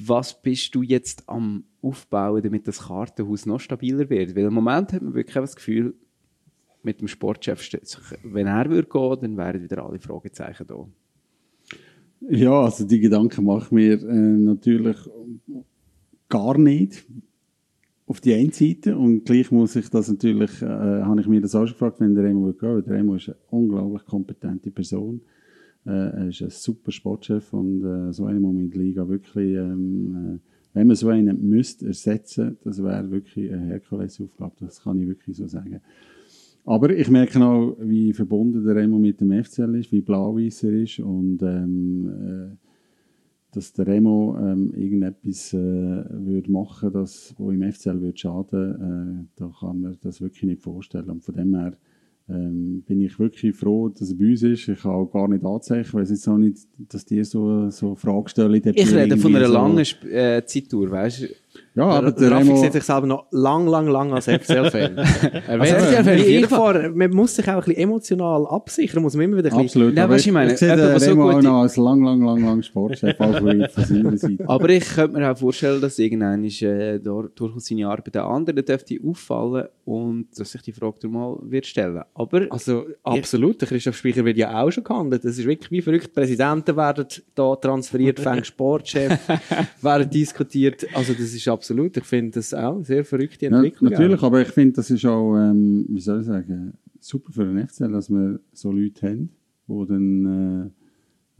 [0.04, 4.36] Was bist du jetzt am Aufbauen, damit das Kartenhaus noch stabiler wird?
[4.36, 5.94] Weil im Moment hat man wirklich das Gefühl,
[6.86, 7.60] mit dem Sportchef,
[8.22, 10.86] wenn er würde gehen, dann wären wieder alle Fragezeichen da.
[12.20, 14.96] Ja, also die Gedanken mache ich mir äh, natürlich
[16.28, 17.04] gar nicht
[18.06, 21.54] auf die einen Seite und gleich muss ich das natürlich, äh, habe ich mir das
[21.56, 25.20] auch schon gefragt, wenn der Remo würde gehen, der Remo ist eine unglaublich kompetente Person,
[25.84, 29.56] äh, er ist ein super Sportchef und äh, so einen man in der Liga wirklich,
[29.56, 30.38] ähm, äh,
[30.74, 35.36] wenn man so einen müsste ersetzen, das wäre wirklich eine Herkulesaufgabe, das kann ich wirklich
[35.36, 35.80] so sagen.
[36.66, 40.72] Aber ich merke auch, wie verbunden der Remo mit dem FCL ist, wie blau-weiß er
[40.72, 42.56] ist und ähm, äh,
[43.52, 47.08] dass der Remo ähm, irgendetwas äh, würde machen würde,
[47.38, 51.08] wo im FCL würde schaden, äh, da kann man das wirklich nicht vorstellen.
[51.08, 51.78] Und von dem her
[52.28, 54.68] ähm, bin ich wirklich froh, dass er bei uns ist.
[54.68, 57.94] Ich kann auch gar nicht anzeigen, ich weiß jetzt auch nicht, dass die so, so
[57.94, 58.60] Fragen stellen.
[58.74, 61.26] Ich rede von einer so langen äh, Zeittour, weißt du?
[61.74, 64.98] Ja, aber der, der Rafik sieht sich selber noch lang, lang, lang als FCL-Fan.
[65.46, 66.90] also FCL-Fan jeden Fall.
[66.90, 69.82] Man muss sich auch ein bisschen emotional absichern, muss man immer wieder ein bisschen...
[69.82, 72.22] Absolut, Nein, was ich meine, ich sehe den so Remo auch noch als lang, lang,
[72.22, 74.38] lang, lang Sportchef, auch von seiner Seite.
[74.46, 78.98] Aber ich könnte mir auch vorstellen, dass irgendwann äh, durchaus seine Arbeit den anderen dürfte
[79.04, 82.02] auffallen und dass sich die Frage mal wird stellen.
[82.14, 82.46] Aber...
[82.50, 85.24] Also, absolut, der Christoph Speicher wird ja auch schon gehandelt.
[85.24, 86.12] Das ist wirklich wie verrückt.
[86.14, 89.18] Präsidenten werden da transferiert, fängt Sportchef,
[89.82, 90.86] werden diskutiert.
[90.94, 91.96] Also, das ist absolut absolut.
[91.96, 93.90] Ich finde das auch eine sehr verrückte Entwicklung.
[93.90, 94.26] Ja, natürlich, auch.
[94.26, 97.92] aber ich finde, das ist auch, ähm, wie soll ich sagen, super für den FCL,
[97.92, 99.30] dass wir so Leute haben,
[99.68, 100.72] die dann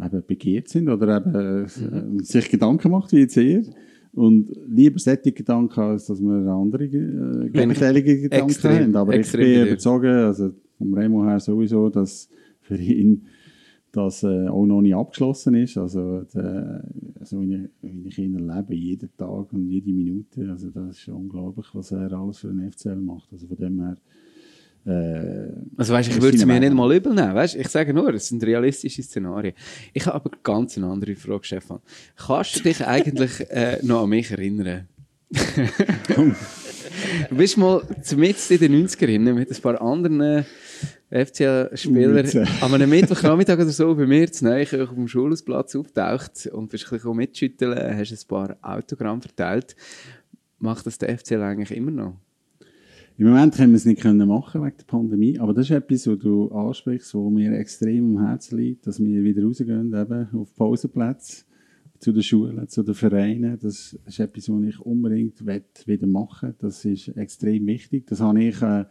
[0.00, 2.20] äh, eben begehrt sind oder eben mhm.
[2.20, 3.64] äh, sich Gedanken macht, wie jetzt ihr.
[4.12, 8.96] Und lieber solche Gedanken, als dass wir andere äh, gegenteilige Gedanken extrem, haben.
[8.96, 12.28] Aber ich bin überzeugt, also vom Remo her sowieso, dass
[12.60, 13.26] für ihn
[13.96, 15.78] das äh, auch noch nicht abgeschlossen ist.
[15.78, 16.84] Also, der,
[17.18, 17.70] also wenn
[18.04, 22.38] ich ihn erlebe, jeden Tag und jede Minute, also das ist unglaublich, was er alles
[22.38, 23.32] für den FCL macht.
[23.32, 23.96] Also von dem her,
[24.86, 27.34] äh, also weißt, ich würde es mir nicht mal übel nehmen.
[27.34, 27.56] Weißt?
[27.56, 29.54] Ich sage nur, es sind realistische Szenarien.
[29.94, 31.80] Ich habe aber ganz eine andere Frage, Stefan.
[32.16, 34.88] Kannst du dich eigentlich äh, noch an mich erinnern?
[36.10, 36.34] du
[37.34, 40.44] bist mal zumindest in den 90ern mit ein paar anderen
[41.24, 46.68] FCL-Spieler an einem Mittwochnachmittag oder so bei mir zu Neich auf dem Schulhausplatz auftaucht und
[46.68, 49.76] bist ein bisschen mitschütteln, hast ein paar Autogramme verteilt.
[50.58, 52.16] Macht das der FCL eigentlich immer noch?
[53.18, 56.06] Im Moment können wir es nicht können machen wegen der Pandemie, aber das ist etwas,
[56.06, 60.54] was du ansprichst, wo mir extrem am Herzen liegt, dass wir wieder rausgehen, eben auf
[60.54, 61.44] Pausenplätze
[61.98, 63.58] zu den Schulen, zu den Vereinen.
[63.58, 66.56] Das ist etwas, was ich unbedingt wieder machen will.
[66.58, 68.06] Das ist extrem wichtig.
[68.06, 68.84] Das habe ich, äh,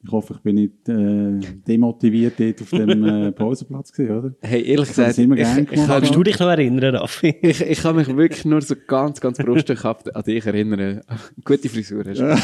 [0.00, 4.34] ich hoffe, ich bin nicht äh, demotiviert dort auf dem äh, Pausenplatz gewesen, oder?
[4.40, 5.88] Hey, ehrlich Ich habe gesagt, es immer ich, gerne ich, gemacht.
[5.88, 7.34] Kannst du dich noch erinnern, Raffi?
[7.42, 11.00] ich, ich kann mich wirklich nur so ganz, ganz brustgehabt an dich erinnern.
[11.44, 12.36] Gute Frisur hast du.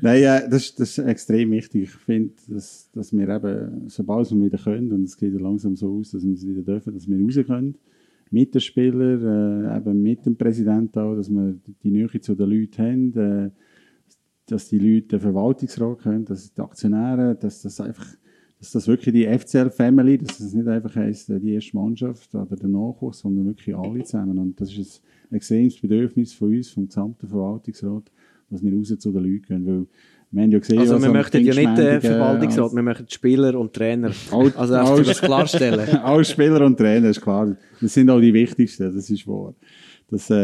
[0.00, 1.84] Nein, äh, das, ist- das ist extrem wichtig.
[1.84, 5.76] Ich finde, dass, dass wir eben, sobald wir wieder können, und es geht ja langsam
[5.76, 7.74] so aus, dass wir es wieder dürfen, dass wir raus können,
[8.30, 12.50] mit den Spielern, äh, eben mit dem Präsidenten auch, dass wir die Nähe zu den
[12.50, 13.16] Leuten haben,
[13.46, 13.50] äh,
[14.50, 18.06] dass die Leute den Verwaltungsrat können, dass die Aktionäre, dass das einfach,
[18.58, 22.56] dass das wirklich die FCL-Family, dass das nicht einfach heisst, äh, die erste Mannschaft oder
[22.56, 24.38] der Nachwuchs, sondern wirklich alle zusammen.
[24.38, 28.10] Und das ist ein extremes Bedürfnis von uns, vom gesamten Verwaltungsrat,
[28.50, 29.66] dass wir raus zu den Leuten gehen.
[29.66, 29.86] Weil
[30.30, 33.58] wir haben ja gesehen, Also wir möchten ja nicht den äh, Verwaltungsrat, wir möchten Spieler
[33.58, 34.10] und Trainer.
[34.30, 35.88] All- Also all- das klarstellen.
[36.02, 37.56] Alle Spieler und Trainer, ist klar.
[37.80, 39.54] Das sind auch die wichtigsten, das ist wahr.
[40.10, 40.34] Dass, äh,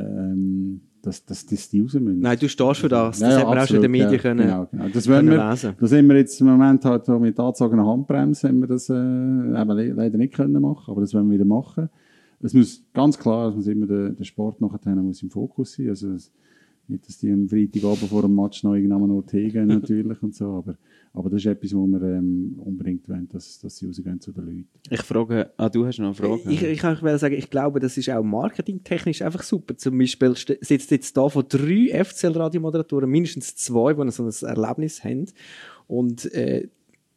[0.00, 2.20] ähm, dass, dass, dass die raus müssen.
[2.20, 3.18] Nein, du stehst für das.
[3.18, 4.18] Das Ja, hat man auch schon in den Medien ja.
[4.18, 4.88] können, Genau, genau.
[4.88, 5.74] Das können wir, lesen.
[5.78, 9.70] da sind wir jetzt im Moment halt mit angezogener Handbremse, haben wir das äh, eben
[9.72, 11.90] le leider nicht können machen, aber das wollen wir wieder machen.
[12.40, 15.90] Es muss ganz klar, es muss immer der, der Sport nachher muss im Fokus sein.
[15.90, 16.08] Also
[16.88, 20.34] nicht, dass die am Freitagabend vor dem Match noch irgendwann noch Tee gehen natürlich und
[20.34, 20.76] so, aber,
[21.14, 24.44] aber das ist etwas, wo wir ähm, unbedingt wollen, dass, dass sie rausgehen zu den
[24.46, 24.68] Leuten.
[24.90, 26.50] Ich frage, ah, du hast noch eine Frage.
[26.50, 29.76] Ich, ich kann euch sagen, ich glaube, das ist auch marketingtechnisch einfach super.
[29.76, 35.26] Zum Beispiel sitzt jetzt da von drei FCL-Radiomoderatoren mindestens zwei, die so ein Erlebnis haben.
[35.86, 36.68] Und äh,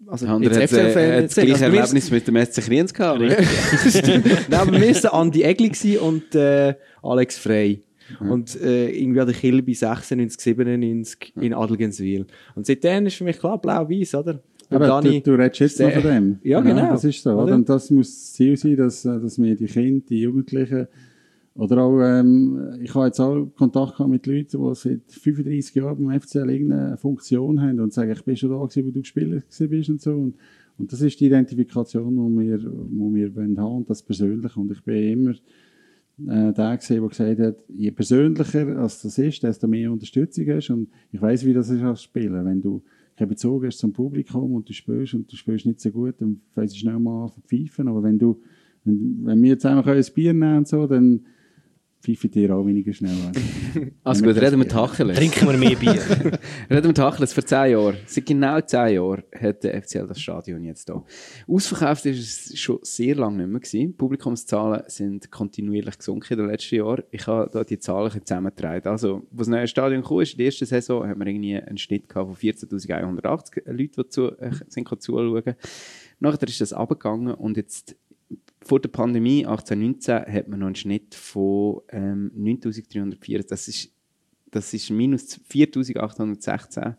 [0.08, 2.36] also Der andere hat, jetzt äh, FCL-Fan hat das gleiche also wir- Erlebnis mit dem
[2.46, 3.20] SC Kriens gehabt.
[3.22, 3.32] Nein,
[4.52, 7.82] aber wir waren Andi Egli und äh, Alex Frey.
[8.20, 12.26] Und äh, irgendwie an der Kilby 96, 97 in Adelgenswil.
[12.56, 14.42] Und seitdem ist für mich klar, blau-weiß, oder?
[14.70, 16.40] Und Aber Dani- du, du redest jetzt noch von dem.
[16.44, 16.90] Ja, genau.
[16.90, 17.32] Das ist so.
[17.32, 17.56] Oder?
[17.56, 20.88] Und das muss das Ziel sein, dass, äh, dass wir die Kinder, die Jugendlichen,
[21.56, 26.04] oder auch, ähm, ich habe jetzt auch Kontakt gehabt mit Leuten, die seit 35 Jahren
[26.06, 29.46] beim FCL irgendeine Funktion haben und sagen, ich bin schon da gewesen, wo du gespielt
[29.70, 30.12] bist und so.
[30.12, 30.36] Und,
[30.78, 32.66] und das ist die Identifikation, die wir, die
[33.16, 34.58] wir wollen haben, und das persönlich.
[34.58, 35.34] Und ich bin immer
[36.20, 40.70] äh, der gesehen, der gesagt hat, je persönlicher als das ist, desto mehr Unterstützung hast.
[40.70, 42.46] Und ich weiß, wie das ist als Spieler.
[42.46, 42.84] Wenn du
[43.16, 46.42] keinen Bezug hast zum Publikum und du spielst und du spielst nicht so gut, dann
[46.54, 47.88] fängst du schnell mal an zu pfeifen.
[47.88, 48.42] Aber wenn du,
[48.84, 51.26] wenn, wenn wir einfach ein Bier nehmen und so, dann
[52.06, 53.34] pfeifen dir auch weniger schnell an.
[54.04, 55.18] Also gut, reden wir Tacheles.
[55.18, 55.94] Trinken wir mehr Bier.
[56.70, 57.98] Reden wir Tacheles vor zehn Jahren.
[58.06, 61.04] Seit genau zehn Jahren hat der FCL das Stadion jetzt hier.
[61.48, 63.88] Ausverkauft ist es schon sehr lange nicht mehr gewesen.
[63.88, 67.04] Die Publikumszahlen sind kontinuierlich gesunken in den letzten Jahren.
[67.12, 68.88] Ich habe da die Zahlen zusammengetragen.
[68.88, 71.78] Also, wo das neue Stadion kam, ist, in der ersten Saison hat man irgendwie einen
[71.78, 75.56] Schnitt gehabt von 14.180 Leuten, die zu, äh, sind zuschauen.
[76.20, 77.98] Nachher ist das abgegangen und jetzt
[78.66, 83.44] vor der Pandemie 1819 hat man noch einen Schnitt von ähm, 9304.
[83.44, 83.92] Das ist,
[84.50, 86.96] das ist minus 4816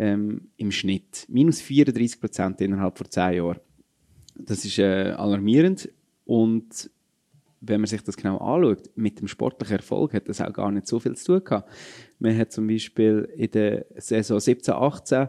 [0.00, 1.24] ähm, im Schnitt.
[1.28, 3.60] Minus 34 Prozent innerhalb von 10 Jahren.
[4.34, 5.88] Das ist äh, alarmierend
[6.24, 6.90] und
[7.60, 10.86] wenn man sich das genau anschaut, mit dem sportlichen Erfolg hat das auch gar nicht
[10.86, 11.70] so viel zu tun gehabt.
[12.18, 15.28] Man hat zum Beispiel in der Saison 17, 18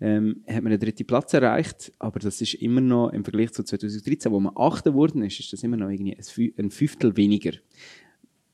[0.00, 3.64] ähm, hat man den dritten Platz erreicht, aber das ist immer noch im Vergleich zu
[3.64, 6.16] 2013, wo man achter geworden ist, ist das immer noch irgendwie
[6.58, 7.52] ein Fünftel weniger.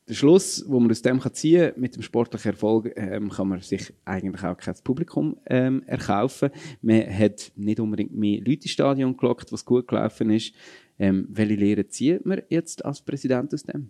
[0.07, 3.47] Der Schluss, wo man aus dem kann ziehen kann, mit dem sportlichen Erfolg, ähm, kann
[3.47, 6.51] man sich eigentlich auch kein Publikum ähm, erkaufen.
[6.81, 10.53] Man hat nicht unbedingt mehr Leute ins Stadion gelockt, was gut gelaufen ist.
[10.99, 13.89] Ähm, welche Lehre zieht man jetzt als Präsident aus dem?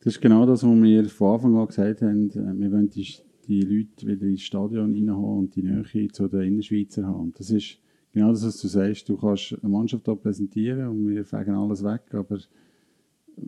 [0.00, 2.30] Das ist genau das, was wir von Anfang an gesagt haben.
[2.30, 3.06] Äh, Wir wollen die,
[3.48, 7.32] die Leute wieder ins Stadion reinhaben und die Nähe zu den Innerschweizer haben.
[7.36, 7.78] Das ist
[8.12, 9.08] genau das, was du sagst.
[9.08, 12.38] Du kannst eine Mannschaft hier präsentieren und wir fegen alles weg, aber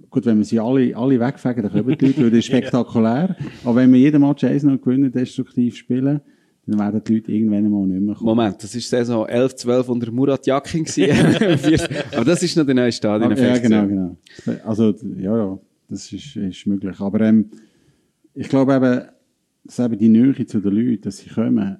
[0.09, 3.37] gut, wenn wir sie alle, alle wegfegen, dann kommen die Leute, weil das ist spektakulär.
[3.65, 6.21] Aber wenn wir jeden Match 1 noch gewinnen, destruktiv spielen,
[6.67, 8.27] dann werden die Leute irgendwann mal nicht mehr kommen.
[8.27, 10.85] Moment, das war Saison 11, 12 unter Murat Yakin.
[12.15, 13.37] Aber das ist noch der neue Stadion.
[13.37, 14.17] ja, genau, genau.
[14.65, 15.59] Also, ja, ja,
[15.89, 16.99] das ist, ist möglich.
[17.01, 17.51] Aber ähm,
[18.35, 19.03] ich glaube eben,
[19.65, 21.79] dass eben die Nähe zu den Leuten, dass sie kommen,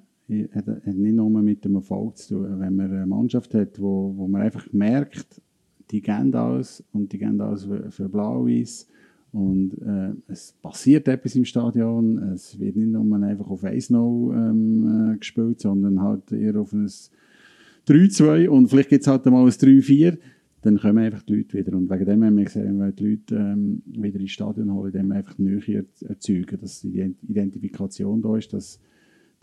[0.53, 2.59] hat, nicht nur mit dem Erfolg zu tun.
[2.59, 5.41] Wenn man eine Mannschaft hat, wo, wo man einfach merkt,
[5.89, 8.87] die gehen alles und die gehen alles für, für Blau-Weiß
[9.33, 12.17] und äh, es passiert etwas im Stadion.
[12.33, 13.93] Es wird nicht nur einfach auf 1-0
[14.33, 16.89] ähm, äh, gespielt, sondern halt eher auf ein
[17.87, 20.17] 3-2 und vielleicht gibt es halt mal ein 3-4
[20.61, 21.75] dann kommen einfach die Leute wieder.
[21.75, 24.93] Und wegen dem haben wir gesagt, wir wollen die Leute ähm, wieder ins Stadion holen,
[24.93, 28.79] indem wir einfach Nähe erzeugen, dass die Identifikation da ist, dass,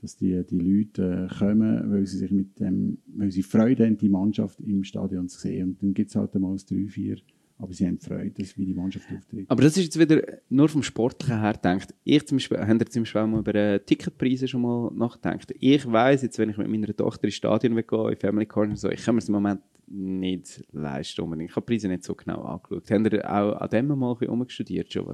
[0.00, 3.98] dass die, die Leute äh, kommen, weil sie sich mit dem, weil sie Freude haben,
[3.98, 5.70] die Mannschaft im Stadion zu sehen.
[5.70, 7.18] Und dann gibt es halt mal ein 3-4
[7.60, 9.50] aber sie haben Freude, dass, wie die Mannschaft auftritt.
[9.50, 11.92] Aber das ist jetzt wieder nur vom Sportlichen her gedacht.
[12.04, 15.52] Ich zum Beispiel, habt ihr zum Beispiel mal über äh, Ticketpreise schon mal nachgedacht?
[15.58, 18.88] Ich weiss jetzt, wenn ich mit meiner Tochter ins Stadion gehen, in Family Corner, so,
[18.88, 19.60] ich kann mir das im Moment
[19.90, 21.50] nicht leisten unbedingt.
[21.50, 22.90] Ich habe die Preise nicht so genau angeschaut.
[22.90, 25.06] Habt ihr auch an dem mal umgestudiert schon,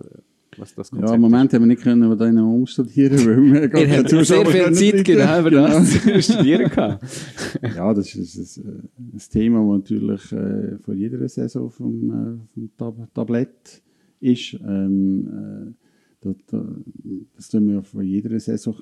[0.58, 3.68] was das Konzept Ja, im Moment haben wir nicht können über den umstudieren, weil wir
[3.68, 5.66] gar keine sehr viel Zeit genau über Genau.
[5.68, 7.04] das studieren gehabt.
[7.76, 12.70] Ja, das ist ein, ein, Thema, das natürlich äh, vor jeder Saison vom, äh, vom
[12.76, 13.82] Tab Tablett
[14.20, 14.54] ist.
[14.66, 15.84] Ähm, äh,
[16.20, 16.76] da, da,
[17.36, 18.76] das tun wir von jeder Saison.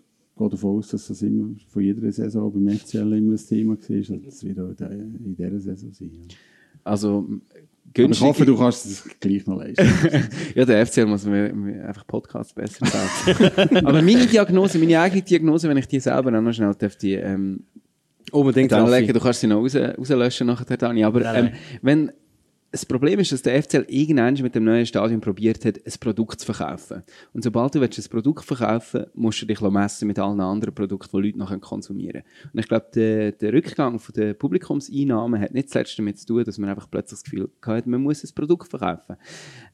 [0.45, 3.77] Ich gehe davon aus, dass das immer von jeder Saison beim FCL immer ein Thema
[3.77, 4.19] war.
[4.25, 6.11] Das wird auch in dieser Saison sein.
[6.13, 6.35] Ja.
[6.85, 7.29] Also, Aber
[7.87, 8.27] ich günstig.
[8.27, 9.87] hoffe, du kannst es gleich noch leisten.
[10.55, 13.77] Ja, der FCL muss mir, mir einfach Podcasts besser bauen.
[13.87, 17.15] Aber meine Diagnose, meine eigene Diagnose, wenn ich die selber auch noch schnell darf, die,
[17.15, 17.65] ähm,
[18.31, 21.05] Unbedingt, anlegen, du kannst sie noch raus, rauslöschen nachher, Dani.
[21.05, 21.53] Aber Nein, ähm,
[21.83, 22.13] wenn,
[22.73, 26.41] das Problem ist, dass der FCL irgendwann mit dem neuen Stadion probiert hat, ein Produkt
[26.41, 27.03] zu verkaufen.
[27.35, 31.15] Und sobald du ein Produkt verkaufen willst, musst du dich messen mit allen anderen Produkten,
[31.19, 32.51] die Leute noch konsumieren können.
[32.55, 36.57] Und ich glaube, der, der Rückgang der Publikumseinnahmen hat nicht zuletzt damit zu tun, dass
[36.57, 39.17] man einfach plötzlich das Gefühl hat, man muss ein Produkt verkaufen.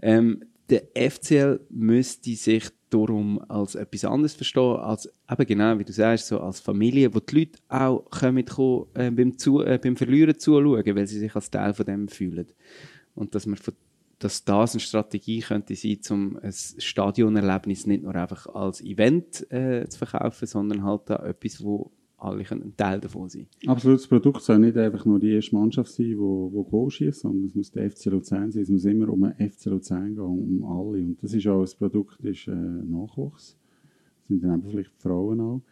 [0.03, 5.93] Ähm, der FCL müsste sich darum als etwas anderes verstehen, als eben genau, wie du
[5.93, 8.45] sagst, so als Familie, wo die Leute auch kommen,
[8.95, 12.47] äh, beim, zu, äh, beim Verlieren zuschauen, weil sie sich als Teil von dem fühlen.
[13.15, 13.59] Und dass, man
[14.19, 19.87] dass das eine Strategie könnte sein, um ein Stadionerlebnis nicht nur einfach als Event äh,
[19.89, 24.09] zu verkaufen, sondern halt da etwas, wo alle können ein Teil davon sein Absolut, das
[24.09, 27.71] Produkt soll nicht einfach nur die erste Mannschaft sein, die Goal schießt, sondern es muss
[27.71, 28.63] der FC Luzern sein.
[28.63, 31.05] Es muss immer um den FC Luzern gehen, um alle.
[31.05, 33.57] Und das ist auch, das Produkt ist äh, Nachwuchs.
[34.21, 35.63] Das sind dann eben vielleicht Frauen auch.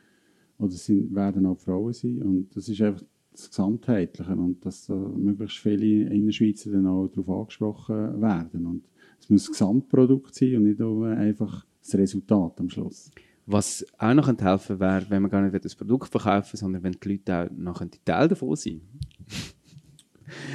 [0.59, 2.23] Oder sind, werden auch Frauen sein.
[2.23, 3.03] Und das ist einfach
[3.33, 4.33] das Gesamtheitliche.
[4.33, 8.67] Und dass da möglichst viele Innerschweizer dann auch darauf angesprochen werden.
[8.67, 8.85] Und
[9.21, 13.11] es muss ein Gesamtprodukt sein und nicht nur einfach das Resultat am Schluss.
[13.47, 17.09] Was auch noch helfen wäre, wenn man gar nicht das Produkt verkaufen sondern wenn die
[17.09, 18.83] Leute auch noch ein Teil davon sein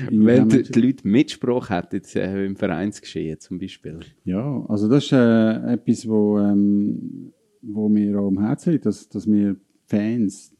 [0.09, 3.99] Wenn die, die Leute Mitsprache hätten äh, im Vereinsgeschehen zum Beispiel.
[4.25, 9.09] Ja, also das ist äh, etwas, wo, ähm, wo mir auch am Herzen liegt, dass,
[9.09, 9.55] dass wir
[9.85, 10.55] Fans,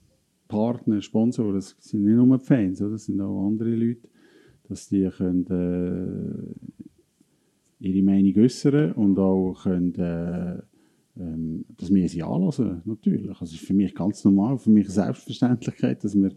[0.47, 2.91] Partner, Sponsoren, das sind nicht nur Fans, oder?
[2.91, 4.07] das sind auch andere Leute,
[4.67, 6.53] dass die können, äh,
[7.79, 10.61] ihre Meinung äußern und auch können, äh,
[11.19, 13.29] ähm, dass wir sie anlassen, natürlich.
[13.39, 16.31] Also ist für mich ganz normal, für mich eine Selbstverständlichkeit, dass wir,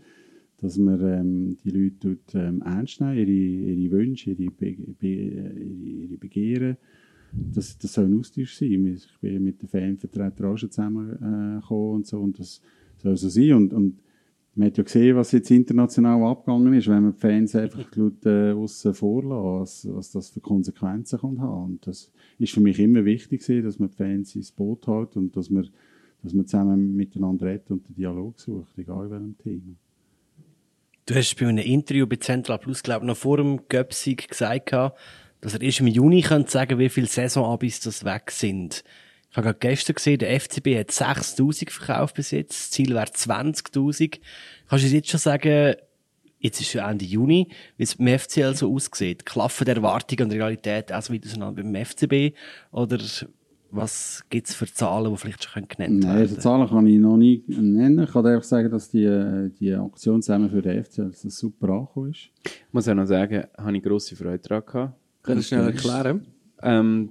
[0.58, 5.06] dass wir ähm, die Leute tut, ähm, ernst nehmen, ihre, ihre Wünsche, ihre, Be Be
[5.06, 6.76] ihre, Begehren.
[7.32, 8.86] Das, das soll ein Austausch sein.
[8.86, 12.60] Ich bin mit den Fanvertretern auch schon zusammengekommen äh, und so und das
[12.98, 13.52] soll so sein.
[13.54, 13.98] Und, und
[14.54, 18.24] man hat ja gesehen, was jetzt international abgegangen ist, wenn man die Fans einfach laut,
[18.24, 21.64] äh, aussen vorlässt, was, was das für Konsequenzen kann haben.
[21.64, 25.16] Und das ist für mich immer wichtig gewesen, dass man die Fans ins Boot hält
[25.16, 25.68] und dass man,
[26.22, 29.74] dass man zusammen miteinander redet und den Dialog sucht, egal welchem Thema.
[31.06, 34.72] Du hast bei einem Interview bei Central Plus, glaube ich, noch vor dem Göpsig gesagt,
[34.72, 38.84] dass er erst im Juni könnte sagen wie viele Saisonabis das weg sind.
[39.30, 42.52] Ich habe gerade gestern gesehen, der FCB hat 6'000 verkauft bis jetzt.
[42.52, 44.20] Das Ziel wäre 20'000.
[44.68, 45.74] Kannst du jetzt schon sagen,
[46.44, 49.24] jetzt ist ja Ende Juni, wie es beim FCL so aussieht?
[49.24, 52.36] Klaffen die Erwartungen und Realität auch so weit auseinander beim FCB?
[52.70, 52.98] Oder
[53.70, 56.98] was gibt es für Zahlen, die vielleicht schon genannt Nein, werden also Zahlen kann ich
[56.98, 58.04] noch nicht nennen.
[58.04, 61.36] Ich kann einfach sagen, dass die, äh, die Aktion zusammen für den FCL dass das
[61.36, 62.30] super angekommen ist.
[62.44, 64.94] Ich muss auch noch sagen, habe ich grosse Freude daran gehabt.
[65.22, 66.26] Könntest du schnell erklären?
[66.62, 67.10] Ähm,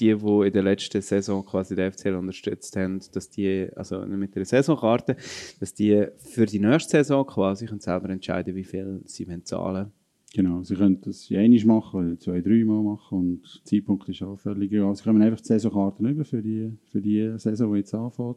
[0.00, 4.34] die, die in der letzten Saison quasi den FCL unterstützt haben, dass die, also mit
[4.34, 5.16] der Saisonkarte,
[5.60, 9.92] dass die für die nächste Saison quasi können selber entscheiden, wie viel sie wollen zahlen
[10.32, 14.38] Genau, sie können das einmal machen, oder zwei, dreimal machen und der Zeitpunkt ist auch
[14.38, 14.94] völlig egal.
[14.94, 18.36] Sie können einfach die Saisonkarten über für die, für die Saison, die jetzt anfängt.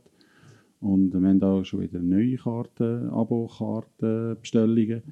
[0.80, 5.04] Und wir haben auch schon wieder neue Karten, Abo-Karten, Bestellungen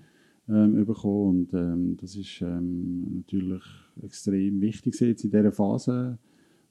[0.50, 1.48] ähm, bekommen.
[1.52, 3.64] Und ähm, das ist ähm, natürlich
[4.02, 6.18] extrem wichtig jetzt in dieser Phase.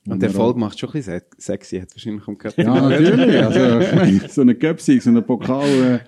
[0.06, 2.56] Und der Erfolg macht schon ein bisschen se- sexy, hat wahrscheinlich am Cup.
[2.56, 3.42] Ja, natürlich.
[3.42, 5.98] Also, ich meine, so einen Cup-Sieg, so einen Pokal äh,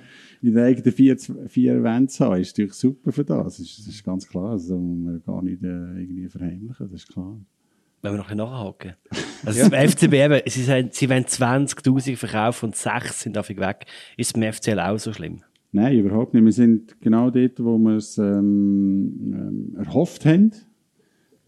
[0.46, 1.16] in den eigenen vier,
[1.46, 3.44] vier Events haben, ist natürlich super für das.
[3.44, 4.50] Das ist, das ist ganz klar.
[4.52, 7.38] Also, muss man gar nicht äh, irgendwie verheimlichen, das ist klar.
[8.00, 8.94] Wenn wir noch ein bisschen nachhaken.
[9.44, 13.86] Also beim FCB eben, sie, sagen, sie wollen 20'000 verkaufen und 6 sind dafür weg.
[14.16, 15.42] Ist es beim FCL auch so schlimm?
[15.72, 16.44] Nein, überhaupt nicht.
[16.44, 20.52] Wir sind genau dort, wo wir es ähm, ähm, erhofft haben.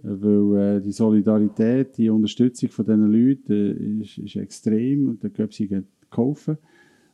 [0.07, 5.09] Weil äh, die Solidarität, die Unterstützung von diesen Leuten äh, ist, ist extrem.
[5.09, 6.59] Und der Göpsig hat geholfen.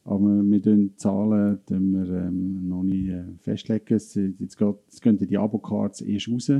[0.04, 3.94] Aber wir die Zahlen tun wir, ähm, noch nicht äh, festlegen.
[3.94, 6.52] Es, jetzt, geht, jetzt gehen die Abo-Cards erst raus.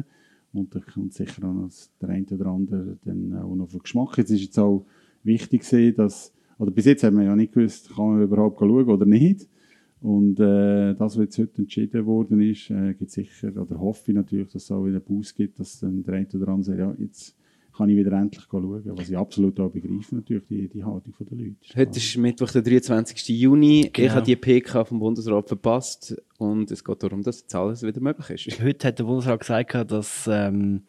[0.53, 1.71] Und da kommt sicher auch noch
[2.01, 4.19] der eine oder andere dann auch noch für Geschmack.
[4.19, 4.87] Jetzt ist jetzt auch
[5.25, 8.89] wichtig gewesen, dass, oder bis jetzt haben wir ja nicht gewusst, kann man überhaupt schauen
[8.89, 9.49] oder nicht.
[10.01, 14.15] Und äh, das, was jetzt heute entschieden worden ist, äh, gibt sicher, oder hoffe ich
[14.15, 16.79] natürlich, dass es auch wieder einen Boost gibt, dass dann der eine oder andere sagt,
[16.79, 17.37] ja, jetzt
[17.77, 18.83] kann ich wieder endlich schauen.
[18.85, 21.57] Was ich absolut auch begreife, natürlich, die, die Haltung der Leute.
[21.77, 23.29] Heute ist Mittwoch, der 23.
[23.29, 23.83] Juni.
[23.87, 24.15] Ich Genau.
[24.15, 28.47] habe die PK vom Bundesrat verpasst und es geht darum, dass jetzt alles wieder möglich
[28.47, 28.61] ist.
[28.63, 30.83] Heute hat der Bundesrat gesagt, dass ähm,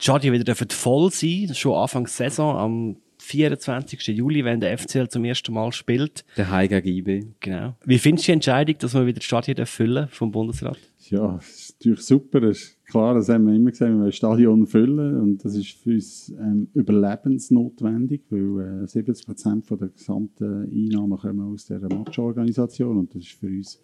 [0.00, 2.96] die Stadien wieder voll sein dürfen, schon Anfang der Saison, am
[3.26, 4.06] 24.
[4.08, 6.24] Juli, wenn der FCL zum ersten Mal spielt.
[6.36, 7.26] Der gegen IB.
[7.40, 7.74] Genau.
[7.84, 10.78] Wie findest du die Entscheidung, dass wir wieder die Stadien füllen vom Bundesrat?
[11.10, 12.40] Ja, das ist natürlich super.
[12.40, 15.20] Das ist klar, das haben wir immer gesagt, wir wollen das Stadion füllen.
[15.20, 21.52] Und das ist für uns ähm, überlebensnotwendig, weil äh, 70 Prozent der gesamten Einnahmen kommen
[21.52, 22.96] aus dieser Matchorganisation.
[22.96, 23.82] Und das ist für uns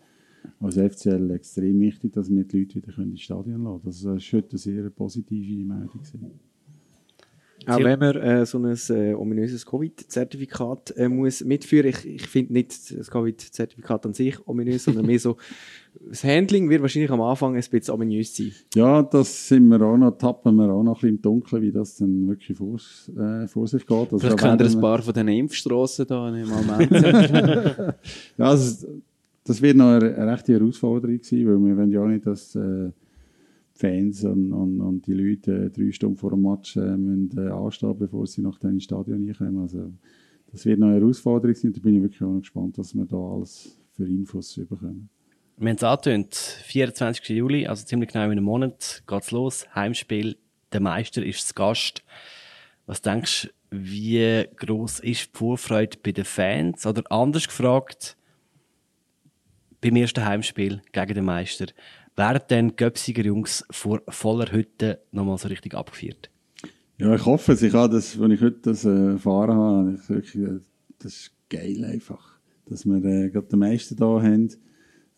[0.60, 4.14] als FCL extrem wichtig, dass wir die Leute wieder können ins Stadion lassen können.
[4.14, 6.00] Das ist heute eine sehr positive Meldung.
[6.00, 6.51] gewesen.
[7.66, 12.54] Auch wenn man äh, so ein äh, ominöses Covid-Zertifikat äh, muss mitführen ich, ich finde
[12.54, 15.36] nicht das Covid-Zertifikat an sich ominös, sondern mehr so,
[16.08, 18.52] das Handling wird wahrscheinlich am Anfang ein bisschen ominös sein.
[18.74, 21.72] Ja, das sind wir auch noch, tappen wir auch noch ein bisschen im Dunkeln, wie
[21.72, 23.96] das dann wirklich vor, äh, vor sich geht.
[23.96, 27.94] Also Vielleicht da könnt ihr ein paar von diesen Impfstrassen da nicht mal melden.
[28.38, 28.86] Ja, also,
[29.44, 32.54] das wird noch eine, eine rechte Herausforderung sein, weil wir wollen ja auch nicht, dass
[32.54, 32.90] äh,
[33.82, 37.98] Fans und, und, und die Leute drei Stunden vor dem Match äh, müssen, äh, anstehen,
[37.98, 39.58] bevor sie nach dem Stadion reinkommen.
[39.58, 39.92] Also,
[40.52, 41.72] das wird noch eine Herausforderung sein.
[41.72, 45.08] Da bin ich wirklich auch gespannt, was wir da alles für Infos bekommen.
[45.56, 47.28] Wir haben es angetönt, 24.
[47.30, 49.66] Juli, also ziemlich genau in einem Monat, geht's los.
[49.74, 50.36] Heimspiel,
[50.72, 52.04] der Meister ist zu Gast.
[52.86, 56.86] Was denkst du, wie groß ist die Vorfreude bei den Fans?
[56.86, 58.16] Oder anders gefragt,
[59.80, 61.66] beim ersten Heimspiel gegen den Meister,
[62.16, 66.30] werden dann die Göpsiger Jungs vor voller Hütte nochmal so richtig abgeführt?
[66.98, 67.62] Ja, ich hoffe es.
[67.62, 70.60] Ich habe das, als ich heute das äh, erfahren habe, ich wirklich, äh,
[70.98, 74.48] das ist geil einfach, dass wir äh, gerade den Meister da haben.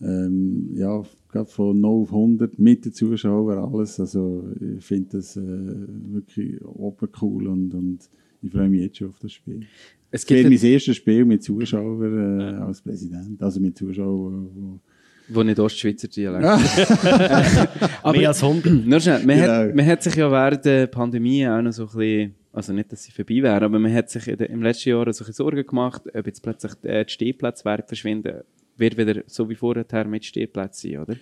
[0.01, 4.01] Ähm, ja, gerade von 0 auf 100 mit den Zuschauern, alles.
[4.01, 4.45] Also,
[4.79, 7.99] ich finde das äh, wirklich oben cool und, und
[8.43, 9.67] ich freue mich jetzt schon auf das Spiel.
[10.11, 14.49] Es Es wird gibt mein erstes Spiel mit Zuschauern äh, als Präsident, also mit Zuschauern,
[14.55, 14.81] wo
[15.29, 16.45] wo nicht Ostschweizer Dialekt.
[18.13, 18.87] Mehr als 100.
[18.87, 19.53] Nur schnell, man, Genau.
[19.53, 22.93] hat, man hat sich ja während der Pandemie auch noch so ein bisschen, also nicht,
[22.93, 25.33] dass sie vorbei wäre, aber man hat sich der, im letzten Jahr so ein bisschen
[25.35, 28.43] Sorgen gemacht, ob jetzt plötzlich die Stehplätze werden verschwinden.
[28.77, 31.17] Wird wieder so wie vorher mit Stehplätzen sein, oder?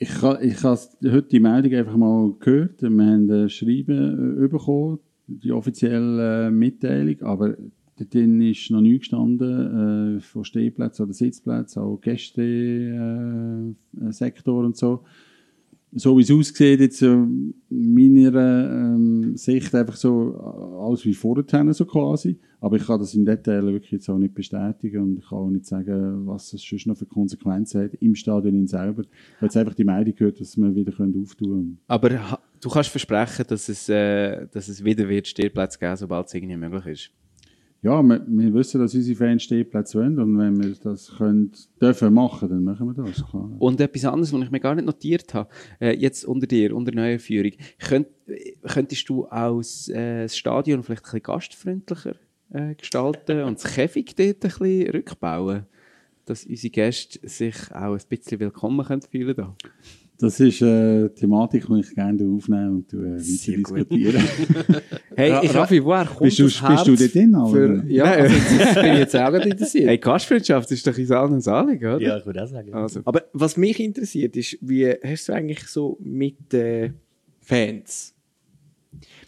[0.00, 2.82] Ich habe ich ha heute die Meldung einfach mal gehört.
[2.82, 7.56] Wir haben ein Schreiben äh, bekommen, die offizielle äh, Mitteilung, aber
[7.98, 14.76] dort ist noch nie gestanden, äh, von Stehplätzen oder Sitzplätzen, auch Gästesektor äh, Sektor und
[14.76, 15.04] so.
[15.92, 17.16] So wie es aussieht, jetzt äh,
[17.70, 22.38] meiner ähm, Sicht einfach so äh, alles wie vorher so quasi.
[22.60, 25.50] Aber ich kann das im Detail wirklich jetzt auch nicht bestätigen und ich kann auch
[25.50, 29.02] nicht sagen, was das sonst noch für Konsequenzen hat im Stadion in selber.
[29.02, 31.78] Ich habe jetzt einfach die Meldung gehört, dass wir wieder auftun können.
[31.86, 36.34] Aber du kannst versprechen, dass es, äh, dass es wieder wird Stehplätze geben, sobald es
[36.34, 37.10] irgendwie möglich ist.
[37.80, 42.12] Ja, wir, wir wissen, dass unsere Fans Stehplätze wollen und wenn wir das können, dürfen
[42.12, 43.24] machen, dann machen wir das.
[43.24, 43.50] Klar.
[43.58, 45.48] Und etwas anderes, was ich mir gar nicht notiert habe,
[45.80, 50.82] äh, jetzt unter dir, unter neuer Führung, könnt, äh, könntest du als äh, das Stadion
[50.82, 52.14] vielleicht ein bisschen gastfreundlicher
[52.50, 55.66] äh, gestalten und das Käfig dort ein bisschen rückbauen,
[56.24, 59.56] dass unsere Gäste sich auch ein bisschen willkommen können fühlen da.
[60.20, 63.76] Das ist eine Thematik, die ich gerne aufnehme und äh, weiter Sehr gut.
[63.90, 64.18] diskutiere.
[65.14, 67.36] Hey, Ra ich Raffi, woher kommt Bist du- das bist Herz du dort drin?
[67.50, 69.86] Für, ja, also jetzt bin ich jetzt auch gerade interessiert.
[69.88, 72.00] hey, Gastfreundschaft ist doch in allen Anliegen, oder?
[72.00, 72.72] Ja, ich würde auch sagen.
[72.72, 76.94] Also, Aber was mich interessiert ist, wie hast du eigentlich so mit den
[77.40, 78.14] Fans?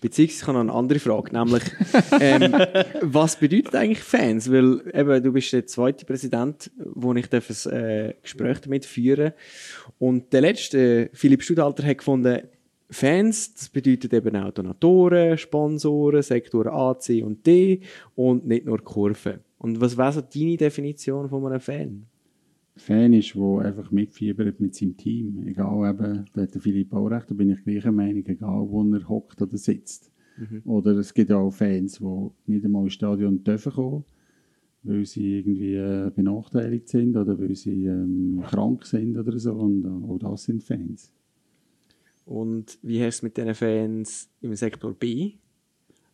[0.01, 1.63] Beziehungsweise ich habe noch eine andere Frage, nämlich
[2.21, 2.53] ähm,
[3.03, 4.51] was bedeutet eigentlich Fans?
[4.51, 9.33] Weil eben, du bist der zweite Präsident, wo ich darf ein äh, Gespräch damit führen
[9.99, 12.43] Und der letzte, Philipp Studalter, hat gefunden,
[12.91, 17.83] Fans, das bedeutet eben auch Donatoren, Sponsoren, Sektoren A, C und D
[18.17, 19.41] und nicht nur Kurven.
[19.59, 22.07] Und was wäre so deine Definition von einem Fan?
[22.81, 25.47] Fan ist, der einfach mitfiebert mit seinem Team.
[25.47, 28.83] Egal eben, da hat der Philipp auch recht, da bin ich gleicher Meinung, egal wo
[28.95, 30.11] er hockt oder sitzt.
[30.65, 34.05] Oder es gibt ja auch Fans, die nicht einmal ins Stadion dürfen kommen,
[34.83, 39.53] weil sie irgendwie äh, benachteiligt sind oder weil sie ähm, krank sind oder so.
[39.53, 41.13] Und äh, auch das sind Fans.
[42.25, 45.33] Und wie hast du es mit diesen Fans im Sektor B?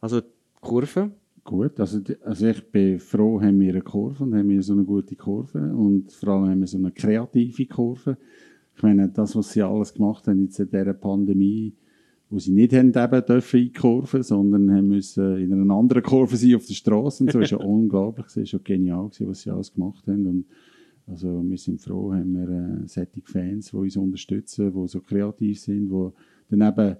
[0.01, 0.29] Also die
[0.61, 1.13] Kurve?
[1.47, 4.83] Gut, also, also ich bin froh, haben wir eine Kurve und haben wir so eine
[4.83, 8.19] gute Kurve und vor allem haben wir so eine kreative Kurve.
[8.75, 11.73] Ich meine, das, was sie alles gemacht haben jetzt in dieser Pandemie,
[12.31, 16.03] wo sie nicht haben eben dürfen in die Kurve, sondern haben müssen in einer anderen
[16.03, 17.39] Kurve sein auf der Straße und so.
[17.39, 20.27] War ja unglaublich, das war schon genial, gewesen, was sie alles gemacht haben.
[20.27, 20.47] Und
[21.07, 25.91] also wir sind froh, haben wir äh, Fans, die uns unterstützen, die so kreativ sind,
[25.91, 26.09] die
[26.51, 26.97] dann eben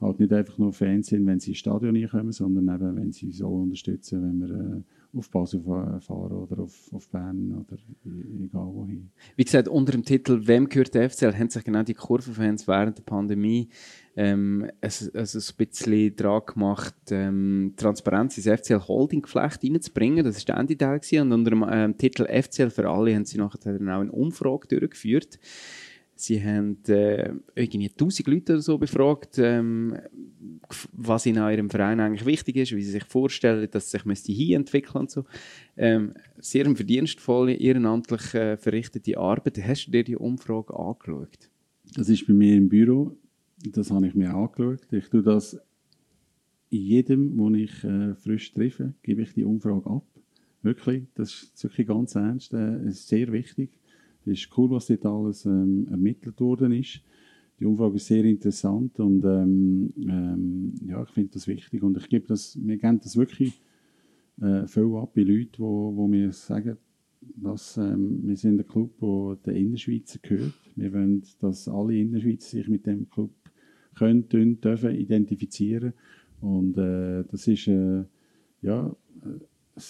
[0.00, 3.30] halt nicht einfach nur Fans sind, wenn sie ins Stadion kommen, sondern eben, wenn sie
[3.32, 4.82] so unterstützen, wenn wir äh,
[5.18, 9.10] auf Basel fa- fahren oder auf, auf Bern oder e- egal wohin.
[9.36, 12.98] Wie gesagt, unter dem Titel «Wem gehört der FCL?» haben sich genau die Kurvenfans während
[12.98, 13.68] der Pandemie
[14.16, 20.24] ähm, also ein bisschen dran gemacht, ähm, Transparenz ins FCL Holding Geflecht reinzubringen.
[20.24, 21.00] Das war der Ende Teil.
[21.22, 24.68] Und unter dem ähm, Titel «FCL für alle» haben sie nachher dann auch eine Umfrage
[24.68, 25.38] durchgeführt.
[26.20, 29.96] Sie haben äh, irgendwie 1000 Leute oder so befragt, ähm,
[30.92, 34.56] was an ihrem Verein eigentlich wichtig ist, wie sie sich vorstellen, dass es sich hier
[34.56, 35.24] entwickeln und so.
[35.76, 39.58] Ähm, sehr verdienstvolle, ehrenamtlich äh, verrichtete Arbeit.
[39.66, 41.50] Hast du dir die Umfrage angeschaut?
[41.94, 43.16] Das ist bei mir im Büro.
[43.72, 44.86] Das habe ich mir angeschaut.
[44.92, 45.58] Ich tue das
[46.70, 50.04] jedem, den ich äh, frisch treffe, gebe ich die Umfrage ab.
[50.62, 52.52] Wirklich, das ist wirklich ganz ernst.
[52.52, 53.70] Äh, es ist sehr wichtig.
[54.24, 57.02] Es ist cool, was dort alles ähm, ermittelt worden ist.
[57.58, 61.82] Die Umfrage ist sehr interessant und ähm, ähm, ja, ich finde das wichtig.
[61.82, 63.60] Und ich gebe das, wir geben das wirklich
[64.40, 66.78] äh, viel ab bei Leuten, wo, wo mir sagen,
[67.20, 70.54] dass ähm, wir sind ein Club, der den Innerschweizer gehört.
[70.74, 73.32] Wir wollen, dass alle Innerschweizer sich mit dem Club
[73.94, 75.92] können, tun, dürfen identifizieren.
[76.40, 78.04] Und äh, das ist äh,
[78.62, 79.80] ja, äh,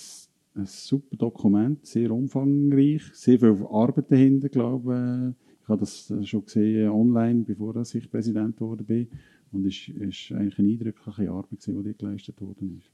[0.54, 5.62] ein, super Dokument, sehr umfangreich, sehr viel Arbeit dahinter, glaube ich.
[5.62, 9.08] Ich habe das äh, schon gesehen online, bevor ich Präsident geworden bin.
[9.52, 12.90] Und es ist eigentlich eine eindrückliche Arbeit, gewesen, die dort geleistet worden ist.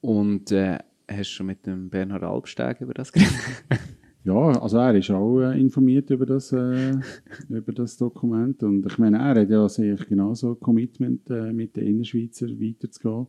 [0.00, 3.32] Und äh, hast du schon mit dem Bernhard Albsteg über das geredet?
[4.24, 6.92] Ja, also er ist auch äh, informiert über das, äh,
[7.48, 8.62] über das Dokument.
[8.62, 13.26] Und ich meine, er hat ja sicher genauso ein Commitment, äh, mit den Innerschweizer weiterzugehen.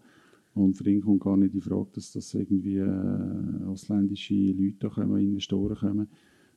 [0.55, 5.19] Und für ihn kommt gar nicht die Frage, dass das irgendwie äh, ausländische Leute kommen,
[5.19, 6.07] Investoren kommen.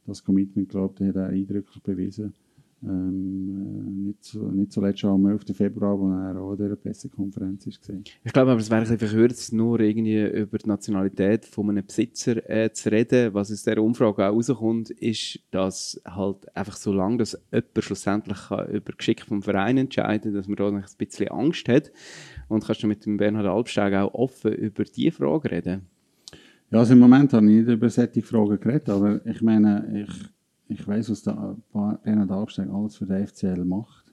[0.04, 2.34] Das Commitment, glaube ich, hat er eindrücklich bewiesen.
[2.82, 5.56] Ähm, äh, nicht, so, nicht zuletzt schon am 11.
[5.56, 8.04] Februar, wo er auch an dieser Pressekonferenz gesehen.
[8.22, 12.48] Ich glaube aber, es wäre ein verkürzt, nur irgendwie über die Nationalität von einem Besitzer
[12.48, 13.32] äh, zu reden.
[13.34, 18.38] Was aus dieser Umfrage auch rauskommt, ist, dass halt einfach so lange, dass jemand schlussendlich
[18.48, 21.90] kann über Geschick vom Verein entscheiden dass man da ein bisschen Angst hat.
[22.48, 25.86] Und kannst du mit dem Bernhard Albsteg auch offen über diese Frage reden?
[26.70, 30.28] Ja, also im Moment habe ich nicht über solche Fragen geredet, aber ich meine, ich,
[30.68, 34.12] ich weiß, was der Bernhard Albsteg alles für den FCL macht.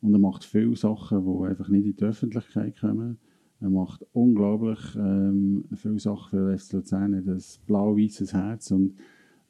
[0.00, 3.18] Und er macht viele Sachen, die einfach nicht in die Öffentlichkeit kommen.
[3.60, 8.94] Er macht unglaublich ähm, viele Sachen für den FC Luzern, hat ein blau-weißes Herz und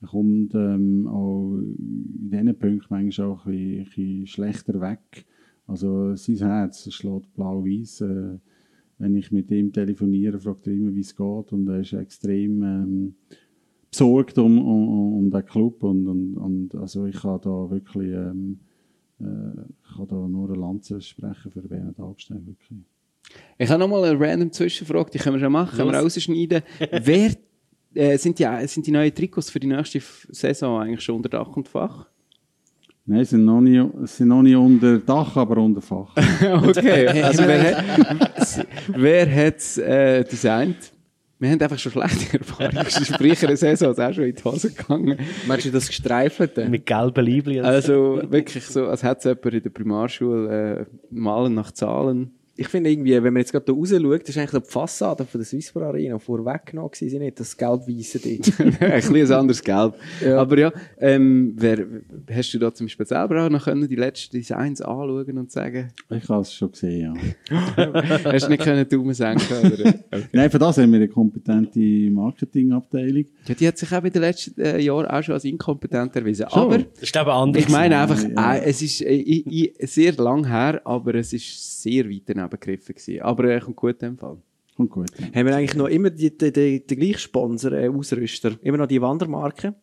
[0.00, 5.26] er kommt ähm, auch in diesen Punkten manchmal auch ein bisschen, ein bisschen schlechter weg.
[5.66, 8.02] Also sein Herz schlägt blau-weiß.
[8.02, 8.38] Äh,
[8.98, 11.52] wenn ich mit ihm telefoniere, fragt er immer, wie es geht.
[11.52, 13.14] Und er ist extrem ähm,
[13.94, 15.82] besorgt um, um, um den Club.
[15.82, 18.58] Und, und, und also ich kann da wirklich ähm,
[19.20, 19.24] äh,
[19.88, 22.46] ich kann da nur eine Lanze sprechen für Bernhard Albstein.
[22.46, 22.80] Wirklich.
[23.58, 26.62] Ich habe nochmal eine random Zwischenfrage, die können wir schon machen, können wir rausschneiden.
[27.04, 27.30] Wer
[27.94, 30.00] äh, sind, die, sind die neuen Trikots für die nächste
[30.30, 32.06] Saison eigentlich schon unter Dach und Fach?
[33.06, 36.14] Nein, sie sind noch nicht, sie sind noch nicht unter Dach, aber unter Fach.
[36.68, 40.93] Okay, also wer, hat- wer hat es äh, designt?
[41.44, 42.90] Wir haben einfach schon schlechte Erfahrungen.
[42.90, 45.18] Sprich, eine Saison ist auch schon in die Hose gegangen.
[45.46, 46.66] Meinst du das Gestreifelte?
[46.70, 47.60] Mit gelben Liebli.
[47.60, 52.32] Also wirklich so, als hätte es jemand in der Primarschule äh, malen nach Zahlen.
[52.56, 54.70] Ich finde irgendwie, wenn man jetzt gerade da raus schaut, das ist eigentlich so die
[54.70, 58.60] Fassade von der Swisspor Arena vorweggenommen gewesen, sie nicht, das gelb-weisse dort.
[58.80, 59.94] ein bisschen ein anderes Gelb.
[60.24, 60.38] Ja.
[60.38, 61.84] Aber ja, ähm, wer,
[62.30, 65.92] hast du da zum Beispiel selber auch noch können, die letzten Designs anschauen und sagen,
[66.10, 67.14] Ich habe es schon gesehen,
[67.50, 67.64] ja.
[68.32, 69.72] hast du nicht können Daumen senken?
[69.72, 69.88] Oder?
[70.12, 70.24] Okay.
[70.32, 73.24] Nein, für das haben wir eine kompetente Marketingabteilung.
[73.46, 76.46] Ja, die hat sich auch in den letzten äh, Jahren auch schon als inkompetent erwiesen.
[76.50, 77.62] Aber Das ist aber anders.
[77.62, 78.54] ich meine einfach, Ja.
[78.56, 79.44] äh, es ist äh, i-
[79.80, 83.22] i- sehr lang her, aber es ist sehr weit daneben gegriffen gewesen.
[83.22, 84.36] Aber er kommt gut in dem Fall.
[84.76, 85.10] Kommt gut.
[85.18, 85.26] Ja.
[85.26, 88.52] Haben wir eigentlich noch immer die, die, die, den gleichen Sponsor, äh, Ausrüster?
[88.62, 89.74] Immer noch die Wandermarke?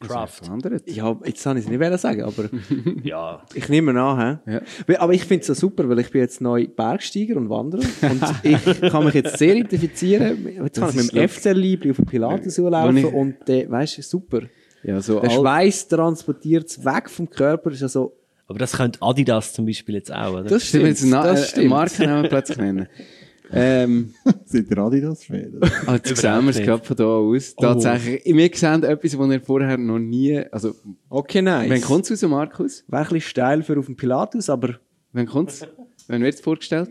[0.00, 0.42] Craft.
[0.86, 2.48] Ja, jetzt habe ich es nicht wollen sagen, aber
[3.02, 3.42] Ja.
[3.54, 4.40] ich nehme an.
[4.44, 4.52] He?
[4.52, 4.98] Ja.
[4.98, 8.22] Aber ich finde es so super, weil ich bin jetzt neu Bergsteiger und Wanderer und
[8.42, 10.46] ich kann mich jetzt sehr identifizieren.
[10.64, 13.48] Jetzt kann ich Das mit dem ist FCL-Liebli auf den Pilates Wenn laufen ich- und
[13.48, 14.40] äh, weißt du, super.
[14.82, 18.14] Ja, so Der Schweiß transportiert es weg vom Körper, ist ja so,
[18.46, 20.44] Aber das könnte Adidas zum Beispiel jetzt auch, oder?
[20.44, 21.68] das stimmt, jetzt das äh, stimmt.
[21.70, 22.88] Markennamen plötzlich nennen?
[23.52, 24.12] ähm,
[24.44, 25.60] Sind ihr Adidas-Fan?
[25.86, 27.54] also jetzt sehen wir es gerade von da aus.
[27.56, 30.74] Tatsächlich, wir sehen etwas, was ihr vorher noch nie, also,
[31.08, 31.70] Okay, nice.
[31.70, 32.84] wann kommt es raus, Markus?
[32.88, 34.78] Wäre ein bisschen steil für auf dem Pilatus, aber
[35.12, 35.66] Wann kommt es?
[36.08, 36.90] Wann wird es vorgestellt?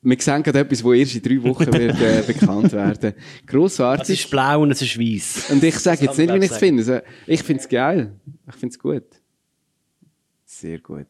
[0.00, 3.14] Wir sehen gerade etwas, das erst in drei Wochen wird, äh, bekannt werden.
[3.40, 4.20] Es Grossartig.
[4.20, 5.50] ist blau und es ist weiß.
[5.50, 6.80] Und ich sage jetzt nicht, wie ich es finde.
[6.82, 8.12] Also, Ich finde es geil.
[8.48, 9.02] Ich finde es gut.
[10.60, 11.06] Sehr gut.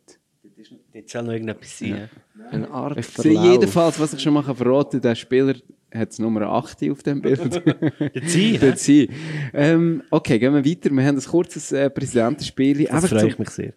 [0.93, 2.09] Jetzt soll noch irgendetwas sein.
[2.51, 5.55] Eine Art Ich sehe jedenfalls, was ich schon mal verraten kann, der Spieler
[5.95, 7.41] hat Nummer 8 auf dem Bild.
[7.65, 9.09] Der Dort sein.
[9.55, 10.91] Ähm, okay, gehen wir weiter.
[10.91, 12.85] Wir haben ein kurzes äh, Präsidentenspiel.
[12.85, 13.73] Das Einfach freue zum- ich mich sehr.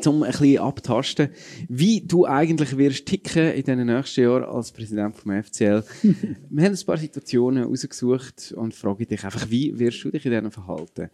[0.00, 1.30] zum ein bisschen abtasten,
[1.68, 5.82] wie du eigentlich wirst ticken in den nächsten Jahren als Präsident vom FCL.
[6.50, 10.30] Wir haben ein paar Situationen rausgesucht und frage dich einfach, wie wirst du dich in
[10.32, 11.10] diesen verhalten?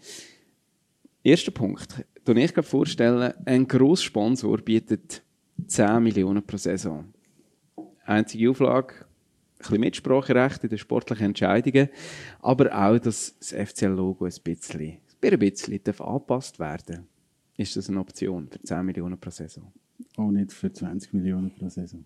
[1.22, 2.04] Erster Punkt.
[2.24, 5.22] Du ich gerade vorstellen, ein Grosssponsor bietet
[5.66, 7.12] 10 Millionen pro Saison.
[8.04, 11.88] Einzige Auflage, ein bisschen Mitspracherecht in den sportlichen Entscheidungen,
[12.40, 17.06] aber auch, dass das FCL-Logo ein bisschen, ein bisschen darf angepasst werden
[17.56, 19.72] ist das eine Option für 10 Millionen pro Saison?
[20.16, 22.04] Auch nicht für 20 Millionen pro Saison.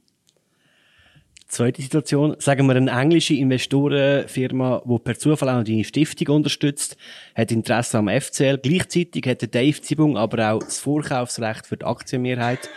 [1.49, 6.99] Zweite Situation, sagen wir, eine englische Investorenfirma, die per Zufall auch deine Stiftung unterstützt,
[7.35, 8.59] hat Interesse am FCL.
[8.59, 12.69] Gleichzeitig hat der Dave Zibung aber auch das Vorkaufsrecht für die Aktienmehrheit.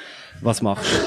[0.42, 0.98] Was machst du?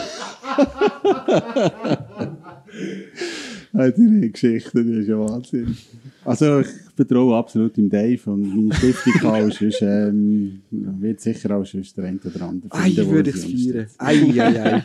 [3.73, 5.77] Deine Geschichte, die ist ja Wahnsinn.
[6.25, 11.57] Also, ich vertraue absolut im Dave und meine Stiftung kann auch sonst, ähm, wird sicher
[11.57, 13.53] auch sonst der eine oder andere Ei, finden, würde ich feiern.
[13.53, 13.97] unterstützt.
[13.99, 14.85] Ei, ei, ei.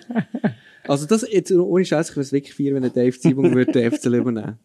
[0.89, 3.71] Also das, jetzt ohne Scheiß, ich würde es wirklich feiern, wenn der Dave Zibung würde
[3.71, 4.57] den FCL übernehmen.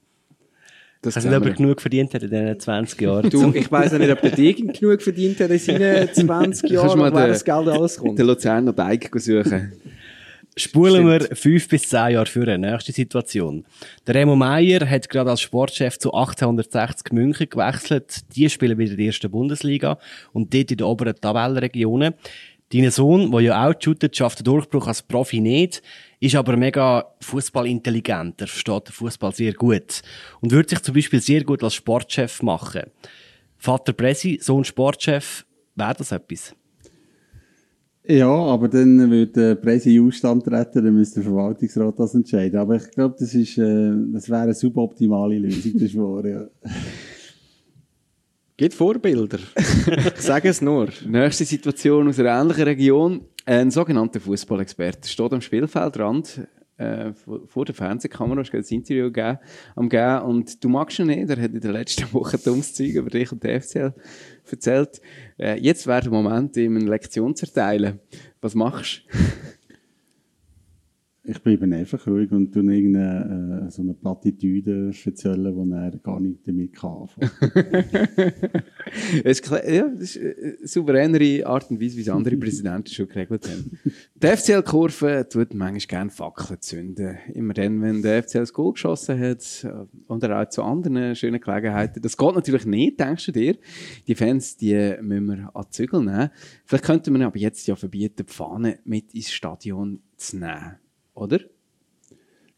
[1.03, 3.29] Das nicht, ob er genug verdient hat in diesen 20 Jahren.
[3.29, 6.65] Du, ich weiss auch nicht, ob der Degen genug verdient hat in seinen 20 Kannst
[6.65, 8.19] du Jahren, mal woher das Geld alles kommt.
[8.19, 9.75] den Luzerner Teig suchen.
[10.57, 13.67] Spulen wir fünf bis zehn Jahre für eine nächste Situation.
[14.07, 18.21] Der Remo Meier hat gerade als Sportchef zu 1860 München gewechselt.
[18.35, 19.99] Die spielen wieder in der ersten Bundesliga
[20.33, 22.15] und dort in den oberen Tabellenregionen.
[22.73, 25.83] Dein Sohn, der ja auch shootet, schafft den Durchbruch als Profi nicht,
[26.20, 28.41] ist aber mega fußballintelligent.
[28.41, 30.03] Er versteht den Fußball sehr gut
[30.41, 32.85] und würde sich zum Beispiel sehr gut als Sportchef machen.
[33.57, 36.55] Vater Presi, Sohn Sportchef, wäre das etwas?
[38.07, 42.59] Ja, aber dann würde der Präsi in Ausstand treten, dann müsste der Verwaltungsrat das entscheiden.
[42.59, 46.47] Aber ich glaube, das, ist, äh, das wäre eine suboptimale Lösung, das ist wahr, ja.
[48.57, 49.39] Gibt Vorbilder.
[49.57, 50.89] ich sage es nur.
[51.07, 53.20] Nächste Situation aus einer ähnlichen Region.
[53.47, 56.49] Ein sogenannter Fußballexperte steht am Spielfeldrand
[56.79, 59.39] äh, vor der Fernsehkamera, hast ein Interview gegeben,
[59.77, 62.95] am geben und du magst ihn nicht, er hat in der letzten Woche dummes Zeug
[62.95, 63.93] über dich und die FCL
[64.51, 65.01] erzählt.
[65.39, 68.01] Äh, jetzt wäre der Moment, ihm eine Lektion zu erteilen.
[68.41, 69.19] Was machst du?
[71.27, 76.21] Ich bleibe einfach ruhig und tue irgendeine äh, so eine Plattitüde erzählen, wo er gar
[76.21, 77.09] nicht damit kann
[79.25, 83.49] Es ja, das ist eine souveränere Art und Weise, wie es andere Präsidenten schon geregelt
[83.49, 83.79] haben.
[84.23, 87.17] Die FCL-Kurve tut manchmal gerne Fackeln zünden.
[87.33, 91.41] Immer dann, wenn der FCL das Goal geschossen hat äh, oder auch zu anderen schönen
[91.41, 92.03] Gelegenheiten.
[92.03, 93.57] Das geht natürlich nicht, denkst du dir.
[94.07, 96.29] Die Fans, die müssen wir an die Zügel nehmen.
[96.67, 100.84] Vielleicht könnte man aber jetzt ja verbieten, die Fahne mit ins Stadion zu nehmen.
[101.15, 101.41] Oder?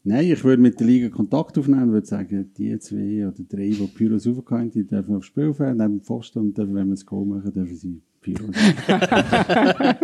[0.03, 3.69] Nein, ich würde mit der Liga Kontakt aufnehmen und würde sagen, die zwei oder drei,
[3.69, 6.95] die Pyros raufgehen, die dürfen aufs Spiel fahren, neben dem Pfosten und dürfen, wenn wir
[6.95, 8.55] das Goal machen, dürfen sie Pyros.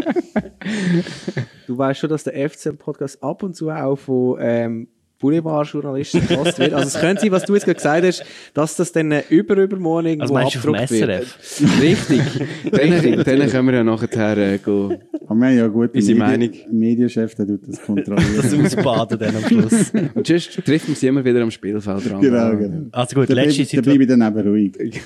[1.67, 4.87] Du weißt schon, dass der FCL-Podcast ab und zu auch von ähm,
[5.23, 6.73] Boulevardjournalisten gehasst wird.
[6.73, 10.07] Also es könnte sein, was du jetzt gerade gesagt hast, dass das dann über übermorgen
[10.07, 11.25] irgendwo Also abgedruckt wird.
[11.25, 11.81] SRF?
[11.81, 12.21] Richtig.
[12.71, 14.97] Dann, dann können wir ja nachher äh, gehen.
[15.27, 16.51] Aber wir haben ja gut, Unsere Medi- Meinung.
[16.71, 18.35] Medienchef, der tut das kontrollieren.
[18.35, 19.91] Das Ausbaden dann am Schluss.
[20.13, 22.21] Und sonst treffen wir sie immer wieder am Spielfeld dran.
[22.21, 22.87] genau, genau.
[22.91, 25.01] Also gut, Da letzte bleibe, da bleibe ich dann eben ruhig.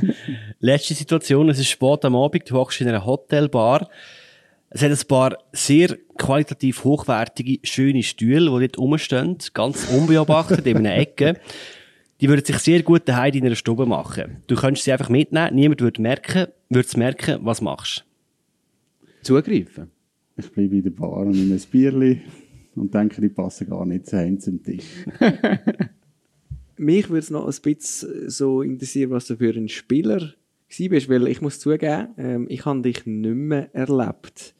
[0.60, 3.88] Letzte Situation, es ist spät am Abend, du hockst in einer Hotelbar.
[4.72, 10.78] Es hat ein paar sehr qualitativ hochwertige, schöne Stühle, die dort rumstehen, ganz unbeobachtet in
[10.78, 11.40] einer Ecke.
[12.20, 14.42] Die würden sich sehr gut daheim in einer Stube machen.
[14.46, 18.04] Du könntest sie einfach mitnehmen, niemand würde merken, würde merken, was machst.
[19.22, 19.90] Zugreifen.
[20.36, 22.22] Ich bleibe in der Bar und nehme ein Bierli
[22.76, 24.84] und denke, die passen gar nicht zu Hause zum Tisch.
[26.76, 30.32] Mich würde es noch ein bisschen so interessieren, was du für ein Spieler
[30.78, 34.54] bist, weil ich muss zugeben, ähm, ich habe dich nicht mehr erlebt.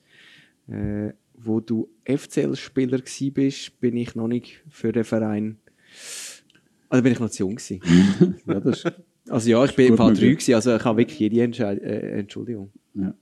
[0.71, 3.01] Äh, wo du FCL-Spieler
[3.33, 5.57] bist, bin ich noch nicht für den Verein.
[6.89, 7.81] Also bin ich noch zu jung gewesen.
[8.47, 8.85] Ja, das
[9.29, 10.29] Also ja, ich bin im Fall möglich.
[10.29, 12.71] drei gewesen, also ich habe wirklich jede Entscheid äh, Entschuldigung.
[12.95, 13.15] ja.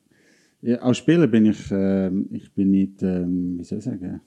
[0.61, 4.21] Ja, als Spieler bin ich, ähm, ich bin nicht, ähm, wie soll ich sagen,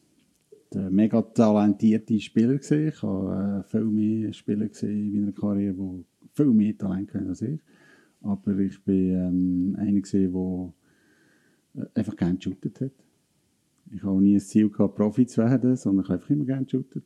[0.74, 2.88] der mega talentierte Spieler gewesen.
[2.88, 7.28] Ich habe äh, viel mehr Spieler gesehen in meiner Karriere, die viel mehr Talent haben
[7.28, 7.60] als ich.
[8.22, 10.32] Aber ich bin ähm, einer gewesen,
[11.76, 12.92] der äh, einfach gerne geshootet hat.
[13.94, 16.66] Ich habe nie ein Ziel gehabt, Profi zu werden, sondern ich habe einfach immer gerne
[16.66, 17.04] geshootet.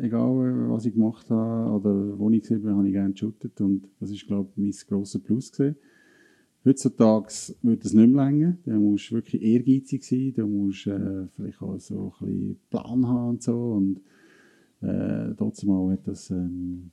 [0.00, 3.60] Egal, was ich gemacht habe oder wo ich war, habe ich gerne geshootet.
[3.60, 5.76] Und das ist, glaube ich, mein grosser Plus gewesen.
[6.64, 7.32] Heutzutage
[7.62, 8.56] wird das nicht mehr länger.
[8.66, 10.34] Da musst du wirklich ehrgeizig sein.
[10.36, 13.56] Da musst äh, vielleicht auch so ein bisschen Plan haben und so.
[13.56, 14.00] Und
[14.82, 16.90] äh, trotzdem hat das, ähm,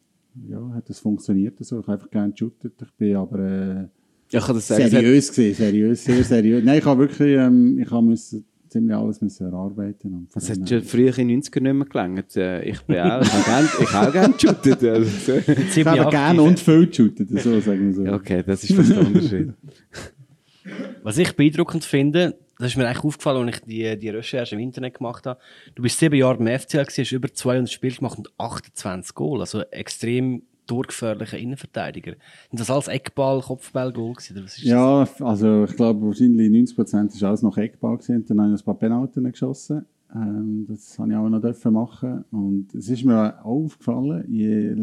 [0.47, 1.57] ja, hat das funktioniert.
[1.65, 1.79] So.
[1.79, 2.73] Ich habe einfach gerne geshootet.
[2.81, 3.87] Ich bin aber äh,
[4.31, 4.87] Ja, ich kann das sagen.
[4.89, 5.55] seriös gewesen.
[5.57, 6.63] Seriös, sehr seriös.
[6.63, 8.45] Nein, ich habe wirklich, ähm, ich habe müssen,
[8.75, 10.13] ziemlich alles müssen erarbeiten.
[10.13, 12.35] Und dem hat schon früher in den 90ern nicht mehr gelangt.
[12.35, 14.83] Äh, Ich bin auch, ich habe ich habe auch gerne geshootet.
[14.83, 15.33] Also.
[15.35, 18.13] Ich habe gerne und viel geshootet, so sagen wir so.
[18.13, 19.53] Okay, das ist fast der Unterschied.
[21.03, 24.61] Was ich beeindruckend finde, das ist mir eigentlich aufgefallen, als ich die, die Recherche im
[24.61, 25.39] Internet gemacht habe.
[25.75, 29.41] Du bist sieben Jahre beim FCL, gewesen, hast über 200 Spiele gemacht und 28 Goal.
[29.41, 32.15] Also extrem durchgefährlicher Innenverteidiger.
[32.49, 34.33] Sind das alles Eckball, Kopfball, Goal gewesen?
[34.37, 38.25] Oder was ist Ja, also ich glaube wahrscheinlich 90% ist alles noch Eckball gewesen.
[38.25, 39.85] Dann habe ich ein paar Penalten geschossen.
[40.13, 42.25] Ähm, das habe ich auch noch dürfen machen.
[42.31, 44.75] Und es ist mir auch aufgefallen, je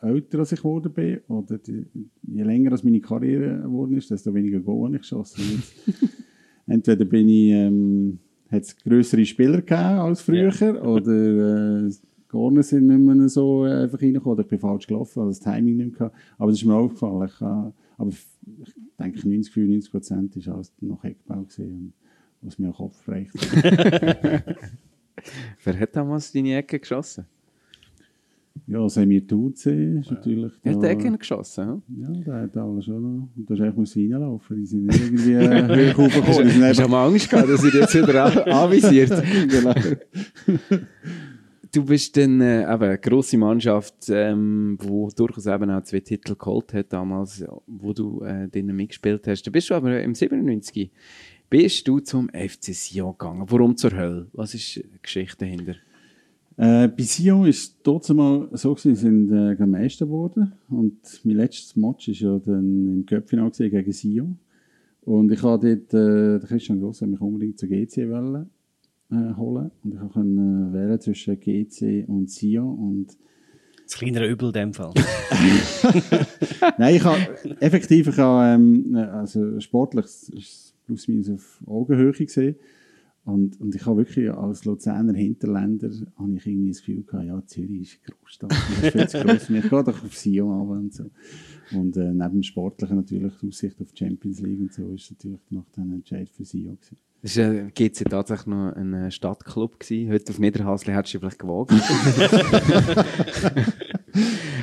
[0.00, 1.86] älter als ich geworden bin oder die,
[2.22, 5.62] je länger als meine Karriere geworden ist, desto weniger Goal habe ich geschossen.
[6.66, 8.18] Entweder bin ich, ähm,
[8.50, 11.90] hat es größere Spieler gegeben als früher oder äh,
[12.32, 15.30] die Corner sind nicht mehr so äh, einfach reingekommen oder ich bin falsch gelaufen, also
[15.30, 16.16] das Timing nicht mehr gehabt.
[16.38, 17.28] Aber das ist mir aufgefallen.
[17.28, 17.44] Ich, äh,
[17.98, 21.92] aber ich denke 90, 95 Prozent ist alles noch Eckbau gewesen,
[22.40, 23.32] und was mir den Kopf reicht.
[25.64, 27.26] Wer hat damals deine Ecke geschossen?
[28.66, 31.82] ja, Semir Tuze ist natürlich Er hat da- Ecken geschossen, hm?
[31.98, 33.28] Ja, der hat alles schon noch.
[33.36, 34.56] Und da ist eigentlich muss reinlaufen.
[34.56, 36.44] Die sind nicht irgendwie äh, hoch raufgekommen.
[36.44, 39.10] Die sind Hast du einfach mal Angst gehabt, dass er jetzt wieder an- anvisiert?
[41.74, 46.34] Du bist dann äh, eben eine grosse Mannschaft, ähm, wo durchaus eben auch zwei Titel
[46.36, 49.44] geholt hat damals, wo du äh, drinnen mitgespielt hast.
[49.44, 50.90] Da bist du aber im 97
[51.48, 53.46] bist du zum FC Sion gegangen.
[53.48, 54.26] Warum zur Hölle?
[54.34, 55.76] Was ist die Geschichte dahinter?
[56.58, 60.52] Äh, bei Sion es trotzdem mal so, gewesen, sind äh, Meister geworden.
[60.68, 64.38] Und mein letztes Match war ja dann im Köpfinal gegen Sion.
[65.02, 68.50] Und ich habe dort, äh, der Christian Gross hat mich unbedingt zur GC wollen,
[69.12, 69.70] äh, holen.
[69.84, 72.78] Und ich konnte äh, wählen zwischen GC und Sion.
[72.78, 73.18] Und
[73.84, 74.92] das kleinere Übel in dem Fall?
[76.78, 77.18] Nein, ich habe
[77.60, 82.56] effektiv, ich habe, ähm, also sportlich ist plus minus auf Augenhöhe gesehen.
[83.24, 87.46] Und, und ich habe wirklich als Luzerner Hinterländer habe ich irgendwie das Gefühl gehabt, ja,
[87.46, 89.64] Zürich ist eine Großstadt, das ist viel zu mich.
[89.64, 91.10] Ich gehe doch auf Sion runter und so.
[91.78, 95.12] Und äh, neben dem Sportlichen natürlich die Aussicht auf die Champions League und so ist
[95.12, 96.96] natürlich noch ein Entscheid für Sion gewesen.
[97.22, 99.78] Das war äh, GC tatsächlich noch ein äh, Stadtclub.
[99.78, 100.12] Gewesen.
[100.12, 101.70] Heute auf Niederhasli hättest du vielleicht gewagt.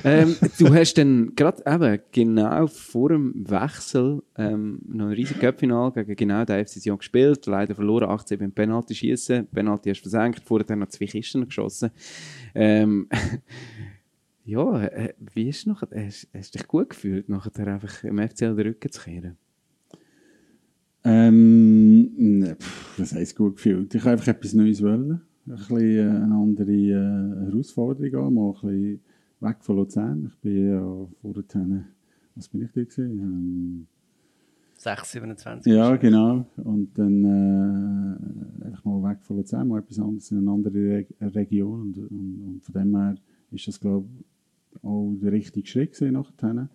[0.03, 5.94] ähm, du hast dann gerade eben genau vor dem Wechsel ähm, noch ein riesiges Cup-Final
[5.94, 7.45] gegen genau den FC Sion gespielt.
[7.45, 9.48] Leider verloren, 18 beim Penalty schießen.
[9.48, 11.91] Penalty hast du versenkt, vorher dann noch zwei Kisten geschossen.
[12.53, 13.07] Ähm,
[14.44, 15.88] ja, äh, wie ist es nachher?
[15.95, 19.38] Hast, hast du dich gut gefühlt, nachher einfach im FCL den Rücken zu kehren?
[21.03, 23.93] Ähm, ne, pff, was heisst gut gefühlt?
[23.95, 25.21] Ich habe einfach etwas Neues wollen.
[25.47, 28.99] Ein bisschen äh, eine andere äh, Herausforderung auch, mal ein bisschen
[29.39, 30.26] weg von Luzern.
[30.27, 31.85] Ich bin ja vorher,
[32.35, 33.19] was bin ich da gewesen?
[33.19, 33.88] Ähm,
[34.76, 35.73] 6, 27.
[35.73, 36.45] ja, genau.
[36.57, 41.05] Und dann äh, einfach mal weg von Luzern, mal etwas anderes in eine andere Re
[41.21, 41.81] Region.
[41.81, 43.15] Und, und, und von dem her
[43.51, 46.69] ist das, glaube ich, auch der richtige Schritt nachher.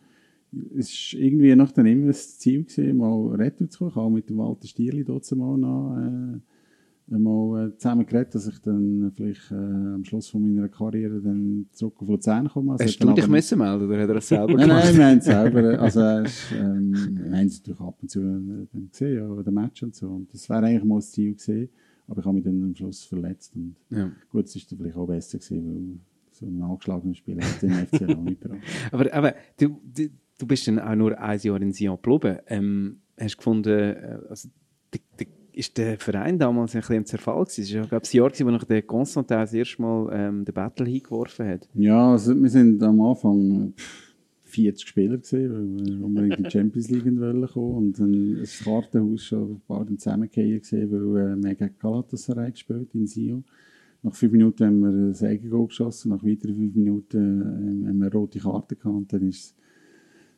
[0.77, 3.91] Es war irgendwie nach dann immer das Ziel, gewesen, mal Retour zu kommen.
[3.91, 8.35] Ich habe auch mit dem Walter Stierli dort mal noch äh, mal äh, zusammen geredet,
[8.35, 12.73] dass ich dann vielleicht äh, am Schluss von meiner Karriere dann zurück auf Luzern komme.
[12.73, 14.85] Also Hast du dich aber- müssen melden oder hat er das selber Nein, gemacht?
[14.87, 18.09] nein, wir haben es selber, also er ist, ähm, wir haben es natürlich ab und
[18.11, 20.09] zu äh, dann gesehen, ja, den Match und so.
[20.09, 21.69] Und das wäre eigentlich mal das Ziel gewesen,
[22.09, 23.55] aber ich habe mich dann am Schluss verletzt.
[23.55, 24.11] Und Ja.
[24.31, 25.99] gut, es ist dann vielleicht auch besser gewesen, weil
[26.33, 28.61] so ein angeschlagener Spieler hat den FCL auch nicht gebraucht.
[28.93, 30.09] Aber, aber du, du,
[30.39, 32.39] du bist dann auch nur ein Jahr in Sion geblieben.
[32.47, 34.49] Ähm, hast du gefunden, äh, also,
[34.93, 37.63] die, die, ist der Verein damals ein bisschen im Zerfall gewesen?
[37.63, 40.55] Es war glaube ich, das Jahr, gewesen, wo der Constantin das erste Mal ähm, den
[40.55, 41.69] Battle hingeworfen hat.
[41.75, 44.15] Ja, also wir sind am Anfang pff,
[44.55, 48.59] 40 Spieler gesehen, weil wir unbedingt in die Champions League wollen kommen und dann das
[48.63, 53.45] Kartenhaus schon dann zusammengefallen weil äh, wir gegen Galatasaray gespielt in Sion.
[54.03, 57.45] Nach fünf Minuten haben wir ein Eigengoal geschossen, nach weiteren fünf Minuten äh,
[57.89, 59.57] haben wir eine rote Karte gehabt und dann ist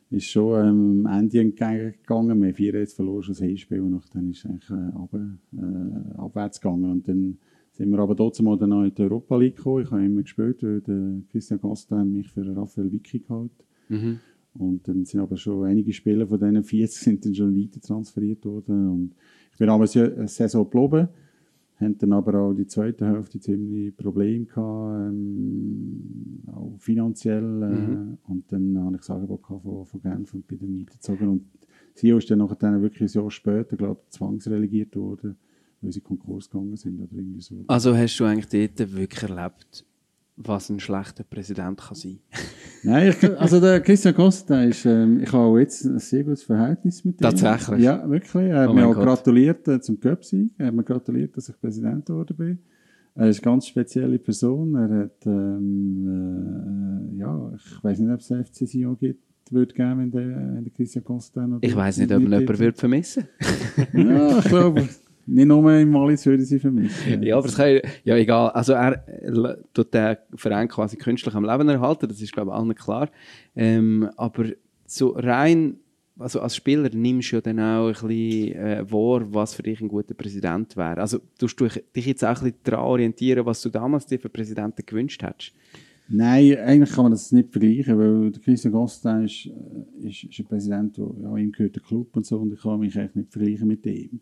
[0.09, 2.39] ist schon ähm, Ende entgegengegangen.
[2.39, 6.17] Wir haben vier jetzt verloren, das Hinspiel, und dann ist es eigentlich äh, runter, äh,
[6.17, 6.91] abwärts gegangen.
[6.91, 7.37] Und dann
[7.73, 9.83] sind wir aber trotzdem mal dann noch in die Europa League gekommen.
[9.83, 13.51] Ich habe immer gespielt, weil der Christian Costa mich für Raphael Vicky geholt.
[13.89, 14.19] Mhm.
[14.53, 18.45] Und dann sind aber schon einige Spieler von diesen 40 sind dann schon weiter transferiert
[18.45, 18.89] worden.
[18.89, 19.15] Und
[19.51, 21.09] ich bin aber eine Saison geblieben.
[21.79, 27.63] Haben dann aber auch die zweite Hälfte ziemlich Probleme gehabt, ähm, auch finanziell.
[27.63, 28.17] Äh, Mhm.
[28.27, 31.27] Und dann habe ich das Angebot von, von Genf und bin dann weitergezogen.
[31.27, 31.45] Und
[31.93, 35.35] sie ist dann nachher wirklich ein Jahr später, glaube ich, zwangsrelegiert worden,
[35.81, 37.63] weil sie Konkurs gegangen sind oder irgendwie so.
[37.67, 39.85] Also hast du eigentlich dort wirklich erlebt,
[40.37, 42.19] was ein schlechter Präsident kann sein
[42.83, 46.43] Nein, ich, also der Christian Costa ist, ähm, ich habe auch jetzt ein sehr gutes
[46.43, 47.21] Verhältnis mit ihm.
[47.23, 47.81] Tatsächlich?
[47.81, 48.49] Ja, wirklich.
[48.49, 49.03] Er hat Oh mir auch Gott.
[49.03, 50.51] gratuliert äh, zum Cup-Sieg.
[50.59, 52.59] Er hat mir gratuliert, dass ich Präsident geworden bin.
[53.15, 54.75] Er ist eine ganz spezielle Person.
[54.75, 59.73] Er hat, ähm, äh, ja, ich weiß nicht, ob es einen FC Sion gibt, würde
[59.73, 62.77] geben, wenn der, wenn der Christian Costa noch Ich weiß nicht, ob man jemanden würde
[62.77, 63.23] vermissen
[63.93, 64.87] Ja, ich glaube,
[65.27, 67.21] nicht nur im Wallis würde sie vermissen.
[67.23, 68.49] Ja, aber es kann, ja egal.
[68.51, 69.03] Also er
[69.73, 73.09] tut den Verein quasi künstlich am Leben erhalten, das ist glaube ich allen klar.
[73.55, 74.45] Ähm, aber
[74.85, 75.77] so rein,
[76.17, 79.81] also als Spieler nimmst du ja dann auch ein bisschen äh, wahr, was für dich
[79.81, 80.97] ein guter Präsident wäre.
[80.97, 84.29] Also tust du dich jetzt auch ein bisschen daran orientieren, was du damals dir für
[84.29, 85.53] Präsidenten gewünscht hättest?
[86.09, 90.39] Nein, eigentlich kann man das nicht vergleichen, weil der Christian Costa ist, äh, ist, ist
[90.39, 93.15] ein Präsident, der, ja, ihm gehört der Club und so, und ich kann mich eigentlich
[93.15, 94.21] nicht vergleichen mit ihm.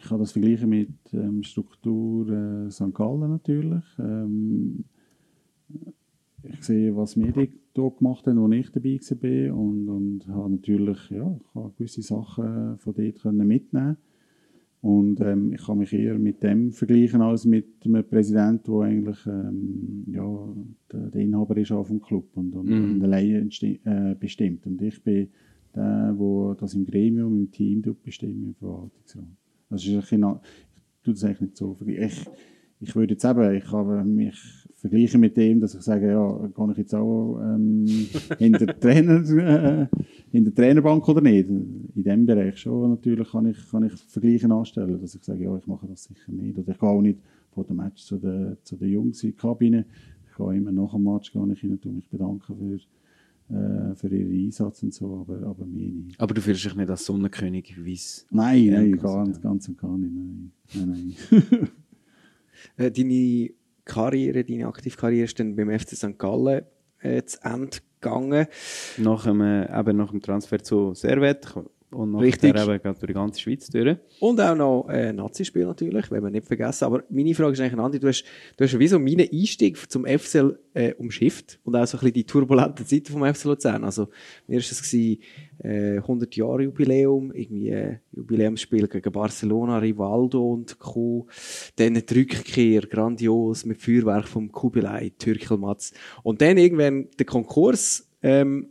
[0.00, 2.94] Ich, kann das vergleichen mit ähm, Struktur äh, St.
[2.94, 3.84] Gallen natürlich.
[3.98, 4.84] Ähm,
[6.42, 7.32] ich sehe, was wir
[7.74, 12.02] dort gemacht haben, als ich dabei war und, und habe natürlich ja, ich habe gewisse
[12.02, 13.96] Sachen von dort können mitnehmen
[14.82, 19.26] und ähm, ich kann mich eher mit dem vergleichen als mit einem Präsidenten, der eigentlich
[19.26, 20.48] ähm, ja,
[20.90, 22.92] der, der Inhaber ist auch vom Club und, und, Mhm.
[22.94, 23.46] und alleine
[23.84, 24.66] äh, bestimmt.
[24.66, 25.28] Und ich bin
[25.74, 29.39] der, der das im Gremium, im Team tut bestimmen, im Verwaltungsrat.
[29.70, 31.76] Das ist ein bisschen, ich tue das eigentlich nicht so.
[31.86, 32.26] Ich,
[32.80, 34.36] ich würde jetzt eben, ich habe mich
[34.74, 37.86] vergleichen mit dem, dass ich sage, ja, kann ich jetzt auch ähm,
[38.38, 39.86] in, der Trainer, äh,
[40.32, 41.48] in der Trainerbank oder nicht?
[41.48, 45.56] In diesem Bereich schon natürlich kann ich, kann ich Vergleichen anstellen, dass ich sage, ja,
[45.56, 46.58] ich mache das sicher nicht.
[46.58, 47.18] Oder ich gehe auch nicht
[47.52, 49.84] vor dem Match zu den, zu den Jungs in die Kabine.
[50.30, 52.78] Ich gehe immer nach dem Match gehe ich hin und mich bedanken für,
[53.50, 56.20] äh, für ihren Einsatz und so, aber, aber mir nicht.
[56.20, 58.26] Aber du fühlst dich nicht als Sonnenkönig, wie es...
[58.30, 60.12] Nein, nein, ganz ganz, ganz und gar nicht.
[60.12, 61.68] Nein, nein, nein.
[62.76, 63.50] Äh, deine
[63.86, 66.18] Karriere, deine Aktivkarriere ist dann beim FC St.
[66.18, 66.66] Gallen
[66.98, 68.46] äh, zu Ende gegangen.
[68.98, 71.54] Nach dem, äh, eben nach dem Transfer zu Servet
[71.90, 72.50] und nachher Richtig.
[72.50, 73.96] eben durch die ganze Schweiz durch.
[74.20, 76.84] Und auch noch äh, Nazi-Spiel natürlich, wenn wir nicht vergessen.
[76.84, 78.00] Aber meine Frage ist eigentlich eine andere.
[78.00, 78.24] Du hast,
[78.56, 82.14] du hast wie so meinen Einstieg zum FCL äh, umschifft und auch so ein bisschen
[82.14, 83.82] die turbulenten Zeiten vom FC Luzern.
[83.82, 84.08] Also,
[84.46, 85.18] mir war es gewesen,
[85.58, 91.26] äh, 100 Jahre Jubiläum, irgendwie äh, Jubiläumsspiel gegen Barcelona, Rivaldo und Co.
[91.76, 95.92] Dann die Rückkehr, grandios, mit Feuerwerk vom Kubilai, Türkelmatz.
[96.22, 98.68] Und dann irgendwann der Konkurs, ähm,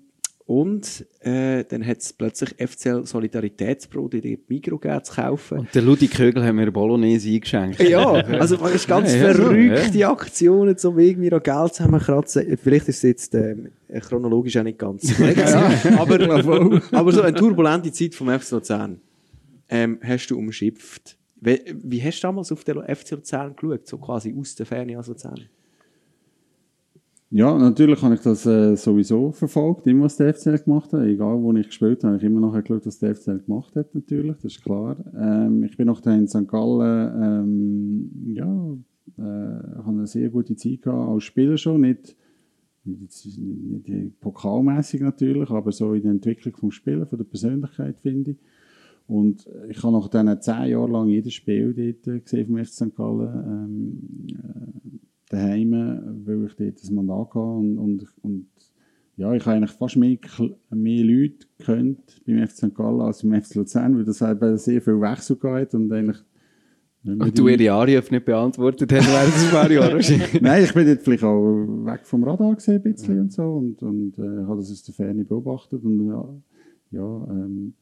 [0.49, 5.59] und äh, dann hat es plötzlich FCL Solidaritätsbrot in der Migro gegeben zu kaufen.
[5.59, 7.79] Und der Ludi Kögel hat mir eine Bolognese eingeschenkt.
[7.87, 12.57] Ja, also es ist ganz Ja, ja, so, verrückte Aktionen, um irgendwie noch Geld zusammenkratzen.
[12.57, 13.69] Vielleicht ist es jetzt ähm,
[13.99, 15.53] chronologisch auch nicht ganz korrekt,
[15.95, 18.99] aber, aber so eine turbulente Zeit vom FC Luzern
[19.69, 21.15] ähm, hast du umschifft.
[21.39, 24.97] Wie, wie hast du damals auf den FC Luzern geschaut, so quasi aus der Ferne
[24.97, 25.41] als Luzern?
[27.31, 31.03] Ja, natürlich habe ich das äh, sowieso verfolgt, immer was der FCL gemacht hat.
[31.03, 33.93] Egal, wo ich gespielt habe, habe ich immer nachher geschaut, was der FCL gemacht hat,
[33.93, 34.97] natürlich, das ist klar.
[35.15, 36.47] Ähm, ich bin noch in St.
[36.47, 38.77] Gallen, ähm, ja,
[39.19, 42.15] äh, habe eine sehr gute Zeit gehabt, als Spieler schon, nicht,
[42.83, 48.37] nicht, nicht, pokalmäßig natürlich, aber so in der Entwicklung vom Spielen, der Persönlichkeit, finde ich.
[49.05, 52.73] Und ich habe nach diesen zehn Jahren lang jedes Spiel dort äh, gesehen vom FC
[52.73, 52.95] St.
[52.95, 54.99] Gallen, ähm, äh,
[55.29, 55.68] daheim,
[56.49, 58.45] ich dort das Mandat hatte und, und, und
[59.17, 60.17] ja, ich habe eigentlich fast mehr,
[60.71, 62.75] mehr Leute gekannt beim FC St.
[62.75, 66.17] Gallen als beim FC Luzern, weil das eben sehr viel Wechsel gab und eigentlich
[67.05, 70.41] Und du die- ihre Anrufe nicht beantwortet hast während ein paar Jahren.
[70.41, 71.43] Nein, ich bin dort vielleicht auch
[71.85, 74.93] weg vom Radar gesehen, ein bisschen und so und, und äh, habe das aus der
[74.95, 76.25] Ferne beobachtet und ja,
[76.91, 77.73] ja ähm,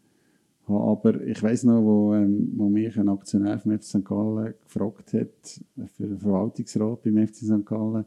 [0.69, 4.06] aber ich weiß noch, wo, ähm, wo mich ein Aktionär vom FC St.
[4.06, 5.61] Gallen gefragt hat
[5.95, 7.65] für den Verwaltungsrat beim FC St.
[7.65, 8.03] Gallen,